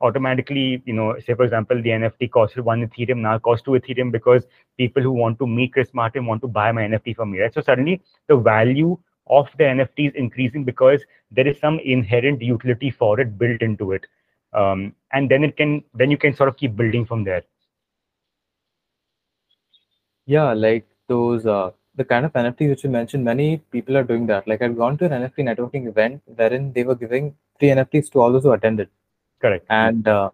Automatically 0.00 0.82
you 0.84 0.92
know 0.94 1.14
say 1.24 1.34
for 1.34 1.44
example 1.44 1.80
the 1.82 1.90
nft 1.90 2.28
costed 2.30 2.64
one 2.68 2.80
ethereum 2.86 3.18
now 3.18 3.38
cost 3.38 3.64
two 3.64 3.72
ethereum 3.78 4.10
because 4.10 4.46
people 4.76 5.02
who 5.02 5.12
want 5.12 5.38
to 5.38 5.46
meet 5.46 5.72
chris 5.72 5.92
martin 5.94 6.26
want 6.26 6.42
to 6.42 6.48
buy 6.48 6.72
my 6.72 6.82
nft 6.82 7.14
from 7.16 7.30
me 7.32 7.40
right? 7.40 7.54
So 7.54 7.60
suddenly 7.60 8.00
the 8.28 8.36
value 8.36 8.98
of 9.28 9.48
the 9.58 9.64
nft 9.64 10.08
is 10.08 10.14
increasing 10.14 10.64
because 10.64 11.04
there 11.30 11.46
is 11.46 11.58
some 11.60 11.78
inherent 11.84 12.42
utility 12.42 12.90
for 12.90 13.20
it 13.20 13.38
built 13.38 13.62
into 13.62 13.92
it. 13.92 14.04
Um, 14.52 14.94
and 15.12 15.30
then 15.30 15.44
it 15.44 15.56
can 15.56 15.84
then 15.94 16.10
you 16.10 16.18
can 16.18 16.34
sort 16.34 16.48
of 16.48 16.56
keep 16.56 16.76
building 16.76 17.06
from 17.06 17.24
there. 17.24 17.42
Yeah, 20.26 20.52
like 20.52 20.86
those 21.08 21.46
uh 21.46 21.70
the 21.96 22.04
kind 22.04 22.24
of 22.26 22.32
NFTs 22.32 22.68
which 22.70 22.84
you 22.84 22.90
mentioned, 22.90 23.24
many 23.24 23.58
people 23.70 23.96
are 23.96 24.04
doing 24.04 24.26
that. 24.26 24.46
Like 24.48 24.62
I've 24.62 24.76
gone 24.76 24.96
to 24.98 25.04
an 25.06 25.12
NFT 25.22 25.40
networking 25.48 25.86
event 25.88 26.22
wherein 26.26 26.72
they 26.72 26.84
were 26.84 26.94
giving 26.94 27.34
free 27.58 27.68
NFTs 27.68 28.10
to 28.12 28.20
all 28.20 28.32
those 28.32 28.44
who 28.44 28.52
attended. 28.52 28.88
correct 29.40 29.66
And 29.68 30.06
uh, 30.08 30.30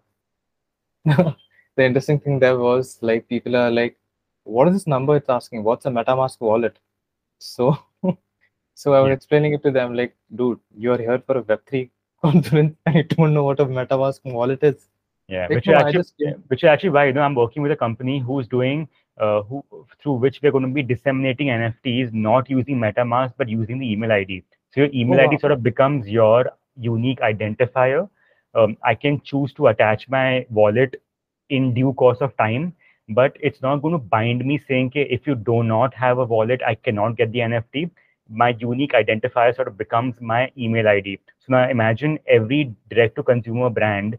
the 1.05 1.35
interesting 1.77 2.19
thing 2.19 2.39
there 2.39 2.57
was 2.57 2.97
like 3.01 3.27
people 3.27 3.55
are 3.55 3.71
like, 3.71 3.97
what 4.43 4.67
is 4.67 4.73
this 4.73 4.87
number 4.87 5.15
it's 5.15 5.29
asking? 5.29 5.63
What's 5.63 5.85
a 5.85 5.89
MetaMask 5.89 6.39
wallet? 6.39 6.77
So 7.39 7.77
so 8.75 8.93
I 8.93 9.01
was 9.01 9.09
Yeah. 9.09 9.13
explaining 9.13 9.53
it 9.53 9.63
to 9.63 9.71
them 9.71 9.95
like, 9.95 10.15
dude, 10.35 10.59
you're 10.77 10.97
here 10.97 11.19
for 11.25 11.37
a 11.39 11.43
Web3 11.43 11.89
conference 12.21 12.75
and 12.85 12.95
you 12.95 13.03
don't 13.03 13.33
know 13.33 13.43
what 13.43 13.59
a 13.59 13.65
MetaMask 13.65 14.21
wallet 14.25 14.63
is. 14.63 14.87
Yeah, 15.29 15.47
which 15.51 15.67
is 15.67 15.75
actually 15.75 16.03
which 16.47 16.63
is 16.63 16.67
actually 16.69 16.89
why 16.89 17.05
you 17.07 17.13
know 17.13 17.21
I'm 17.21 17.35
working 17.35 17.63
with 17.63 17.71
a 17.71 17.77
company 17.77 18.19
who's 18.19 18.47
doing 18.47 18.87
uh, 19.19 19.43
who 19.43 19.63
through 20.01 20.15
which 20.15 20.39
we're 20.41 20.51
going 20.51 20.65
to 20.65 20.73
be 20.73 20.83
disseminating 20.83 21.49
NFTs, 21.49 22.13
not 22.13 22.49
using 22.49 22.77
MetaMask 22.79 23.33
but 23.37 23.49
using 23.49 23.79
the 23.79 23.91
email 23.91 24.11
ID. 24.11 24.43
So 24.71 24.81
your 24.81 24.89
email 24.93 25.19
Oh, 25.19 25.21
ID 25.21 25.37
wow. 25.37 25.39
sort 25.39 25.53
of 25.53 25.63
becomes 25.63 26.07
your 26.09 26.45
unique 26.77 27.19
identifier. 27.21 28.09
Um, 28.55 28.77
I 28.83 28.95
can 28.95 29.21
choose 29.21 29.53
to 29.53 29.67
attach 29.67 30.09
my 30.09 30.45
wallet 30.49 31.01
in 31.49 31.73
due 31.73 31.93
course 31.93 32.21
of 32.21 32.35
time, 32.37 32.73
but 33.09 33.35
it's 33.41 33.61
not 33.61 33.77
going 33.81 33.93
to 33.93 33.99
bind 33.99 34.45
me 34.45 34.57
saying, 34.67 34.87
okay, 34.87 35.07
if 35.09 35.27
you 35.27 35.35
do 35.35 35.63
not 35.63 35.93
have 35.93 36.19
a 36.19 36.25
wallet, 36.25 36.61
I 36.65 36.75
cannot 36.75 37.17
get 37.17 37.31
the 37.31 37.41
NFT. 37.41 37.89
My 38.29 38.49
unique 38.59 38.93
identifier 38.93 39.55
sort 39.55 39.67
of 39.67 39.77
becomes 39.77 40.15
my 40.21 40.51
email 40.57 40.87
ID. 40.87 41.19
So 41.39 41.53
now 41.53 41.69
imagine 41.69 42.19
every 42.27 42.73
direct 42.89 43.15
to 43.17 43.23
consumer 43.23 43.69
brand 43.69 44.17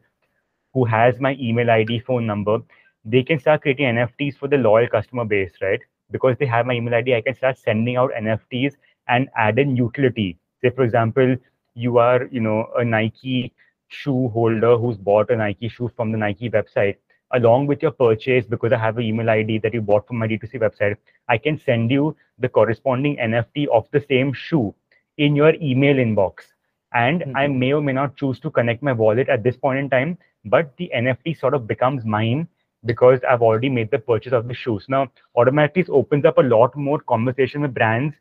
who 0.74 0.85
has 0.85 1.20
my 1.20 1.37
email 1.40 1.70
ID, 1.70 2.00
phone 2.00 2.26
number, 2.26 2.59
they 3.04 3.22
can 3.22 3.38
start 3.38 3.62
creating 3.62 3.87
NFTs 3.87 4.37
for 4.37 4.48
the 4.48 4.59
loyal 4.59 4.88
customer 4.88 5.24
base, 5.24 5.52
right? 5.61 5.80
Because 6.11 6.37
they 6.38 6.46
have 6.46 6.66
my 6.66 6.74
email 6.74 6.94
ID, 6.94 7.14
I 7.14 7.20
can 7.22 7.35
start 7.35 7.59
sending 7.59 7.96
out 7.96 8.11
NFTs 8.12 8.74
and 9.09 9.28
add 9.37 9.59
in 9.59 9.76
utility. 9.76 10.38
Say, 10.62 10.70
for 10.70 10.85
example, 10.85 11.37
you 11.74 11.98
are, 11.98 12.28
you 12.30 12.40
know, 12.40 12.68
a 12.76 12.85
Nike 12.85 13.52
shoe 13.88 14.28
holder 14.28 14.76
who's 14.76 14.96
bought 14.96 15.30
a 15.30 15.37
Nike 15.37 15.68
shoe 15.68 15.90
from 15.96 16.12
the 16.12 16.18
Nike 16.18 16.50
website, 16.50 16.96
along 17.33 17.66
with 17.66 17.83
your 17.83 17.92
purchase, 17.92 18.46
because 18.46 18.72
I 18.72 18.78
have 18.78 18.98
an 18.98 19.04
email 19.04 19.30
ID 19.30 19.59
that 19.59 19.74
you 19.74 19.80
bought 19.80 20.06
from 20.06 20.18
my 20.18 20.28
D2C 20.28 20.61
website, 20.61 20.96
I 21.28 21.38
can 21.38 21.59
send 21.59 21.90
you 21.90 22.16
the 22.38 22.48
corresponding 22.48 23.16
NFT 23.16 23.68
of 23.68 23.88
the 23.90 24.04
same 24.09 24.33
shoe 24.33 24.74
in 25.18 25.35
your 25.35 25.54
email 25.54 25.96
inbox. 25.96 26.49
And 26.92 27.24
Mhm. 27.24 27.35
I 27.35 27.46
may 27.48 27.72
or 27.72 27.81
may 27.83 27.92
not 27.92 28.16
choose 28.16 28.40
to 28.40 28.50
connect 28.50 28.83
my 28.83 28.92
wallet 28.92 29.29
at 29.29 29.42
this 29.42 29.57
point 29.57 29.79
in 29.79 29.90
time, 29.90 30.18
but 30.44 30.76
the 30.76 30.92
NFT 30.92 31.35
sort 31.35 31.55
of 31.55 31.66
becomes 31.66 32.05
mine 32.05 32.48
because 32.85 33.20
I've 33.29 33.42
already 33.42 33.68
made 33.68 33.90
the 33.90 33.98
purchase 33.98 34.33
of 34.33 34.48
the 34.48 34.55
shoes. 34.55 34.87
Now, 34.88 35.11
automatically 35.37 35.85
opens 35.90 36.24
up 36.24 36.38
a 36.38 36.42
lot 36.42 36.76
more 36.76 36.98
conversation 37.00 37.62
with 37.62 37.74
brands, 37.74 38.14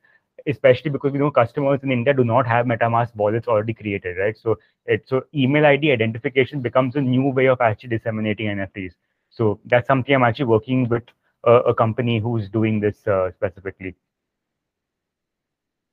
especially 0.48 0.90
because 0.92 1.12
we 1.14 1.20
know 1.20 1.32
customers 1.32 1.80
in 1.84 1.92
India 1.92 2.14
do 2.14 2.24
not 2.24 2.48
have 2.48 2.66
MetaMask 2.66 3.16
wallets 3.16 3.48
already 3.48 3.74
created, 3.74 4.18
right? 4.18 4.38
So 4.38 4.58
it 4.86 5.08
so 5.08 5.24
email 5.34 5.66
ID 5.66 5.92
identification 5.92 6.62
becomes 6.62 6.96
a 6.96 7.02
new 7.02 7.30
way 7.30 7.48
of 7.48 7.62
actually 7.62 7.90
disseminating 7.90 8.48
NFTs. 8.50 8.94
So 9.30 9.60
that's 9.66 9.88
something 9.88 10.14
I'm 10.16 10.24
actually 10.24 10.46
working 10.46 10.88
with 10.90 11.04
a, 11.46 11.52
a 11.72 11.74
company 11.74 12.20
who's 12.20 12.50
doing 12.50 12.80
this 12.80 13.08
uh, 13.08 13.32
specifically. 13.32 13.96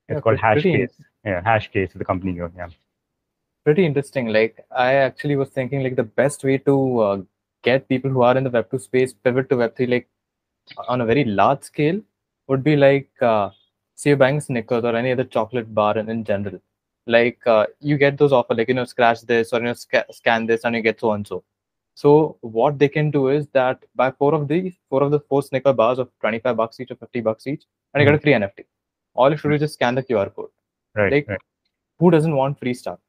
It's 0.07 0.15
Yeah, 0.15 0.21
called 0.21 0.39
pretty 0.39 0.73
Hashcase. 0.73 0.91
Yeah, 1.25 1.41
Hashcase 1.41 1.89
is 1.89 1.93
the 1.93 2.05
company 2.05 2.33
here. 2.33 2.51
Yeah. 2.55 2.69
pretty 3.65 3.85
interesting. 3.85 4.27
Like 4.27 4.65
I 4.71 4.93
actually 4.93 5.35
was 5.35 5.49
thinking 5.49 5.83
like 5.83 5.95
the 5.95 6.03
best 6.03 6.43
way 6.43 6.57
to 6.59 6.99
uh, 6.99 7.17
get 7.63 7.87
people 7.89 8.09
who 8.09 8.21
are 8.21 8.37
in 8.37 8.43
the 8.45 8.49
Web 8.49 8.69
two 8.71 8.79
space 8.79 9.13
pivot 9.13 9.49
to 9.49 9.57
Web 9.57 9.75
three 9.75 9.87
like 9.87 10.07
on 10.87 11.01
a 11.01 11.05
very 11.05 11.23
large 11.25 11.63
scale 11.63 11.99
would 12.47 12.63
be 12.63 12.75
like 12.77 13.09
uh, 13.21 13.49
say 13.95 14.13
buying 14.13 14.39
Snickers 14.39 14.83
or 14.85 14.95
any 14.95 15.11
other 15.11 15.25
chocolate 15.25 15.73
bar 15.73 15.97
in, 15.97 16.09
in 16.09 16.23
general. 16.23 16.61
Like 17.07 17.45
uh, 17.45 17.65
you 17.81 17.97
get 17.97 18.17
those 18.17 18.31
offer 18.31 18.53
like 18.55 18.69
you 18.69 18.73
know 18.75 18.85
scratch 18.85 19.21
this 19.21 19.51
or 19.53 19.59
you 19.59 19.65
know 19.65 19.73
sca- 19.73 20.05
scan 20.11 20.45
this 20.45 20.63
and 20.63 20.75
you 20.75 20.81
get 20.81 20.99
so 20.99 21.11
and 21.11 21.27
so. 21.27 21.43
So 21.95 22.37
what 22.41 22.77
they 22.79 22.87
can 22.87 23.11
do 23.11 23.29
is 23.29 23.47
that 23.53 23.83
buy 23.95 24.11
four 24.11 24.33
of 24.35 24.47
these, 24.47 24.73
four 24.89 25.01
of 25.03 25.11
the 25.11 25.19
four 25.19 25.41
Snicker 25.41 25.73
bars 25.73 25.99
of 25.99 26.09
25 26.21 26.55
bucks 26.55 26.79
each 26.79 26.91
or 26.91 26.95
50 26.95 27.21
bucks 27.21 27.47
each, 27.47 27.63
and 27.93 28.01
you 28.01 28.05
get 28.07 28.15
a 28.15 28.21
free 28.21 28.33
NFT. 28.33 28.65
All 29.17 29.31
you 29.31 29.37
should 29.37 29.49
do 29.49 29.55
is 29.55 29.61
just 29.61 29.73
scan 29.73 29.95
the 29.95 30.03
QR 30.03 30.29
code 30.35 30.49
Right. 30.95 31.11
Like- 31.11 31.27
right. 31.27 31.41
who 31.99 32.11
doesn't 32.11 32.35
want 32.35 32.59
free 32.59 32.73
stuff? 32.73 32.99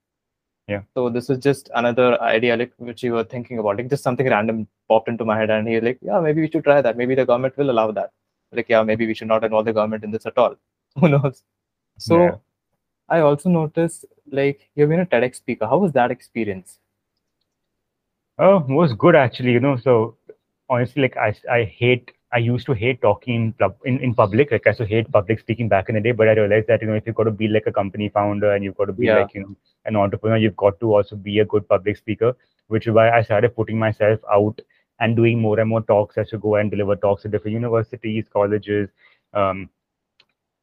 Yeah. 0.73 0.83
So 0.94 1.09
this 1.09 1.31
is 1.31 1.38
just 1.38 1.71
another 1.75 2.09
idea 2.21 2.57
like 2.62 2.73
which 2.88 3.03
you 3.03 3.12
were 3.14 3.25
thinking 3.25 3.59
about, 3.59 3.77
like 3.79 3.88
just 3.88 4.03
something 4.03 4.27
random 4.27 4.66
popped 4.88 5.09
into 5.09 5.25
my 5.25 5.37
head, 5.38 5.51
and 5.51 5.66
he's 5.68 5.83
like, 5.83 5.99
yeah, 6.03 6.21
maybe 6.21 6.42
we 6.42 6.51
should 6.51 6.64
try 6.64 6.81
that. 6.87 6.97
Maybe 6.99 7.14
the 7.14 7.25
government 7.31 7.57
will 7.57 7.71
allow 7.71 7.90
that. 7.92 8.11
Like, 8.53 8.68
yeah, 8.68 8.83
maybe 8.83 9.07
we 9.07 9.14
should 9.14 9.29
not 9.29 9.44
involve 9.44 9.64
the 9.66 9.73
government 9.79 10.05
in 10.05 10.11
this 10.11 10.27
at 10.27 10.37
all. 10.37 10.57
Who 11.01 11.09
knows? 11.09 11.42
So 11.99 12.18
Yeah. 12.25 12.35
I 13.09 13.21
also 13.21 13.49
noticed 13.49 14.05
like 14.31 14.68
you've 14.75 14.90
been 14.90 15.01
a 15.01 15.07
TEDx 15.07 15.37
speaker. 15.37 15.66
How 15.66 15.79
was 15.79 15.92
that 15.92 16.11
experience? 16.11 16.79
Oh, 18.38 18.59
it 18.59 18.68
was 18.83 18.92
good 18.92 19.16
actually. 19.16 19.53
You 19.53 19.61
know, 19.61 19.77
so 19.77 20.16
honestly, 20.68 21.03
like 21.03 21.16
I, 21.16 21.35
I 21.51 21.64
hate, 21.64 22.12
I 22.33 22.38
used 22.38 22.67
to 22.67 22.73
hate 22.75 23.01
talking 23.03 23.35
in, 23.35 23.53
pub- 23.53 23.77
in 23.85 23.99
in 24.01 24.14
public. 24.14 24.51
Like 24.53 24.67
I 24.67 24.71
used 24.71 24.79
to 24.79 24.87
hate 24.87 25.11
public 25.12 25.41
speaking 25.41 25.69
back 25.69 25.88
in 25.88 25.95
the 25.97 26.01
day. 26.01 26.12
But 26.12 26.29
I 26.29 26.33
realized 26.33 26.67
that 26.69 26.83
you 26.83 26.88
know, 26.88 26.95
if 26.95 27.07
you've 27.07 27.17
got 27.21 27.25
to 27.25 27.31
be 27.43 27.49
like 27.49 27.67
a 27.67 27.73
company 27.73 28.09
founder 28.09 28.53
and 28.53 28.64
you've 28.64 28.77
got 28.77 28.87
to 28.87 28.93
be 28.93 29.07
Yeah. 29.07 29.21
like 29.21 29.35
you 29.35 29.43
know 29.43 29.57
an 29.87 29.97
entrepreneur, 29.97 30.37
you've 30.37 30.57
got 30.57 30.79
to 30.81 30.95
also 30.95 31.17
be 31.17 31.38
a 31.41 31.45
good 31.45 31.69
public 31.69 31.97
speaker. 31.97 32.35
Which 32.69 32.87
is 32.87 32.95
why 32.95 33.11
I 33.11 33.23
started 33.23 33.57
putting 33.57 33.79
myself 33.79 34.21
out 34.33 34.61
and 35.01 35.17
doing 35.17 35.41
more 35.41 35.59
and 35.61 35.69
more 35.69 35.83
talks 35.83 36.19
as 36.19 36.29
to 36.31 36.38
go 36.38 36.57
and 36.57 36.71
deliver 36.71 36.97
talks 36.97 37.25
at 37.25 37.31
different 37.31 37.55
universities, 37.55 38.25
colleges. 38.33 38.91
Um, 39.33 39.69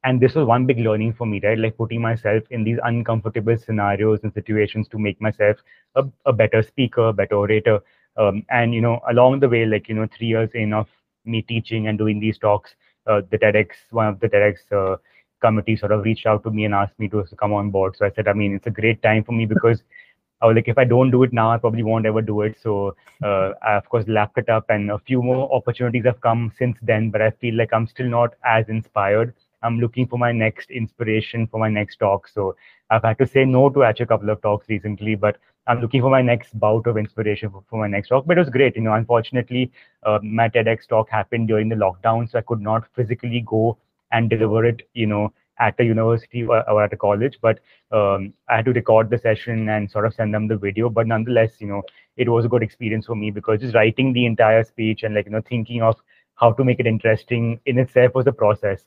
and 0.04 0.20
this 0.22 0.36
was 0.36 0.46
one 0.46 0.66
big 0.66 0.80
learning 0.80 1.14
for 1.14 1.26
me, 1.26 1.40
right? 1.44 1.58
Like 1.58 1.78
putting 1.78 2.02
myself 2.02 2.44
in 2.52 2.64
these 2.64 2.78
uncomfortable 2.84 3.58
scenarios 3.58 4.20
and 4.24 4.34
situations 4.34 4.88
to 4.90 5.00
make 5.00 5.20
myself 5.22 5.58
a, 5.96 6.06
a 6.26 6.34
better 6.34 6.62
speaker, 6.62 7.12
better 7.12 7.36
orator. 7.36 7.80
Um, 8.18 8.46
and 8.50 8.74
you 8.74 8.82
know, 8.82 9.00
along 9.10 9.40
the 9.40 9.50
way, 9.50 9.66
like 9.66 9.90
you 9.90 9.96
know, 9.96 10.08
three 10.16 10.28
years 10.28 10.50
in 10.54 10.74
of 10.74 10.88
me 11.26 11.42
teaching 11.42 11.88
and 11.88 11.98
doing 11.98 12.20
these 12.20 12.38
talks, 12.38 12.76
uh, 13.08 13.22
the 13.30 13.38
TEDx, 13.38 13.68
one 13.92 14.08
of 14.08 14.20
the 14.20 14.30
TEDx 14.30 14.58
uh, 14.72 14.98
committee 15.42 15.76
sort 15.76 15.92
of 15.92 16.04
reached 16.04 16.26
out 16.26 16.44
to 16.44 16.52
me 16.52 16.66
and 16.66 16.74
asked 16.74 16.98
me 17.00 17.08
to 17.10 17.24
come 17.38 17.54
on 17.54 17.70
board. 17.70 17.96
So 17.98 18.06
I 18.06 18.12
said, 18.12 18.28
I 18.28 18.34
mean, 18.34 18.56
it's 18.56 18.68
a 18.68 18.72
great 18.72 19.02
time 19.02 19.24
for 19.24 19.32
me 19.32 19.46
because 19.46 19.84
I 20.42 20.48
was 20.48 20.56
like, 20.56 20.68
if 20.68 20.78
I 20.78 20.84
don't 20.84 21.12
do 21.12 21.24
it 21.24 21.34
now, 21.34 21.52
I 21.52 21.58
probably 21.58 21.84
won't 21.84 22.06
ever 22.06 22.22
do 22.22 22.42
it. 22.42 22.58
So 22.62 22.96
uh, 23.24 23.54
I 23.64 23.76
of 23.76 23.88
course 23.90 24.06
lapped 24.08 24.38
it 24.38 24.50
up, 24.50 24.66
and 24.70 24.92
a 24.92 25.00
few 25.00 25.22
more 25.24 25.52
opportunities 25.54 26.06
have 26.06 26.20
come 26.22 26.52
since 26.58 26.78
then. 26.82 27.10
But 27.10 27.22
I 27.22 27.32
feel 27.32 27.56
like 27.56 27.72
I'm 27.74 27.88
still 27.88 28.08
not 28.08 28.34
as 28.44 28.68
inspired. 28.68 29.34
I'm 29.64 29.80
looking 29.80 30.08
for 30.08 30.20
my 30.20 30.32
next 30.32 30.70
inspiration 30.72 31.48
for 31.48 31.60
my 31.60 31.70
next 31.70 31.98
talk. 31.98 32.28
So 32.28 32.56
I've 32.90 33.04
had 33.04 33.18
to 33.20 33.26
say 33.26 33.46
no 33.46 33.70
to 33.70 33.84
actually 33.84 34.04
a 34.04 34.08
couple 34.08 34.30
of 34.30 34.42
talks 34.42 34.70
recently, 34.70 35.16
but 35.16 35.38
I'm 35.68 35.82
looking 35.82 36.02
for 36.02 36.10
my 36.10 36.22
next 36.22 36.58
bout 36.60 36.86
of 36.88 36.98
inspiration 36.98 37.50
for, 37.50 37.64
for 37.70 37.80
my 37.80 37.88
next 37.88 38.10
talk. 38.10 38.26
But 38.26 38.38
it 38.38 38.42
was 38.42 38.50
great. 38.50 38.76
You 38.76 38.84
know, 38.84 38.94
unfortunately, 38.94 39.72
uh, 40.04 40.20
my 40.22 40.50
TEDx 40.50 40.88
talk 40.88 41.10
happened 41.10 41.48
during 41.48 41.70
the 41.70 41.76
lockdown, 41.76 42.30
so 42.30 42.38
I 42.40 42.42
could 42.42 42.62
not 42.62 42.88
physically 42.96 43.44
go 43.46 43.78
and 44.12 44.30
deliver 44.30 44.66
it, 44.66 44.88
you 44.94 45.08
know, 45.08 45.34
at 45.60 45.80
a 45.80 45.84
university 45.84 46.44
or, 46.44 46.70
or 46.70 46.84
at 46.84 46.94
a 46.94 46.98
college. 46.98 47.38
But 47.42 47.60
um, 47.92 48.34
I 48.50 48.58
had 48.58 48.66
to 48.66 48.74
record 48.74 49.10
the 49.10 49.18
session 49.18 49.70
and 49.70 49.90
sort 49.90 50.06
of 50.06 50.14
send 50.14 50.34
them 50.34 50.48
the 50.48 50.58
video. 50.58 50.90
But 50.90 51.08
nonetheless, 51.08 51.60
you 51.60 51.68
know, 51.68 51.82
it 52.18 52.30
was 52.30 52.46
a 52.46 52.50
good 52.50 52.64
experience 52.64 53.06
for 53.08 53.16
me 53.16 53.32
because 53.32 53.62
just 53.62 53.76
writing 53.76 54.14
the 54.14 54.26
entire 54.26 54.64
speech 54.64 55.04
and 55.04 55.16
like, 55.16 55.26
you 55.26 55.32
know, 55.32 55.42
thinking 55.42 55.82
of 55.82 55.96
how 56.36 56.52
to 56.52 56.64
make 56.64 56.80
it 56.80 56.88
interesting 56.88 57.60
in 57.66 57.80
itself 57.80 58.14
was 58.14 58.28
a 58.28 58.32
process. 58.32 58.86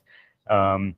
Um, 0.49 0.95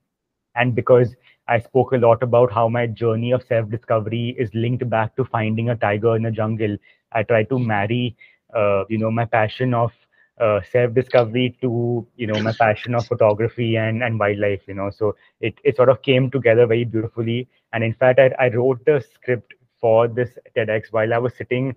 and 0.55 0.75
because 0.75 1.15
I 1.51 1.59
spoke 1.59 1.93
a 1.93 1.97
lot 1.97 2.23
about 2.23 2.53
how 2.53 2.69
my 2.69 2.87
journey 2.87 3.31
of 3.33 3.43
self 3.43 3.69
discovery 3.69 4.35
is 4.39 4.53
linked 4.55 4.89
back 4.89 5.15
to 5.17 5.25
finding 5.25 5.69
a 5.69 5.75
tiger 5.75 6.15
in 6.15 6.25
a 6.25 6.31
jungle. 6.31 6.77
I 7.13 7.23
try 7.23 7.43
to 7.45 7.59
marry, 7.59 8.15
uh, 8.55 8.85
you 8.89 8.97
know, 8.99 9.11
my 9.11 9.25
passion 9.25 9.73
of 9.75 9.91
uh, 10.39 10.61
self 10.71 10.93
discovery 10.93 11.57
to, 11.61 12.07
you 12.17 12.27
know, 12.27 12.39
my 12.41 12.53
passion 12.53 12.95
of 12.95 13.07
photography 13.07 13.77
and, 13.77 14.03
and 14.03 14.19
wildlife, 14.19 14.61
you 14.67 14.75
know. 14.75 14.89
So 14.91 15.15
it, 15.41 15.55
it 15.63 15.77
sort 15.77 15.89
of 15.89 16.01
came 16.03 16.31
together 16.31 16.65
very 16.67 16.85
beautifully. 16.85 17.47
And 17.73 17.83
in 17.83 17.93
fact, 17.93 18.19
I, 18.19 18.31
I 18.39 18.49
wrote 18.49 18.85
the 18.85 19.01
script 19.13 19.53
for 19.79 20.07
this 20.07 20.37
TEDx 20.55 20.91
while 20.91 21.13
I 21.13 21.19
was 21.19 21.35
sitting 21.35 21.75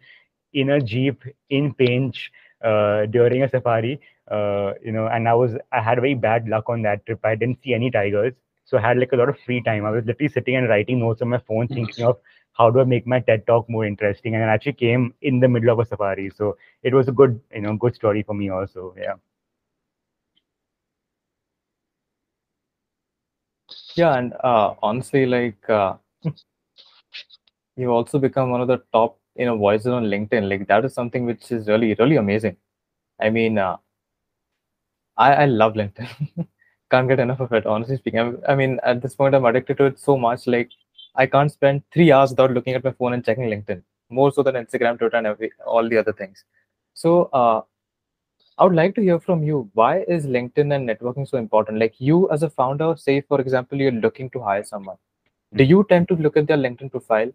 in 0.54 0.70
a 0.70 0.80
Jeep 0.80 1.22
in 1.50 1.74
Pench 1.74 2.30
uh, 2.64 3.06
during 3.06 3.42
a 3.42 3.48
safari. 3.48 4.00
Uh, 4.30 4.74
you 4.84 4.92
know, 4.92 5.06
and 5.08 5.28
I 5.28 5.34
was 5.34 5.56
I 5.72 5.82
had 5.82 5.96
very 6.00 6.14
bad 6.14 6.48
luck 6.48 6.68
on 6.68 6.82
that 6.82 7.06
trip. 7.06 7.20
I 7.24 7.34
didn't 7.36 7.62
see 7.62 7.74
any 7.74 7.90
tigers. 7.90 8.34
So 8.64 8.78
I 8.78 8.80
had 8.80 8.98
like 8.98 9.12
a 9.12 9.16
lot 9.16 9.28
of 9.28 9.38
free 9.40 9.62
time. 9.62 9.84
I 9.84 9.90
was 9.90 10.04
literally 10.04 10.28
sitting 10.28 10.56
and 10.56 10.68
writing 10.68 11.00
notes 11.00 11.22
on 11.22 11.28
my 11.30 11.38
phone, 11.38 11.68
thinking 11.68 12.04
of 12.04 12.18
how 12.52 12.70
do 12.70 12.80
I 12.80 12.84
make 12.84 13.06
my 13.06 13.20
TED 13.20 13.46
talk 13.46 13.68
more 13.68 13.84
interesting. 13.84 14.34
And 14.34 14.42
it 14.42 14.46
actually 14.46 14.74
came 14.74 15.14
in 15.22 15.40
the 15.40 15.48
middle 15.48 15.70
of 15.70 15.78
a 15.80 15.84
safari. 15.84 16.30
So 16.36 16.56
it 16.82 16.94
was 16.94 17.08
a 17.08 17.12
good, 17.12 17.40
you 17.54 17.62
know, 17.62 17.76
good 17.76 17.94
story 17.94 18.22
for 18.22 18.34
me 18.34 18.50
also. 18.50 18.94
Yeah. 18.98 19.14
Yeah, 23.96 24.16
and 24.18 24.34
uh, 24.44 24.74
honestly, 24.82 25.26
like 25.26 25.68
uh, 25.70 25.96
you've 27.76 27.90
also 27.90 28.18
become 28.18 28.50
one 28.50 28.60
of 28.60 28.68
the 28.68 28.78
top, 28.92 29.18
you 29.36 29.46
know, 29.46 29.56
voices 29.56 29.88
on 29.88 30.04
LinkedIn. 30.04 30.48
Like 30.48 30.66
that 30.68 30.84
is 30.84 30.94
something 30.94 31.24
which 31.26 31.50
is 31.52 31.68
really, 31.68 31.94
really 31.98 32.16
amazing. 32.16 32.56
I 33.20 33.30
mean, 33.30 33.58
uh, 33.58 33.76
I 35.16 35.32
I 35.42 35.44
love 35.46 35.74
LinkedIn. 35.74 36.46
Can't 36.90 37.08
get 37.08 37.18
enough 37.18 37.40
of 37.40 37.52
it. 37.52 37.66
Honestly 37.66 37.96
speaking, 37.96 38.20
I'm, 38.20 38.38
I 38.48 38.54
mean, 38.54 38.78
at 38.84 39.02
this 39.02 39.14
point, 39.14 39.34
I'm 39.34 39.44
addicted 39.44 39.78
to 39.78 39.84
it 39.86 39.98
so 39.98 40.16
much. 40.16 40.46
Like 40.46 40.70
I 41.14 41.26
can't 41.26 41.50
spend 41.50 41.82
three 41.92 42.12
hours 42.12 42.30
without 42.30 42.52
looking 42.52 42.74
at 42.74 42.84
my 42.84 42.92
phone 42.92 43.14
and 43.14 43.24
checking 43.24 43.44
LinkedIn. 43.44 43.82
More 44.10 44.32
so 44.32 44.42
than 44.42 44.54
Instagram, 44.54 44.98
Twitter, 44.98 45.16
and 45.16 45.26
every 45.26 45.50
all 45.66 45.88
the 45.88 45.96
other 45.96 46.12
things. 46.12 46.44
So, 46.92 47.24
uh, 47.32 47.62
I 48.56 48.64
would 48.64 48.74
like 48.74 48.94
to 48.94 49.00
hear 49.00 49.18
from 49.18 49.42
you. 49.42 49.68
Why 49.74 50.04
is 50.06 50.26
LinkedIn 50.26 50.72
and 50.74 50.88
networking 50.88 51.28
so 51.28 51.38
important? 51.38 51.80
Like 51.80 51.94
you 51.98 52.30
as 52.30 52.44
a 52.44 52.50
founder, 52.50 52.94
say 52.96 53.20
for 53.22 53.40
example, 53.40 53.78
you're 53.80 53.90
looking 53.90 54.30
to 54.30 54.40
hire 54.40 54.62
someone. 54.62 54.96
Do 55.54 55.64
you 55.64 55.84
tend 55.88 56.08
to 56.08 56.14
look 56.14 56.36
at 56.36 56.46
their 56.46 56.56
LinkedIn 56.56 56.90
profile? 56.90 57.32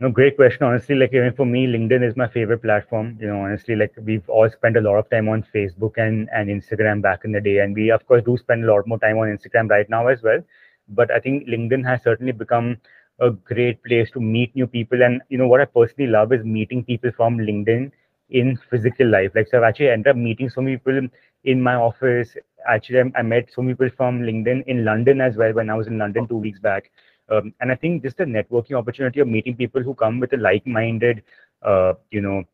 No, 0.00 0.10
great 0.10 0.36
question. 0.36 0.64
Honestly, 0.66 0.94
like 0.94 1.14
even 1.14 1.32
for 1.32 1.46
me, 1.46 1.66
LinkedIn 1.66 2.06
is 2.06 2.16
my 2.16 2.28
favorite 2.28 2.62
platform. 2.62 3.16
You 3.20 3.28
know, 3.28 3.40
honestly, 3.40 3.76
like 3.76 3.94
we've 4.04 4.28
all 4.28 4.48
spent 4.50 4.76
a 4.76 4.80
lot 4.80 4.96
of 4.98 5.08
time 5.08 5.28
on 5.28 5.42
Facebook 5.54 5.94
and, 5.96 6.28
and 6.34 6.50
Instagram 6.50 7.00
back 7.00 7.24
in 7.24 7.32
the 7.32 7.40
day. 7.40 7.58
And 7.60 7.74
we 7.74 7.90
of 7.90 8.06
course 8.06 8.22
do 8.24 8.36
spend 8.36 8.64
a 8.64 8.72
lot 8.72 8.86
more 8.86 8.98
time 8.98 9.16
on 9.18 9.28
Instagram 9.28 9.70
right 9.70 9.88
now 9.88 10.08
as 10.08 10.22
well. 10.22 10.42
But 10.88 11.10
I 11.10 11.18
think 11.20 11.48
LinkedIn 11.48 11.86
has 11.86 12.02
certainly 12.02 12.32
become 12.32 12.76
a 13.20 13.30
great 13.30 13.82
place 13.84 14.10
to 14.10 14.20
meet 14.20 14.54
new 14.54 14.66
people. 14.66 15.02
And 15.02 15.22
you 15.30 15.38
know 15.38 15.48
what 15.48 15.62
I 15.62 15.64
personally 15.64 16.10
love 16.10 16.32
is 16.32 16.44
meeting 16.44 16.84
people 16.84 17.10
from 17.16 17.38
LinkedIn 17.38 17.90
in 18.28 18.58
physical 18.70 19.08
life. 19.08 19.32
Like 19.34 19.48
so 19.48 19.58
I've 19.58 19.64
actually 19.64 19.88
ended 19.88 20.10
up 20.10 20.16
meeting 20.16 20.50
so 20.50 20.60
many 20.60 20.76
people 20.76 21.08
in 21.44 21.62
my 21.62 21.74
office. 21.74 22.36
Actually, 22.68 23.12
I, 23.16 23.22
met 23.22 23.48
so 23.50 23.62
many 23.62 23.74
people 23.74 23.90
from 23.96 24.20
LinkedIn 24.20 24.64
in 24.66 24.84
London 24.84 25.22
as 25.22 25.36
well 25.36 25.54
when 25.54 25.70
I 25.70 25.74
was 25.74 25.86
in 25.86 25.96
London 25.98 26.28
two 26.28 26.36
weeks 26.36 26.58
back. 26.58 26.90
Um, 27.30 27.52
and 27.60 27.72
I 27.72 27.74
think 27.74 28.02
just 28.02 28.18
the 28.18 28.24
networking 28.24 28.74
opportunity 28.76 29.20
of 29.20 29.28
meeting 29.28 29.56
people 29.56 29.82
who 29.82 29.94
come 29.94 30.20
with 30.20 30.32
a 30.32 30.36
like-minded, 30.36 31.22
uh, 31.62 31.94
you 32.10 32.20
know, 32.20 32.44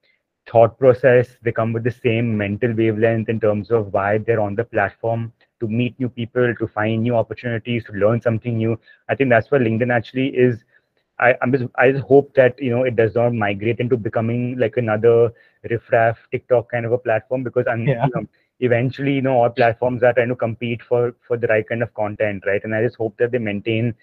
thought 0.50 0.78
process. 0.78 1.36
They 1.42 1.52
come 1.52 1.72
with 1.72 1.84
the 1.84 1.90
same 1.90 2.36
mental 2.36 2.72
wavelength 2.72 3.28
in 3.28 3.40
terms 3.40 3.70
of 3.70 3.92
why 3.92 4.18
they're 4.18 4.40
on 4.40 4.54
the 4.56 4.64
platform 4.64 5.32
to 5.60 5.68
meet 5.68 5.98
new 5.98 6.08
people, 6.08 6.54
to 6.58 6.66
find 6.68 7.02
new 7.02 7.16
opportunities, 7.16 7.84
to 7.84 7.92
learn 7.92 8.20
something 8.20 8.56
new. 8.56 8.78
I 9.08 9.14
think 9.14 9.30
that's 9.30 9.50
where 9.50 9.60
LinkedIn 9.60 9.92
actually 9.92 10.28
is 10.28 10.64
I, 11.18 11.34
I'm 11.42 11.52
just 11.52 11.64
I 11.76 11.92
just 11.92 12.04
hope 12.04 12.34
that 12.34 12.60
you 12.60 12.70
know 12.70 12.84
it 12.84 12.96
does 12.96 13.14
not 13.14 13.34
migrate 13.34 13.78
into 13.78 13.96
becoming 13.96 14.58
like 14.58 14.76
another 14.76 15.32
riffraff 15.70 16.18
TikTok 16.32 16.70
kind 16.70 16.84
of 16.84 16.92
a 16.92 16.98
platform 16.98 17.42
because 17.44 17.66
I'm 17.68 17.86
Yeah. 17.86 18.06
you 18.06 18.10
know, 18.14 18.26
eventually 18.60 19.14
you 19.14 19.22
know 19.22 19.42
all 19.42 19.50
platforms 19.50 20.02
are 20.02 20.12
trying 20.12 20.28
to 20.28 20.36
compete 20.36 20.82
for 20.82 21.14
for 21.26 21.36
the 21.36 21.46
right 21.46 21.68
kind 21.68 21.82
of 21.82 21.94
content, 21.94 22.42
right? 22.46 22.62
And 22.64 22.74
I 22.74 22.82
just 22.82 22.96
hope 22.96 23.16
that 23.18 23.30
they 23.30 23.38
maintain 23.38 23.94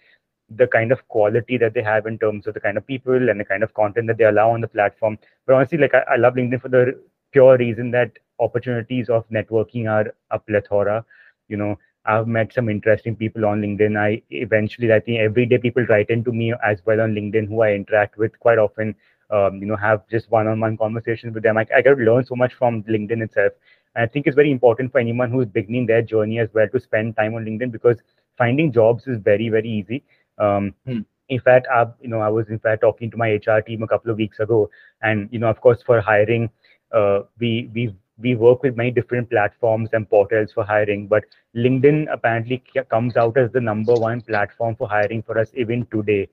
the 0.56 0.68
kind 0.68 0.92
of 0.92 1.08
quality 1.08 1.58
that 1.58 1.74
they 1.74 1.84
have 1.84 2.06
in 2.06 2.18
terms 2.18 2.48
of 2.48 2.54
the 2.54 2.60
kind 2.60 2.78
of 2.78 2.86
people 2.88 3.30
and 3.30 3.40
the 3.40 3.46
kind 3.46 3.64
of 3.64 3.74
content 3.74 4.08
that 4.08 4.18
they 4.18 4.26
allow 4.26 4.52
on 4.52 4.62
the 4.62 4.68
platform. 4.68 5.18
But 5.46 5.56
honestly, 5.56 5.78
like 5.78 5.94
I, 5.94 6.04
I 6.14 6.16
love 6.16 6.34
LinkedIn 6.36 6.62
for 6.62 6.70
the 6.70 7.00
pure 7.32 7.58
reason 7.58 7.92
that 7.92 8.12
opportunities 8.40 9.10
of 9.10 9.28
networking 9.30 9.90
are 9.90 10.14
a 10.32 10.40
plethora. 10.40 11.06
You 11.48 11.58
know, 11.58 11.80
I've 12.06 12.28
met 12.28 12.54
some 12.54 12.70
interesting 12.70 13.16
people 13.16 13.46
on 13.46 13.62
LinkedIn. 13.62 13.98
I 13.98 14.22
eventually, 14.30 14.92
I 14.92 15.00
think 15.00 15.20
every 15.20 15.46
day 15.46 15.58
people 15.58 15.86
write 15.86 16.10
into 16.10 16.32
me 16.32 16.54
as 16.64 16.82
well 16.86 17.02
on 17.02 17.14
LinkedIn 17.14 17.48
who 17.48 17.62
I 17.62 17.74
interact 17.74 18.18
with 18.18 18.38
quite 18.40 18.58
often. 18.58 18.96
Um, 19.32 19.58
you 19.58 19.68
know, 19.68 19.76
have 19.76 20.08
just 20.10 20.32
one-on-one 20.32 20.78
conversations 20.78 21.36
with 21.36 21.44
them. 21.44 21.56
I, 21.56 21.62
I 21.76 21.84
get 21.84 21.96
to 21.96 22.04
learn 22.04 22.26
so 22.26 22.36
much 22.36 22.56
from 22.56 22.82
LinkedIn 22.84 23.22
itself. 23.22 23.54
And 23.94 24.04
I 24.04 24.08
think 24.08 24.26
it's 24.26 24.36
very 24.36 24.52
important 24.52 24.92
for 24.92 24.98
anyone 24.98 25.30
who's 25.30 25.46
beginning 25.46 25.86
their 25.86 26.02
journey 26.02 26.40
as 26.40 26.50
well 26.52 26.68
to 26.70 26.80
spend 26.80 27.16
time 27.16 27.36
on 27.36 27.46
LinkedIn 27.46 27.72
because 27.72 28.02
finding 28.40 28.72
jobs 28.72 29.06
is 29.06 29.20
very, 29.20 29.50
very 29.50 29.70
easy. 29.70 30.04
Um, 30.39 30.73
Hmm. 30.86 30.99
In 31.30 31.39
fact, 31.41 31.67
I, 31.71 31.86
you 32.02 32.10
know, 32.10 32.21
I 32.21 32.30
was 32.30 32.49
in 32.49 32.58
fact 32.60 32.82
talking 32.82 33.12
to 33.12 33.17
my 33.17 33.30
HR 33.45 33.62
team 33.62 33.84
a 33.84 33.88
couple 33.88 34.10
of 34.12 34.17
weeks 34.17 34.39
ago, 34.39 34.69
and 35.04 35.30
you 35.32 35.39
know, 35.39 35.47
of 35.49 35.62
course, 35.62 35.82
for 35.86 36.02
hiring, 36.02 36.49
uh, 36.91 37.21
we 37.39 37.69
we 37.73 37.95
we 38.19 38.36
work 38.36 38.63
with 38.63 38.75
many 38.75 38.91
different 38.91 39.30
platforms 39.30 39.89
and 39.93 40.10
portals 40.10 40.52
for 40.54 40.63
hiring, 40.63 41.08
but 41.08 41.23
LinkedIn 41.56 42.08
apparently 42.12 42.63
comes 42.89 43.15
out 43.15 43.38
as 43.38 43.52
the 43.52 43.62
number 43.62 43.93
one 43.95 44.21
platform 44.21 44.75
for 44.75 44.89
hiring 44.89 45.21
for 45.21 45.38
us 45.38 45.52
even 45.56 45.86
today. 45.88 46.28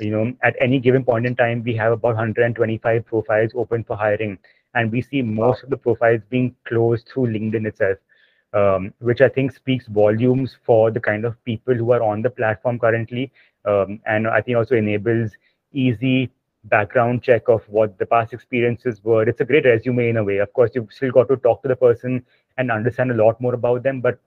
You 0.00 0.10
know, 0.10 0.32
at 0.42 0.56
any 0.60 0.78
given 0.80 1.04
point 1.04 1.26
in 1.26 1.36
time, 1.36 1.62
we 1.62 1.74
have 1.76 1.92
about 1.92 2.16
125 2.16 3.06
profiles 3.06 3.52
open 3.54 3.84
for 3.84 3.96
hiring, 3.96 4.38
and 4.74 4.90
we 4.92 5.00
see 5.02 5.22
most 5.22 5.62
of 5.64 5.70
the 5.70 5.76
profiles 5.76 6.22
being 6.28 6.54
closed 6.66 7.08
through 7.08 7.28
LinkedIn 7.28 7.66
itself, 7.66 7.98
um, 8.52 8.92
which 9.00 9.20
I 9.20 9.28
think 9.28 9.52
speaks 9.52 9.86
volumes 9.86 10.56
for 10.64 10.90
the 10.90 11.00
kind 11.00 11.24
of 11.24 11.42
people 11.44 11.74
who 11.74 11.92
are 11.92 12.02
on 12.02 12.22
the 12.22 12.30
platform 12.30 12.78
currently, 12.78 13.32
um, 13.64 14.00
and 14.06 14.26
I 14.26 14.40
think 14.40 14.56
also 14.56 14.76
enables 14.76 15.32
easy 15.72 16.30
background 16.64 17.22
check 17.22 17.48
of 17.48 17.62
what 17.68 17.98
the 17.98 18.06
past 18.06 18.32
experiences 18.32 19.02
were. 19.02 19.22
It's 19.22 19.40
a 19.40 19.44
great 19.44 19.64
resume 19.64 20.10
in 20.10 20.16
a 20.16 20.24
way. 20.24 20.38
Of 20.38 20.52
course, 20.52 20.70
you've 20.74 20.92
still 20.92 21.10
got 21.10 21.28
to 21.28 21.36
talk 21.36 21.62
to 21.62 21.68
the 21.68 21.76
person 21.76 22.24
and 22.58 22.70
understand 22.70 23.10
a 23.10 23.14
lot 23.14 23.40
more 23.40 23.54
about 23.54 23.82
them, 23.82 24.00
but 24.00 24.18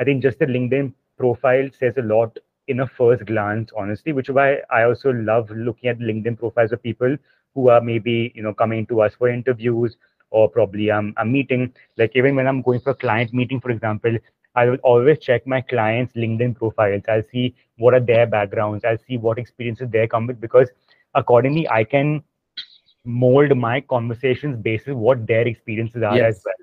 I 0.00 0.04
think 0.04 0.22
just 0.22 0.38
the 0.38 0.46
LinkedIn 0.46 0.92
profile 1.18 1.68
says 1.78 1.94
a 1.98 2.02
lot 2.02 2.36
in 2.68 2.80
a 2.80 2.86
first 2.86 3.26
glance, 3.26 3.70
honestly, 3.76 4.12
which 4.12 4.28
is 4.28 4.34
why 4.34 4.58
I 4.70 4.84
also 4.84 5.10
love 5.12 5.50
looking 5.50 5.90
at 5.90 5.98
LinkedIn 5.98 6.38
profiles 6.38 6.72
of 6.72 6.82
people 6.82 7.16
who 7.54 7.68
are 7.68 7.80
maybe, 7.80 8.32
you 8.34 8.42
know, 8.42 8.54
coming 8.54 8.86
to 8.86 9.02
us 9.02 9.14
for 9.14 9.28
interviews 9.28 9.96
or 10.30 10.48
probably 10.48 10.90
I'm, 10.90 11.12
I'm 11.16 11.30
meeting. 11.32 11.72
Like 11.98 12.12
even 12.14 12.34
when 12.36 12.46
I'm 12.46 12.62
going 12.62 12.80
for 12.80 12.90
a 12.90 12.94
client 12.94 13.32
meeting, 13.34 13.60
for 13.60 13.70
example, 13.70 14.16
I 14.54 14.66
will 14.66 14.78
always 14.82 15.18
check 15.18 15.46
my 15.46 15.60
clients' 15.60 16.14
LinkedIn 16.14 16.56
profiles. 16.56 17.02
I'll 17.08 17.22
see 17.22 17.54
what 17.78 17.94
are 17.94 18.00
their 18.00 18.26
backgrounds. 18.26 18.84
I'll 18.84 18.98
see 18.98 19.16
what 19.18 19.38
experiences 19.38 19.88
they 19.90 20.06
come 20.06 20.26
with 20.26 20.40
because 20.40 20.70
accordingly 21.14 21.68
I 21.68 21.84
can 21.84 22.22
mold 23.04 23.56
my 23.56 23.80
conversations 23.80 24.56
based 24.56 24.88
on 24.88 24.98
what 24.98 25.26
their 25.26 25.46
experiences 25.46 26.02
are 26.02 26.20
Yes. 26.20 26.30
as 26.30 26.40
well 26.44 26.60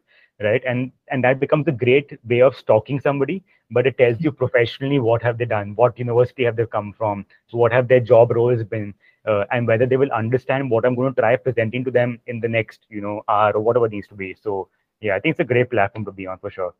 right 0.47 0.63
and 0.67 0.91
and 1.10 1.23
that 1.23 1.39
becomes 1.39 1.67
a 1.67 1.71
great 1.71 2.12
way 2.28 2.41
of 2.41 2.56
stalking 2.56 2.99
somebody 2.99 3.43
but 3.71 3.86
it 3.88 3.97
tells 3.97 4.21
you 4.21 4.32
professionally 4.32 4.99
what 4.99 5.21
have 5.21 5.38
they 5.38 5.45
done 5.45 5.73
what 5.75 5.97
university 5.99 6.43
have 6.43 6.56
they 6.56 6.65
come 6.65 6.91
from 6.93 7.25
what 7.52 7.71
have 7.71 7.88
their 7.88 7.99
job 7.99 8.32
roles 8.32 8.63
been 8.63 8.93
uh, 9.28 9.43
and 9.52 9.67
whether 9.67 9.86
they 9.86 9.97
will 9.97 10.12
understand 10.12 10.69
what 10.69 10.86
i'm 10.86 10.95
going 10.95 11.13
to 11.13 11.21
try 11.21 11.36
presenting 11.36 11.84
to 11.84 11.91
them 11.91 12.19
in 12.28 12.39
the 12.39 12.47
next 12.47 12.86
you 12.89 13.02
know 13.02 13.21
hour 13.28 13.52
or 13.54 13.62
whatever 13.62 13.86
it 13.88 13.91
needs 13.91 14.08
to 14.08 14.15
be 14.15 14.36
so 14.41 14.67
yeah 15.02 15.15
i 15.15 15.19
think 15.19 15.32
it's 15.34 15.39
a 15.47 15.52
great 15.54 15.69
platform 15.69 16.06
to 16.06 16.12
be 16.12 16.28
on 16.28 16.38
for 16.39 16.49
sure 16.49 16.73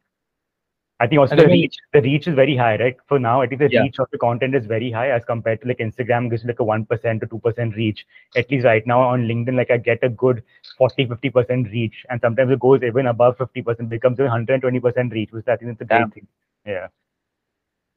I 1.02 1.08
think 1.08 1.20
also 1.22 1.36
the 1.36 1.46
reach 1.48 1.78
the 1.94 2.02
reach 2.02 2.28
is 2.28 2.36
very 2.36 2.56
high, 2.58 2.78
right? 2.78 2.98
For 3.08 3.20
now, 3.20 3.42
I 3.42 3.48
think 3.48 3.60
the 3.60 3.70
Yeah. 3.72 3.84
reach 3.84 4.00
of 4.00 4.10
the 4.12 4.18
content 4.18 4.54
is 4.56 4.66
very 4.66 4.92
high 4.92 5.12
as 5.12 5.24
compared 5.24 5.62
to 5.62 5.68
like 5.70 5.78
Instagram 5.78 6.30
gives 6.30 6.44
like 6.44 6.60
a 6.60 6.64
one 6.64 6.86
percent 6.86 7.22
to 7.22 7.28
two 7.28 7.40
percent 7.40 7.76
reach. 7.76 8.06
At 8.36 8.52
least 8.52 8.66
right 8.66 8.86
now 8.86 9.00
on 9.02 9.26
LinkedIn, 9.28 9.56
like 9.56 9.72
I 9.72 9.78
get 9.78 10.04
a 10.04 10.10
good 10.10 10.44
40, 10.78 11.06
50 11.06 11.30
percent 11.30 11.68
reach, 11.72 12.06
and 12.10 12.20
sometimes 12.22 12.52
it 12.52 12.60
goes 12.60 12.84
even 12.84 13.08
above 13.08 13.38
fifty 13.38 13.62
percent, 13.62 13.90
becomes 13.90 14.20
a 14.20 14.30
hundred 14.30 14.54
and 14.56 14.62
twenty 14.62 14.80
percent 14.82 15.14
reach, 15.14 15.32
which 15.32 15.48
I 15.48 15.56
think 15.56 15.72
is 15.72 15.82
a 15.82 15.86
great 15.86 16.14
thing. 16.14 16.28
Yeah. 16.66 16.88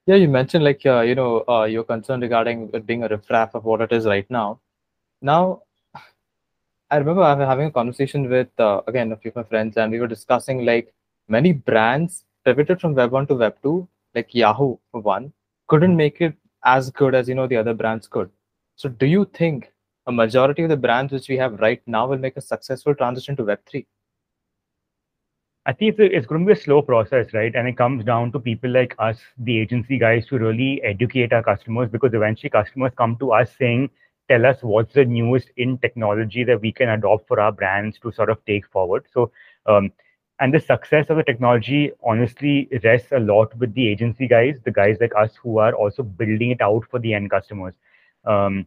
Yeah, 0.07 0.17
you 0.17 0.29
mentioned 0.29 0.65
like 0.65 0.85
uh, 0.87 1.01
you 1.01 1.15
know 1.17 1.45
uh, 1.49 1.65
your 1.65 1.85
concern 1.85 2.21
regarding 2.21 2.71
it 2.73 2.87
being 2.87 3.03
a 3.05 3.09
riffraff 3.09 3.55
of 3.55 3.65
what 3.65 3.81
it 3.81 3.93
is 3.93 4.07
right 4.07 4.29
now. 4.31 4.61
Now, 5.21 5.63
I 6.91 6.97
remember 6.99 7.23
I 7.23 7.35
was 7.35 7.47
having 7.49 7.67
a 7.67 7.71
conversation 7.71 8.29
with 8.29 8.49
uh, 8.59 8.83
again 8.87 9.13
a 9.13 9.17
few 9.17 9.31
of 9.31 9.37
my 9.37 9.43
friends, 9.45 9.77
and 9.77 9.91
we 9.93 9.99
were 10.01 10.07
discussing 10.07 10.65
like 10.65 10.93
many 11.29 11.53
brands 11.53 12.25
pivoted 12.45 12.81
from 12.81 12.95
Web 12.95 13.13
one 13.13 13.27
to 13.29 13.35
Web 13.35 13.57
two. 13.63 13.89
Like 14.15 14.35
Yahoo, 14.35 14.77
one, 14.91 15.33
couldn't 15.69 15.97
make 15.97 16.21
it 16.21 16.35
as 16.65 16.91
good 16.91 17.15
as 17.15 17.29
you 17.29 17.35
know 17.35 17.47
the 17.47 17.57
other 17.57 17.75
brands 17.75 18.07
could. 18.07 18.31
So, 18.77 18.89
do 18.89 19.07
you 19.07 19.25
think 19.33 19.73
a 20.07 20.13
majority 20.13 20.63
of 20.63 20.69
the 20.69 20.77
brands 20.77 21.13
which 21.13 21.29
we 21.29 21.37
have 21.39 21.61
right 21.61 21.81
now 21.87 22.07
will 22.07 22.19
make 22.19 22.37
a 22.37 22.41
successful 22.43 22.95
transition 22.95 23.37
to 23.37 23.45
Web 23.45 23.61
three? 23.67 23.87
I 25.65 25.73
think 25.73 25.93
it's, 25.93 26.01
a, 26.01 26.17
it's 26.17 26.27
going 26.27 26.41
to 26.41 26.47
be 26.47 26.59
a 26.59 26.63
slow 26.63 26.83
process, 26.83 27.33
right? 27.33 27.55
And 27.55 27.69
it 27.69 27.77
comes 27.77 28.05
down 28.05 28.33
to 28.33 28.41
people 28.41 28.71
like 28.71 28.97
us, 28.99 29.19
the 29.39 29.61
agency 29.61 29.97
guys, 29.97 30.27
to 30.27 30.39
really 30.39 30.83
educate 30.83 31.33
our 31.33 31.43
customers 31.43 31.89
because 31.89 32.13
eventually 32.15 32.51
customers 32.51 32.93
come 32.97 33.17
to 33.21 33.33
us 33.33 33.51
saying, 33.57 33.89
tell 34.29 34.45
us 34.45 34.59
what's 34.63 34.95
the 34.95 35.05
newest 35.05 35.51
in 35.57 35.79
technology 35.79 36.43
that 36.45 36.61
we 36.61 36.73
can 36.73 36.89
adopt 36.89 37.29
for 37.29 37.39
our 37.39 37.53
brands 37.53 37.99
to 38.01 38.11
sort 38.11 38.29
of 38.29 38.45
take 38.45 38.67
forward. 38.67 39.07
So, 39.15 39.31
um, 39.67 39.93
and 40.43 40.55
the 40.55 40.61
success 40.61 41.11
of 41.11 41.19
the 41.19 41.25
technology 41.25 41.93
honestly 42.05 42.69
rests 42.85 43.13
a 43.13 43.21
lot 43.21 43.57
with 43.59 43.75
the 43.75 43.89
agency 43.89 44.29
guys, 44.29 44.61
the 44.65 44.73
guys 44.73 44.99
like 45.01 45.13
us 45.17 45.37
who 45.37 45.59
are 45.59 45.75
also 45.75 46.03
building 46.03 46.51
it 46.51 46.63
out 46.63 46.85
for 46.91 47.01
the 47.01 47.15
end 47.15 47.31
customers. 47.31 47.75
Um, 48.25 48.67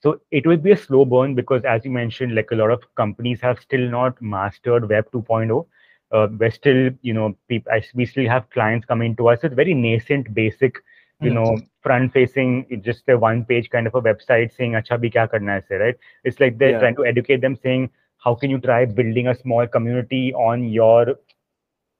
so 0.00 0.20
it 0.30 0.46
will 0.46 0.56
be 0.58 0.72
a 0.72 0.76
slow 0.76 1.04
burn 1.04 1.34
because, 1.34 1.64
as 1.64 1.84
you 1.84 1.90
mentioned, 1.90 2.34
like 2.34 2.50
a 2.52 2.56
lot 2.56 2.70
of 2.70 2.82
companies 2.96 3.40
have 3.42 3.60
still 3.60 3.88
not 3.90 4.20
mastered 4.22 4.88
Web 4.88 5.10
2.0 5.12 5.66
uh, 6.12 6.28
we're 6.38 6.50
still, 6.50 6.90
you 7.02 7.14
know, 7.14 7.36
people, 7.48 7.72
we 7.94 8.06
still 8.06 8.28
have 8.28 8.48
clients 8.50 8.86
coming 8.86 9.16
to 9.16 9.28
us. 9.28 9.40
It's 9.44 9.54
very 9.54 9.74
nascent, 9.74 10.34
basic, 10.34 10.76
you 11.20 11.30
Hmm. 11.30 11.32
know, 11.32 11.62
front-facing, 11.82 12.82
just 12.84 13.08
a 13.08 13.18
one-page 13.18 13.70
kind 13.70 13.86
of 13.86 13.94
a 13.94 14.02
website 14.02 14.52
saying, 14.54 14.72
"Acha 14.72 14.98
bhi 15.04 15.12
kya 15.14 15.30
karna 15.30 15.52
hai 15.54 15.60
se," 15.68 15.76
right? 15.84 15.96
It's 16.24 16.40
like 16.40 16.58
they're 16.58 16.76
Yeah. 16.76 16.84
trying 16.84 16.96
to 17.00 17.04
educate 17.12 17.40
them, 17.40 17.56
saying, 17.56 17.90
"How 18.24 18.34
can 18.34 18.50
you 18.50 18.58
try 18.58 18.84
building 18.86 19.28
a 19.28 19.34
small 19.34 19.66
community 19.66 20.32
on 20.34 20.64
your 20.68 21.16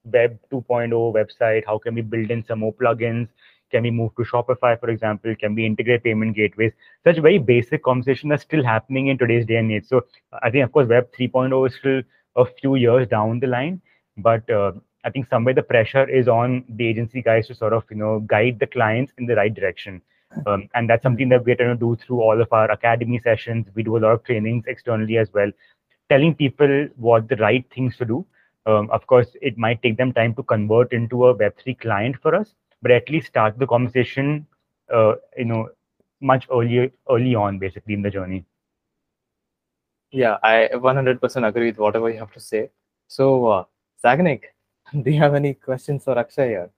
Web 0.04 0.38
2.0 0.50 1.12
website? 1.14 1.64
How 1.66 1.78
can 1.78 1.94
we 1.94 2.02
build 2.02 2.30
in 2.30 2.44
some 2.44 2.60
more 2.60 2.72
plugins? 2.72 3.28
Can 3.70 3.82
we 3.82 3.90
move 3.90 4.14
to 4.16 4.22
Shopify, 4.22 4.78
for 4.78 4.90
example? 4.90 5.34
Can 5.36 5.54
we 5.54 5.66
integrate 5.66 6.04
payment 6.04 6.36
gateways?" 6.36 6.72
Such 7.04 7.18
very 7.18 7.38
basic 7.38 7.82
conversation 7.82 8.32
are 8.32 8.38
still 8.38 8.64
happening 8.64 9.08
in 9.08 9.18
today's 9.18 9.46
day 9.46 9.56
and 9.56 9.70
age. 9.72 9.86
So 9.86 10.04
I 10.42 10.50
think, 10.50 10.64
of 10.64 10.72
course, 10.72 10.88
Web 10.88 11.12
3.0 11.12 11.66
is 11.66 11.74
still 11.76 12.02
a 12.36 12.44
few 12.44 12.74
years 12.76 13.08
down 13.08 13.40
the 13.40 13.46
line 13.46 13.80
but 14.18 14.48
uh, 14.50 14.72
i 15.04 15.10
think 15.10 15.26
somewhere 15.28 15.54
the 15.54 15.62
pressure 15.62 16.08
is 16.08 16.28
on 16.28 16.64
the 16.68 16.86
agency 16.86 17.22
guys 17.22 17.46
to 17.46 17.54
sort 17.54 17.72
of 17.72 17.84
you 17.90 17.96
know 17.96 18.20
guide 18.20 18.58
the 18.58 18.66
clients 18.66 19.12
in 19.18 19.26
the 19.26 19.34
right 19.34 19.54
direction 19.54 20.00
um, 20.46 20.68
and 20.74 20.90
that's 20.90 21.02
something 21.02 21.28
that 21.28 21.44
we're 21.44 21.54
trying 21.54 21.76
to 21.76 21.86
do 21.86 21.96
through 21.96 22.20
all 22.20 22.40
of 22.40 22.52
our 22.52 22.70
academy 22.70 23.20
sessions 23.22 23.66
we 23.74 23.82
do 23.82 23.96
a 23.96 24.02
lot 24.04 24.12
of 24.12 24.24
trainings 24.24 24.64
externally 24.66 25.16
as 25.16 25.32
well 25.32 25.50
telling 26.08 26.34
people 26.34 26.88
what 26.96 27.28
the 27.28 27.36
right 27.36 27.64
things 27.74 27.96
to 27.96 28.04
do 28.04 28.24
um, 28.66 28.90
of 28.90 29.06
course 29.06 29.28
it 29.42 29.58
might 29.58 29.82
take 29.82 29.96
them 29.96 30.12
time 30.12 30.34
to 30.34 30.42
convert 30.42 30.92
into 30.92 31.26
a 31.26 31.34
web3 31.34 31.78
client 31.80 32.16
for 32.22 32.34
us 32.34 32.54
but 32.82 32.90
at 32.90 33.08
least 33.10 33.26
start 33.28 33.58
the 33.58 33.66
conversation 33.66 34.46
uh, 34.92 35.14
you 35.36 35.44
know 35.44 35.68
much 36.20 36.46
earlier 36.52 36.90
early 37.10 37.34
on 37.34 37.58
basically 37.58 37.94
in 37.94 38.02
the 38.02 38.10
journey 38.10 38.44
Yeah, 40.10 40.38
I 40.42 40.68
100% 40.72 41.46
agree 41.48 41.66
with 41.70 41.78
whatever 41.78 42.08
you 42.08 42.18
have 42.18 42.32
to 42.32 42.40
say. 42.40 42.70
So, 43.08 43.46
uh, 43.48 43.64
Sagnik, 44.02 44.42
do 45.02 45.10
you 45.10 45.18
have 45.18 45.34
any 45.34 45.54
questions 45.54 46.04
for 46.04 46.18
Akshay 46.18 46.48
here? 46.48 46.70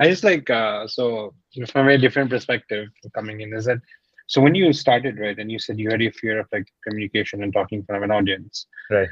I 0.00 0.08
just 0.08 0.24
like 0.24 0.50
uh, 0.50 0.86
so 0.86 1.34
from 1.70 1.82
a 1.82 1.84
very 1.84 1.98
different 1.98 2.30
perspective 2.30 2.88
coming 3.14 3.40
in 3.40 3.54
is 3.54 3.66
that 3.66 3.78
so 4.26 4.40
when 4.40 4.54
you 4.54 4.72
started 4.72 5.18
right 5.18 5.38
and 5.38 5.50
you 5.50 5.58
said 5.58 5.78
you 5.78 5.90
had 5.90 6.00
your 6.00 6.12
fear 6.12 6.40
of 6.40 6.46
like 6.52 6.66
communication 6.86 7.42
and 7.42 7.52
talking 7.52 7.78
in 7.80 7.84
front 7.84 8.02
of 8.02 8.08
an 8.08 8.14
audience 8.14 8.66
Right. 8.90 9.08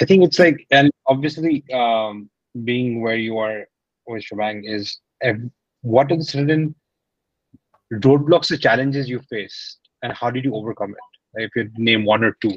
I 0.00 0.04
think 0.04 0.24
it's 0.24 0.38
like 0.38 0.66
and 0.70 0.90
obviously 1.06 1.64
um, 1.72 2.30
being 2.64 3.02
where 3.02 3.16
you 3.16 3.38
are 3.38 3.66
with 4.06 4.24
Schbang 4.24 4.62
is 4.64 4.98
what 5.82 6.10
are 6.12 6.16
the 6.16 6.24
certain 6.24 6.74
roadblocks 7.92 8.50
or 8.50 8.56
challenges 8.56 9.08
you 9.08 9.20
faced 9.30 9.78
and 10.02 10.12
how 10.12 10.30
did 10.30 10.44
you 10.44 10.54
overcome 10.54 10.90
it? 10.90 11.40
Like, 11.40 11.50
if 11.54 11.56
you 11.56 11.70
name 11.76 12.04
one 12.04 12.24
or 12.24 12.36
two. 12.40 12.56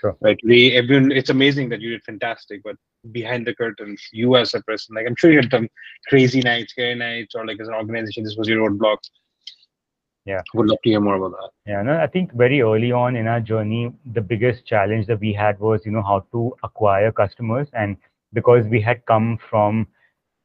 Sure. 0.00 0.16
Right. 0.20 0.38
We 0.44 0.72
everyone 0.72 1.12
it's 1.12 1.30
amazing 1.30 1.68
that 1.70 1.80
you 1.80 1.90
did 1.90 2.02
fantastic, 2.02 2.62
but 2.62 2.76
behind 3.12 3.46
the 3.46 3.54
curtains, 3.54 4.02
you 4.12 4.36
as 4.36 4.52
a 4.54 4.62
person, 4.62 4.94
like 4.94 5.06
I'm 5.06 5.16
sure 5.16 5.30
you 5.30 5.40
had 5.40 5.50
some 5.50 5.68
crazy 6.08 6.40
nights, 6.40 6.72
scary 6.72 6.94
nights, 6.94 7.34
or 7.34 7.46
like 7.46 7.60
as 7.60 7.68
an 7.68 7.74
organization, 7.74 8.24
this 8.24 8.36
was 8.36 8.48
your 8.48 8.60
roadblock. 10.26 10.42
Would 10.54 10.68
love 10.68 10.78
to 10.84 10.90
hear 10.90 11.00
more 11.00 11.16
about 11.16 11.32
that. 11.32 11.50
Yeah, 11.70 11.82
no, 11.82 11.98
I 11.98 12.06
think 12.06 12.32
very 12.32 12.62
early 12.62 12.92
on 12.92 13.16
in 13.16 13.26
our 13.26 13.40
journey, 13.40 13.92
the 14.12 14.20
biggest 14.20 14.66
challenge 14.66 15.06
that 15.06 15.20
we 15.20 15.32
had 15.32 15.58
was, 15.60 15.84
you 15.84 15.92
know, 15.92 16.02
how 16.02 16.26
to 16.32 16.54
acquire 16.62 17.12
customers. 17.12 17.68
And 17.72 17.96
because 18.32 18.66
we 18.66 18.80
had 18.80 19.04
come 19.06 19.38
from 19.50 19.86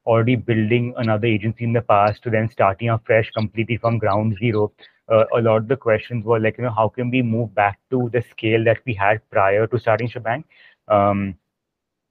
already 0.06 0.36
building 0.36 0.94
another 0.98 1.28
agency 1.28 1.64
in 1.64 1.74
the 1.74 1.82
past 1.82 2.24
to 2.24 2.30
then 2.30 2.50
starting 2.50 2.90
afresh 2.90 3.30
completely 3.32 3.78
from 3.78 3.98
ground 3.98 4.38
zero, 4.40 4.72
uh, 5.10 5.26
a 5.36 5.42
lot 5.42 5.58
of 5.58 5.68
the 5.68 5.78
questions 5.78 6.26
were 6.26 6.40
like, 6.40 6.58
you 6.58 6.64
know, 6.64 6.72
how 6.72 6.90
can 6.90 7.10
we 7.10 7.22
move 7.22 7.54
back 7.56 7.80
to 7.90 8.10
the 8.14 8.22
scale 8.22 8.64
that 8.64 8.80
we 8.86 8.94
had 8.94 9.22
prior 9.30 9.68
to 9.68 9.80
starting 9.80 10.08
Schbang? 10.08 10.44
Um, 10.88 11.36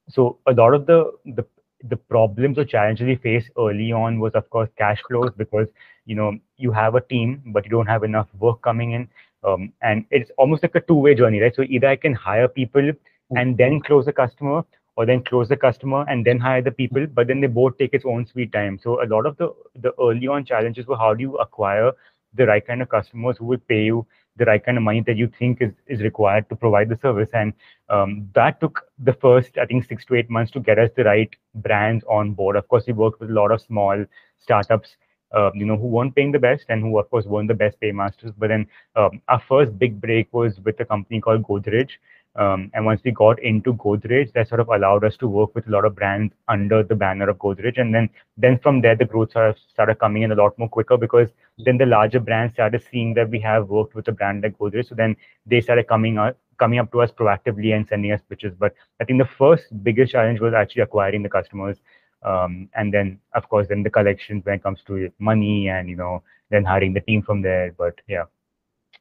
so 0.08 0.38
a 0.46 0.52
lot 0.52 0.74
of 0.74 0.86
the 0.86 1.12
the 1.26 1.44
the 1.84 1.96
problems 1.96 2.58
or 2.58 2.64
challenges 2.64 3.06
we 3.06 3.16
faced 3.16 3.50
early 3.58 3.92
on 3.92 4.18
was 4.18 4.32
of 4.34 4.48
course 4.50 4.68
cash 4.76 5.00
flows 5.08 5.30
because 5.36 5.68
you 6.06 6.14
know 6.14 6.32
you 6.56 6.72
have 6.72 6.94
a 6.94 7.00
team 7.00 7.42
but 7.46 7.64
you 7.64 7.70
don't 7.70 7.86
have 7.86 8.02
enough 8.04 8.28
work 8.38 8.60
coming 8.62 8.92
in. 8.92 9.08
Um, 9.44 9.72
and 9.82 10.04
it's 10.10 10.30
almost 10.36 10.62
like 10.64 10.74
a 10.74 10.80
two-way 10.80 11.14
journey 11.14 11.40
right? 11.40 11.54
So 11.54 11.62
either 11.62 11.86
i 11.88 11.96
can 11.96 12.12
hire 12.14 12.48
people 12.48 12.90
and 13.36 13.56
then 13.56 13.80
close 13.80 14.06
a 14.08 14.12
customer 14.12 14.64
or 14.96 15.06
then 15.06 15.22
close 15.22 15.48
the 15.48 15.56
customer 15.56 16.04
and 16.08 16.24
then 16.26 16.38
hire 16.40 16.60
the 16.62 16.72
people 16.72 17.06
but 17.06 17.28
then 17.28 17.40
they 17.40 17.46
both 17.46 17.78
take 17.78 17.94
its 17.94 18.04
own 18.04 18.26
sweet 18.26 18.52
time. 18.52 18.78
So 18.82 19.02
a 19.02 19.06
lot 19.06 19.26
of 19.26 19.36
the 19.36 19.54
the 19.76 19.92
early 20.00 20.26
on 20.26 20.44
challenges 20.44 20.86
were 20.86 20.96
how 20.96 21.14
do 21.14 21.22
you 21.22 21.36
acquire 21.36 21.92
the 22.34 22.46
right 22.46 22.66
kind 22.66 22.82
of 22.82 22.88
customers 22.88 23.36
who 23.38 23.46
will 23.46 23.64
pay 23.68 23.84
you 23.84 24.06
the 24.38 24.44
right 24.44 24.64
kind 24.64 24.78
of 24.78 24.84
money 24.84 25.02
that 25.06 25.16
you 25.16 25.30
think 25.38 25.60
is, 25.60 25.72
is 25.86 26.00
required 26.00 26.48
to 26.48 26.56
provide 26.56 26.88
the 26.88 26.98
service. 27.02 27.28
And 27.32 27.52
um, 27.88 28.28
that 28.34 28.60
took 28.60 28.86
the 28.98 29.12
first, 29.12 29.58
I 29.58 29.66
think, 29.66 29.84
six 29.84 30.04
to 30.06 30.14
eight 30.14 30.30
months 30.30 30.52
to 30.52 30.60
get 30.60 30.78
us 30.78 30.90
the 30.96 31.04
right 31.04 31.34
brands 31.56 32.04
on 32.08 32.32
board. 32.32 32.56
Of 32.56 32.68
course, 32.68 32.84
we 32.86 32.92
worked 32.92 33.20
with 33.20 33.30
a 33.30 33.34
lot 33.34 33.52
of 33.52 33.60
small 33.60 34.04
startups, 34.38 34.96
uh, 35.32 35.50
you 35.54 35.66
know, 35.66 35.76
who 35.76 35.86
weren't 35.86 36.14
paying 36.14 36.32
the 36.32 36.38
best 36.38 36.64
and 36.68 36.82
who, 36.82 36.98
of 36.98 37.10
course, 37.10 37.26
weren't 37.26 37.48
the 37.48 37.54
best 37.54 37.78
paymasters. 37.80 38.32
But 38.38 38.48
then 38.48 38.66
um, 38.96 39.20
our 39.28 39.42
first 39.48 39.78
big 39.78 40.00
break 40.00 40.32
was 40.32 40.60
with 40.60 40.80
a 40.80 40.84
company 40.84 41.20
called 41.20 41.42
Godrej. 41.42 41.90
Um, 42.38 42.70
and 42.72 42.86
once 42.86 43.00
we 43.04 43.10
got 43.10 43.42
into 43.42 43.74
Godrej, 43.74 44.32
that 44.34 44.48
sort 44.48 44.60
of 44.60 44.68
allowed 44.68 45.02
us 45.02 45.16
to 45.16 45.26
work 45.26 45.56
with 45.56 45.66
a 45.66 45.70
lot 45.70 45.84
of 45.84 45.96
brands 45.96 46.32
under 46.46 46.84
the 46.84 46.94
banner 46.94 47.28
of 47.28 47.36
Godrej. 47.38 47.80
And 47.80 47.92
then, 47.92 48.08
then 48.36 48.60
from 48.60 48.80
there, 48.80 48.94
the 48.94 49.04
growth 49.04 49.32
sort 49.32 49.50
of 49.50 49.56
started 49.68 49.98
coming 49.98 50.22
in 50.22 50.30
a 50.30 50.36
lot 50.36 50.56
more 50.56 50.68
quicker 50.68 50.96
because 50.96 51.30
then 51.58 51.78
the 51.78 51.86
larger 51.86 52.20
brands 52.20 52.54
started 52.54 52.80
seeing 52.92 53.12
that 53.14 53.28
we 53.28 53.40
have 53.40 53.68
worked 53.68 53.96
with 53.96 54.06
a 54.06 54.12
brand 54.12 54.44
like 54.44 54.56
Godrej. 54.56 54.88
So 54.88 54.94
then 54.94 55.16
they 55.46 55.60
started 55.60 55.88
coming 55.88 56.16
up, 56.16 56.38
coming 56.60 56.78
up 56.78 56.92
to 56.92 57.00
us 57.00 57.10
proactively 57.10 57.74
and 57.74 57.88
sending 57.88 58.12
us 58.12 58.20
pitches. 58.28 58.54
But 58.56 58.72
I 59.00 59.04
think 59.04 59.18
the 59.18 59.28
first 59.36 59.64
biggest 59.82 60.12
challenge 60.12 60.38
was 60.38 60.54
actually 60.54 60.82
acquiring 60.82 61.24
the 61.24 61.28
customers. 61.28 61.78
Um, 62.22 62.68
and 62.74 62.94
then, 62.94 63.18
of 63.34 63.48
course, 63.48 63.66
then 63.68 63.82
the 63.82 63.90
collections 63.90 64.44
when 64.44 64.54
it 64.54 64.62
comes 64.62 64.80
to 64.86 65.10
money 65.18 65.70
and, 65.70 65.88
you 65.88 65.96
know, 65.96 66.22
then 66.50 66.64
hiring 66.64 66.92
the 66.92 67.00
team 67.00 67.20
from 67.20 67.42
there. 67.42 67.74
But 67.76 68.00
yeah. 68.08 68.24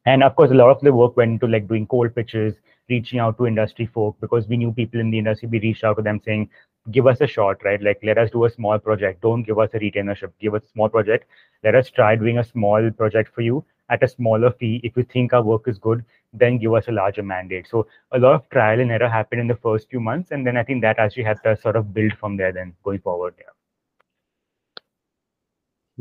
And 0.08 0.24
of 0.24 0.36
course, 0.36 0.50
a 0.50 0.56
lot 0.56 0.72
of 0.72 0.82
the 0.82 0.94
work 0.94 1.18
went 1.18 1.34
into 1.34 1.48
like 1.48 1.68
doing 1.68 1.86
cold 1.86 2.16
pitches, 2.16 2.56
reaching 2.90 3.20
out 3.20 3.38
to 3.38 3.48
industry 3.48 3.86
folk 3.86 4.16
because 4.22 4.48
we 4.48 4.58
knew 4.58 4.72
people 4.72 5.00
in 5.00 5.12
the 5.12 5.18
industry. 5.18 5.50
We 5.50 5.60
reached 5.60 5.84
out 5.84 5.98
to 5.98 6.02
them 6.02 6.22
saying, 6.24 6.50
give 6.92 7.08
us 7.08 7.22
a 7.22 7.28
shot, 7.28 7.64
right? 7.64 7.82
Like, 7.82 8.00
let 8.04 8.18
us 8.18 8.32
do 8.32 8.46
a 8.46 8.50
small 8.50 8.80
project. 8.80 9.22
Don't 9.22 9.44
give 9.44 9.60
us 9.60 9.70
a 9.74 9.80
retainership. 9.80 10.32
Give 10.40 10.56
us 10.56 10.64
a 10.64 10.70
small 10.70 10.90
project. 10.90 11.30
Let 11.64 11.76
us 11.76 11.90
try 11.90 12.16
doing 12.16 12.38
a 12.38 12.44
small 12.44 12.90
project 12.92 13.34
for 13.34 13.42
you 13.42 13.66
at 13.90 14.04
a 14.04 14.08
smaller 14.08 14.52
fee. 14.52 14.80
If 14.84 14.96
you 14.96 15.04
think 15.04 15.34
our 15.34 15.44
work 15.44 15.68
is 15.68 15.78
good, 15.78 16.04
then 16.34 16.58
give 16.58 16.74
us 16.74 16.88
a 16.88 16.92
larger 16.92 17.24
mandate. 17.24 17.68
So 17.70 17.88
a 18.12 18.20
lot 18.20 18.36
of 18.36 18.50
trial 18.50 18.80
and 18.80 18.92
error 18.92 19.10
happened 19.10 19.42
in 19.42 19.48
the 19.48 19.56
first 19.56 19.90
few 19.90 20.00
months. 20.00 20.32
And 20.32 20.46
then 20.46 20.58
I 20.58 20.64
think 20.64 20.82
that 20.82 21.00
actually 21.00 21.24
helped 21.24 21.46
us 21.46 21.62
sort 21.62 21.76
of 21.76 21.94
build 21.94 22.14
from 22.14 22.38
there 22.38 22.52
then 22.52 22.74
going 22.84 23.00
forward. 23.00 23.36
Yeah. 23.38 24.86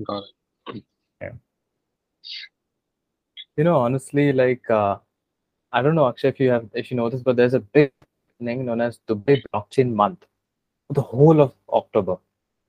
Got 0.04 0.24
it. 0.74 0.84
Yeah. 1.20 1.30
You 3.56 3.64
know, 3.64 3.76
honestly, 3.76 4.32
like, 4.32 4.68
uh, 4.68 4.96
I 5.76 5.82
don't 5.82 5.94
know, 5.94 6.08
Akshay, 6.08 6.28
if 6.28 6.40
you 6.40 6.50
have, 6.50 6.66
if 6.72 6.90
you 6.90 6.96
know 6.96 7.10
this, 7.10 7.22
but 7.22 7.36
there's 7.36 7.52
a 7.52 7.60
big 7.60 7.92
thing 8.42 8.64
known 8.64 8.80
as 8.80 8.98
Dubai 9.06 9.42
Blockchain 9.52 9.92
Month, 9.92 10.24
the 10.88 11.02
whole 11.02 11.42
of 11.42 11.52
October. 11.68 12.16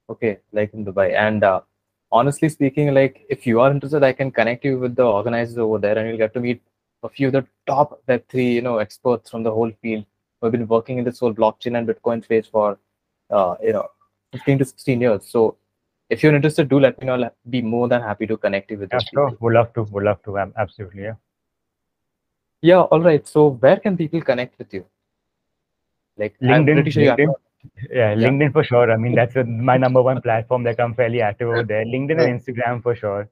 Okay, 0.09 0.39
like 0.51 0.73
in 0.73 0.83
Dubai, 0.85 1.13
and 1.13 1.43
uh, 1.43 1.61
honestly 2.11 2.49
speaking, 2.49 2.93
like 2.93 3.25
if 3.29 3.47
you 3.47 3.61
are 3.61 3.71
interested, 3.71 4.03
I 4.03 4.11
can 4.11 4.29
connect 4.31 4.65
you 4.65 4.77
with 4.79 4.97
the 4.97 5.05
organizers 5.05 5.57
over 5.57 5.77
there, 5.77 5.97
and 5.97 6.09
you'll 6.09 6.17
get 6.17 6.33
to 6.33 6.41
meet 6.41 6.61
a 7.03 7.09
few 7.09 7.27
of 7.27 7.33
the 7.33 7.45
top 7.65 8.01
Web3, 8.09 8.53
you 8.55 8.61
know, 8.61 8.77
experts 8.79 9.29
from 9.29 9.43
the 9.43 9.51
whole 9.51 9.71
field 9.81 10.05
who 10.41 10.47
have 10.47 10.51
been 10.51 10.67
working 10.67 10.97
in 10.97 11.05
this 11.05 11.19
whole 11.19 11.33
blockchain 11.33 11.77
and 11.77 11.87
Bitcoin 11.87 12.23
space 12.23 12.47
for, 12.47 12.77
uh, 13.29 13.55
you 13.61 13.71
know, 13.73 13.87
15 14.33 14.59
to 14.59 14.65
16 14.65 15.01
years. 15.01 15.27
So 15.29 15.55
if 16.09 16.23
you're 16.23 16.35
interested, 16.35 16.67
do 16.69 16.79
let 16.79 16.99
me 16.99 17.07
know. 17.07 17.13
I'll 17.13 17.31
be 17.49 17.61
more 17.61 17.87
than 17.87 18.01
happy 18.01 18.27
to 18.27 18.35
connect 18.35 18.71
you 18.71 18.79
with 18.79 18.89
Yeah, 18.91 18.99
sure. 18.99 19.29
people. 19.29 19.37
Would 19.47 19.53
love 19.53 19.73
to. 19.73 19.83
Would 19.83 20.03
love 20.03 20.21
to. 20.23 20.37
Ab- 20.37 20.53
Absolutely. 20.57 21.03
Yeah. 21.03 21.13
Yeah, 22.61 22.81
all 22.81 23.01
right. 23.01 23.27
So 23.27 23.49
where 23.49 23.77
can 23.77 23.97
people 23.97 24.21
connect 24.21 24.57
with 24.57 24.73
you? 24.73 24.85
Like 26.17 26.35
LinkedIn, 26.41 26.91
sure 26.91 27.03
LinkedIn. 27.03 27.33
Yeah, 27.89 28.13
Yeah. 28.13 28.27
LinkedIn 28.27 28.53
for 28.53 28.63
sure. 28.63 28.91
I 28.91 28.97
mean, 28.97 29.13
that's 29.15 29.35
a, 29.35 29.43
my 29.43 29.77
number 29.77 30.01
one 30.01 30.21
platform. 30.21 30.63
Like 30.63 30.79
I'm 30.79 30.95
fairly 30.95 31.21
active 31.21 31.49
over 31.49 31.63
there. 31.63 31.85
LinkedIn 31.85 32.19
and 32.23 32.39
Instagram 32.39 32.81
for 32.81 32.95
sure. 32.95 33.29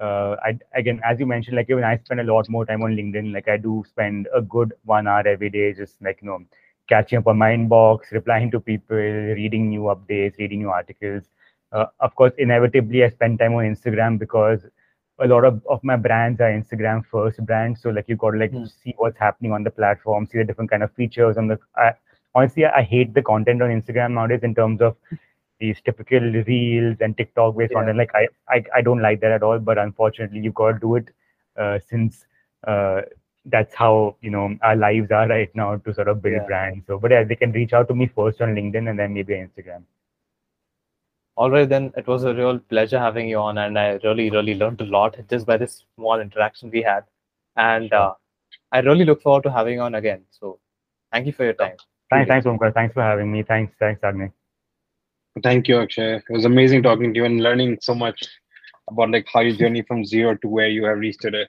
Uh, 0.00 0.36
I 0.44 0.58
again, 0.74 1.00
as 1.04 1.18
you 1.18 1.26
mentioned, 1.26 1.56
like 1.56 1.68
even 1.70 1.82
I 1.82 1.96
spend 1.98 2.20
a 2.20 2.24
lot 2.24 2.48
more 2.48 2.64
time 2.64 2.82
on 2.82 2.94
LinkedIn. 2.94 3.32
Like 3.32 3.48
I 3.48 3.56
do 3.56 3.84
spend 3.88 4.28
a 4.32 4.40
good 4.40 4.72
one 4.84 5.08
hour 5.08 5.26
every 5.26 5.50
day, 5.50 5.72
just 5.72 6.00
like 6.00 6.20
you 6.22 6.28
know, 6.28 6.38
catching 6.88 7.18
up 7.18 7.26
on 7.26 7.36
my 7.38 7.50
inbox, 7.50 8.12
replying 8.12 8.50
to 8.52 8.60
people, 8.60 8.96
reading 8.96 9.68
new 9.68 9.82
updates, 9.94 10.38
reading 10.38 10.60
new 10.60 10.70
articles. 10.70 11.24
Uh, 11.72 11.86
of 11.98 12.14
course, 12.14 12.32
inevitably, 12.38 13.04
I 13.04 13.08
spend 13.10 13.40
time 13.40 13.54
on 13.54 13.64
Instagram 13.64 14.18
because 14.20 14.60
a 15.20 15.26
lot 15.26 15.44
of, 15.44 15.60
of 15.68 15.82
my 15.82 15.96
brands 15.96 16.40
are 16.40 16.50
Instagram 16.50 17.04
first 17.06 17.44
brands. 17.44 17.82
So 17.82 17.90
like 17.90 18.08
you 18.08 18.16
got 18.16 18.32
to 18.32 18.38
like 18.38 18.52
Hmm. 18.52 18.64
see 18.64 18.94
what's 18.96 19.18
happening 19.18 19.52
on 19.52 19.62
the 19.64 19.70
platform, 19.70 20.26
see 20.26 20.38
the 20.38 20.44
different 20.44 20.70
kind 20.70 20.82
of 20.82 20.92
features 20.92 21.36
on 21.36 21.48
the. 21.48 21.58
I, 21.76 21.92
honestly, 22.34 22.64
I 22.66 22.82
hate 22.82 23.14
the 23.14 23.22
content 23.22 23.62
on 23.62 23.70
Instagram 23.70 24.12
nowadays 24.12 24.42
in 24.42 24.54
terms 24.54 24.80
of 24.80 24.96
these 25.60 25.80
typical 25.84 26.20
reels 26.20 26.96
and 27.00 27.16
TikTok 27.16 27.56
based 27.56 27.72
Yeah. 27.72 27.78
content. 27.78 27.98
Like 27.98 28.14
I, 28.14 28.28
I, 28.48 28.64
I 28.76 28.80
don't 28.82 29.00
like 29.02 29.20
that 29.20 29.32
at 29.32 29.42
all. 29.42 29.58
But 29.58 29.78
unfortunately, 29.78 30.40
you 30.40 30.52
got 30.52 30.72
to 30.72 30.78
do 30.78 30.96
it 30.96 31.08
uh, 31.56 31.78
since 31.88 32.26
uh, 32.66 33.02
that's 33.46 33.74
how 33.74 34.16
you 34.20 34.30
know 34.30 34.56
our 34.62 34.76
lives 34.76 35.10
are 35.10 35.26
right 35.28 35.54
now 35.54 35.76
to 35.76 35.94
sort 35.94 36.08
of 36.08 36.22
build 36.22 36.34
Yeah. 36.34 36.46
brands. 36.46 36.86
So, 36.86 36.98
but 36.98 37.10
yeah, 37.10 37.24
they 37.24 37.36
can 37.36 37.52
reach 37.52 37.72
out 37.72 37.88
to 37.88 37.94
me 37.94 38.06
first 38.06 38.40
on 38.40 38.54
LinkedIn 38.54 38.88
and 38.88 38.98
then 38.98 39.14
maybe 39.14 39.34
on 39.34 39.48
Instagram. 39.48 39.82
All 41.38 41.50
right, 41.52 41.68
then 41.68 41.92
it 41.96 42.06
was 42.08 42.24
a 42.24 42.34
real 42.34 42.58
pleasure 42.58 42.98
having 42.98 43.28
you 43.28 43.38
on, 43.38 43.58
and 43.58 43.78
I 43.78 44.00
really, 44.02 44.28
really 44.28 44.54
learned 44.54 44.80
a 44.80 44.84
lot 44.84 45.16
just 45.30 45.46
by 45.46 45.56
this 45.56 45.84
small 45.94 46.20
interaction 46.20 46.68
we 46.68 46.82
had. 46.82 47.04
And 47.56 47.92
uh, 47.92 48.14
I 48.72 48.80
really 48.80 49.04
look 49.04 49.22
forward 49.22 49.44
to 49.44 49.52
having 49.52 49.74
you 49.74 49.80
on 49.82 49.94
again. 49.94 50.24
So 50.30 50.58
thank 51.12 51.26
you 51.26 51.32
for 51.32 51.44
your 51.44 51.52
time. 51.52 51.76
Thanks, 52.10 52.28
thanks, 52.28 52.44
Omkar. 52.44 52.74
Thanks 52.74 52.92
for 52.92 53.02
having 53.02 53.30
me. 53.30 53.44
Thanks, 53.44 53.72
thanks, 53.78 54.02
Agni. 54.02 54.30
Thank 55.44 55.68
you, 55.68 55.78
Akshay. 55.80 56.16
It 56.16 56.24
was 56.28 56.44
amazing 56.44 56.82
talking 56.82 57.14
to 57.14 57.18
you 57.18 57.24
and 57.24 57.40
learning 57.40 57.78
so 57.82 57.94
much 57.94 58.20
about 58.90 59.10
like 59.12 59.28
how 59.32 59.40
your 59.40 59.54
journey 59.56 59.82
from 59.82 60.04
zero 60.04 60.36
to 60.42 60.48
where 60.48 60.68
you 60.68 60.86
have 60.86 60.98
reached 60.98 61.20
today. 61.20 61.46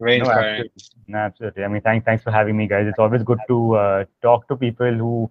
Very 0.00 0.18
No, 0.18 0.24
inspiring. 0.24 0.60
absolutely. 0.60 0.82
No, 1.08 1.18
absolutely. 1.18 1.64
I 1.64 1.68
mean, 1.68 1.82
thanks, 1.82 2.04
thanks 2.06 2.24
for 2.24 2.30
having 2.30 2.56
me, 2.56 2.66
guys. 2.66 2.86
It's 2.88 2.98
always 2.98 3.22
good 3.22 3.40
to 3.48 3.74
uh, 3.76 4.04
talk 4.22 4.48
to 4.48 4.56
people 4.56 4.94
who 4.94 5.30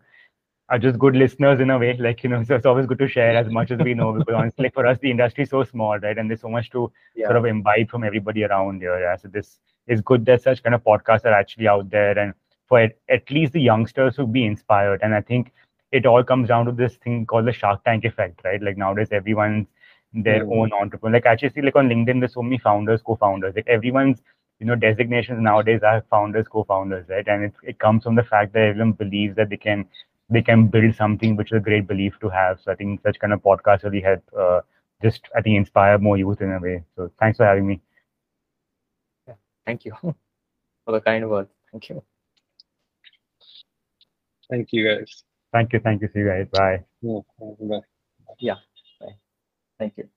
are 0.70 0.80
just 0.80 1.00
good 1.00 1.16
listeners 1.16 1.60
in 1.60 1.70
a 1.72 1.78
way. 1.78 1.96
Like 2.00 2.24
you 2.24 2.30
know, 2.30 2.44
so 2.44 2.56
it's 2.56 2.66
always 2.66 2.86
good 2.88 3.00
to 3.00 3.08
share 3.08 3.36
as 3.36 3.50
much 3.50 3.72
as 3.72 3.82
we 3.82 3.94
know 3.94 4.14
because 4.14 4.36
honestly, 4.36 4.70
for 4.70 4.86
us, 4.86 5.00
the 5.00 5.12
industry 5.12 5.44
is 5.44 5.50
so 5.50 5.64
small, 5.64 5.98
right? 6.00 6.18
And 6.18 6.30
there's 6.30 6.42
so 6.42 6.50
much 6.50 6.70
to 6.72 6.92
Yeah. 7.16 7.26
sort 7.26 7.38
of 7.38 7.46
imbibe 7.46 7.90
from 7.90 8.04
everybody 8.04 8.44
around 8.44 8.82
here. 8.82 9.00
Yeah. 9.00 9.16
So 9.16 9.28
this 9.30 9.60
is 9.88 10.02
good 10.02 10.26
that 10.26 10.42
such 10.42 10.64
kind 10.64 10.76
of 10.76 10.84
podcasts 10.84 11.26
are 11.26 11.34
actually 11.34 11.68
out 11.68 11.90
there, 11.90 12.18
and 12.18 12.34
for 12.68 12.80
at, 12.80 12.94
at 13.10 13.30
least 13.32 13.54
the 13.54 13.62
youngsters 13.62 14.16
to 14.18 14.26
be 14.28 14.46
inspired. 14.46 15.02
And 15.04 15.14
I 15.16 15.22
think 15.22 15.52
it 15.92 16.06
all 16.06 16.24
comes 16.24 16.48
down 16.50 16.66
to 16.66 16.72
this 16.72 16.96
thing 16.98 17.26
called 17.26 17.46
the 17.48 17.54
Shark 17.54 17.84
Tank 17.84 18.06
effect, 18.06 18.42
right? 18.44 18.62
Like 18.62 18.78
nowadays, 18.78 19.10
everyone's 19.12 19.68
their 20.14 20.44
Mm. 20.44 20.52
own 20.52 20.72
entrepreneur. 20.74 21.16
Like 21.18 21.26
actually, 21.26 21.50
see, 21.50 21.62
like 21.62 21.76
on 21.76 21.90
LinkedIn, 21.90 22.20
there's 22.20 22.34
so 22.34 22.42
many 22.44 22.58
founders, 22.58 23.02
co-founders. 23.02 23.56
Like 23.56 23.68
everyone's 23.68 24.22
you 24.60 24.66
know 24.68 24.76
designations 24.76 25.40
nowadays 25.42 25.82
are 25.84 26.02
founders 26.10 26.48
co-founders 26.48 27.06
right 27.10 27.28
and 27.28 27.44
it, 27.46 27.54
it 27.64 27.80
comes 27.80 28.04
from 28.04 28.16
the 28.16 28.24
fact 28.24 28.54
that 28.54 28.62
everyone 28.62 28.92
believes 28.92 29.36
that 29.36 29.50
they 29.50 29.58
can 29.58 29.86
they 30.30 30.42
can 30.42 30.68
build 30.68 30.96
something 30.96 31.36
which 31.36 31.52
is 31.52 31.58
a 31.58 31.60
great 31.70 31.88
belief 31.88 32.18
to 32.20 32.30
have 32.30 32.60
so 32.62 32.72
i 32.72 32.76
think 32.76 33.02
such 33.02 33.20
kind 33.20 33.34
of 33.34 33.42
podcasts 33.42 33.84
really 33.84 34.02
help 34.02 34.24
uh, 34.46 34.60
just 35.04 35.30
i 35.36 35.42
think 35.42 35.58
inspire 35.58 35.98
more 35.98 36.18
youth 36.18 36.42
in 36.42 36.52
a 36.52 36.60
way 36.60 36.84
so 36.96 37.12
thanks 37.20 37.38
for 37.38 37.46
having 37.46 37.68
me 37.68 37.82
Thank 39.66 39.86
you 39.86 39.94
for 40.02 40.92
the 40.92 41.02
kind 41.02 41.30
words. 41.30 41.52
Thank 41.72 41.90
you. 41.90 42.04
Thank 44.50 44.70
you 44.72 44.88
guys. 44.88 45.24
thank 45.54 45.74
you 45.74 45.80
thank 45.80 46.02
you 46.02 46.10
see 46.14 46.20
you 46.20 46.28
guys 46.28 46.48
bye 46.52 46.84
Yeah, 48.40 48.56
bye. 49.00 49.16
Thank 49.78 49.98
you. 49.98 50.10